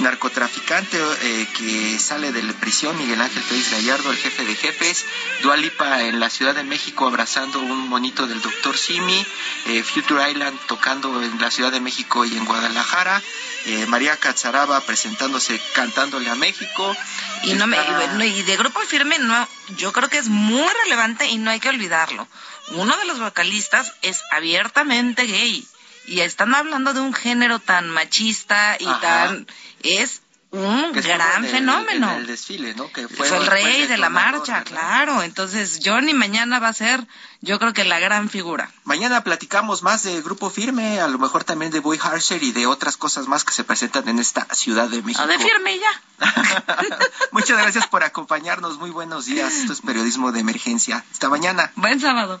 narcotraficante 0.00 0.98
eh, 1.22 1.46
que 1.56 1.98
sale 1.98 2.32
de 2.32 2.42
la 2.42 2.52
prisión 2.52 2.96
Miguel 2.96 3.20
Ángel 3.20 3.42
Pérez 3.42 3.70
Gallardo 3.72 4.10
el 4.10 4.16
jefe 4.16 4.44
de 4.44 4.54
jefes 4.54 5.04
Dualipa 5.42 6.02
en 6.02 6.20
la 6.20 6.30
Ciudad 6.30 6.54
de 6.54 6.62
México 6.62 7.06
abrazando 7.06 7.60
un 7.60 7.88
monito 7.88 8.26
del 8.26 8.40
doctor 8.40 8.76
Simi 8.76 9.26
eh, 9.66 9.82
Future 9.82 10.30
Island 10.30 10.58
tocando 10.66 11.22
en 11.22 11.40
la 11.40 11.50
Ciudad 11.50 11.72
de 11.72 11.80
México 11.80 12.24
y 12.24 12.36
en 12.36 12.44
Guadalajara 12.44 13.22
eh, 13.66 13.86
María 13.86 14.16
Catzaraba 14.16 14.80
presentándose 14.82 15.60
cantándole 15.74 16.30
a 16.30 16.34
México 16.34 16.96
Y 17.42 17.54
no 17.54 17.66
me 17.66 17.76
y 17.76 17.80
Está- 17.80 17.92
bueno, 17.96 18.24
y 18.24 18.42
de 18.42 18.56
grupo 18.56 18.80
firme 18.80 19.18
no, 19.18 19.48
yo 19.76 19.92
creo 19.92 20.08
que 20.08 20.18
es 20.18 20.28
muy 20.28 20.66
relevante 20.84 21.26
y 21.26 21.38
no 21.38 21.50
hay 21.50 21.60
que 21.60 21.68
olvidarlo. 21.68 22.26
Uno 22.72 22.96
de 22.96 23.04
los 23.06 23.18
vocalistas 23.18 23.92
es 24.02 24.20
abiertamente 24.30 25.24
gay 25.26 25.66
y 26.06 26.20
están 26.20 26.54
hablando 26.54 26.94
de 26.94 27.00
un 27.00 27.12
género 27.14 27.58
tan 27.58 27.88
machista 27.90 28.76
y 28.80 28.86
Ajá. 28.86 29.00
tan 29.00 29.46
es 29.82 30.22
un 30.50 30.92
que 30.92 31.00
estuvo 31.00 31.14
gran 31.14 31.44
en 31.44 31.44
el- 31.44 31.50
fue 31.50 32.12
en 32.14 32.20
el 32.20 32.26
desfile, 32.26 32.74
¿no? 32.74 32.90
Que 32.90 33.06
fue, 33.06 33.28
el 33.28 33.46
rey 33.46 33.86
de 33.86 33.98
la 33.98 34.08
marcha, 34.08 34.62
claro. 34.64 35.22
Entonces, 35.22 35.80
Johnny 35.84 36.14
mañana 36.14 36.58
va 36.58 36.68
a 36.68 36.72
ser, 36.72 37.06
yo 37.42 37.58
creo 37.58 37.74
que 37.74 37.84
la 37.84 37.98
gran 37.98 38.30
figura. 38.30 38.70
Mañana 38.84 39.22
platicamos 39.22 39.82
más 39.82 40.04
de 40.04 40.22
Grupo 40.22 40.48
Firme, 40.48 41.00
a 41.00 41.08
lo 41.08 41.18
mejor 41.18 41.44
también 41.44 41.70
de 41.70 41.80
Boy 41.80 41.98
Harsher 42.02 42.42
y 42.42 42.52
de 42.52 42.66
otras 42.66 42.96
cosas 42.96 43.28
más 43.28 43.44
que 43.44 43.52
se 43.52 43.62
presentan 43.64 44.08
en 44.08 44.18
esta 44.18 44.46
Ciudad 44.54 44.88
de 44.88 45.02
México. 45.02 45.22
O 45.22 45.26
de 45.26 45.38
firme 45.38 45.78
ya. 45.78 46.26
Muchas 47.32 47.58
gracias 47.58 47.86
por 47.86 48.02
acompañarnos. 48.02 48.78
Muy 48.78 48.90
buenos 48.90 49.26
días. 49.26 49.52
Esto 49.52 49.72
es 49.74 49.82
periodismo 49.82 50.32
de 50.32 50.40
emergencia. 50.40 51.04
Hasta 51.12 51.28
mañana. 51.28 51.72
Buen 51.76 52.00
sábado. 52.00 52.40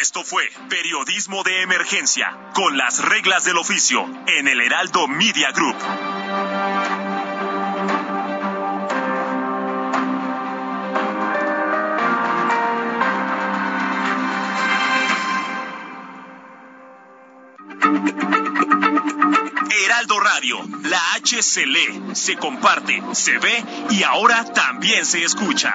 Esto 0.00 0.24
fue 0.24 0.48
Periodismo 0.70 1.42
de 1.42 1.60
Emergencia, 1.60 2.34
con 2.54 2.78
las 2.78 3.04
reglas 3.04 3.44
del 3.44 3.58
oficio, 3.58 4.02
en 4.28 4.48
el 4.48 4.58
Heraldo 4.62 5.06
Media 5.06 5.52
Group. 5.52 5.76
Heraldo 19.84 20.20
Radio, 20.20 20.60
la 20.84 21.12
H 21.16 21.42
se 21.42 21.66
lee, 21.66 22.14
se 22.14 22.36
comparte, 22.36 23.02
se 23.12 23.36
ve 23.36 23.62
y 23.90 24.02
ahora 24.02 24.46
también 24.46 25.04
se 25.04 25.22
escucha. 25.22 25.74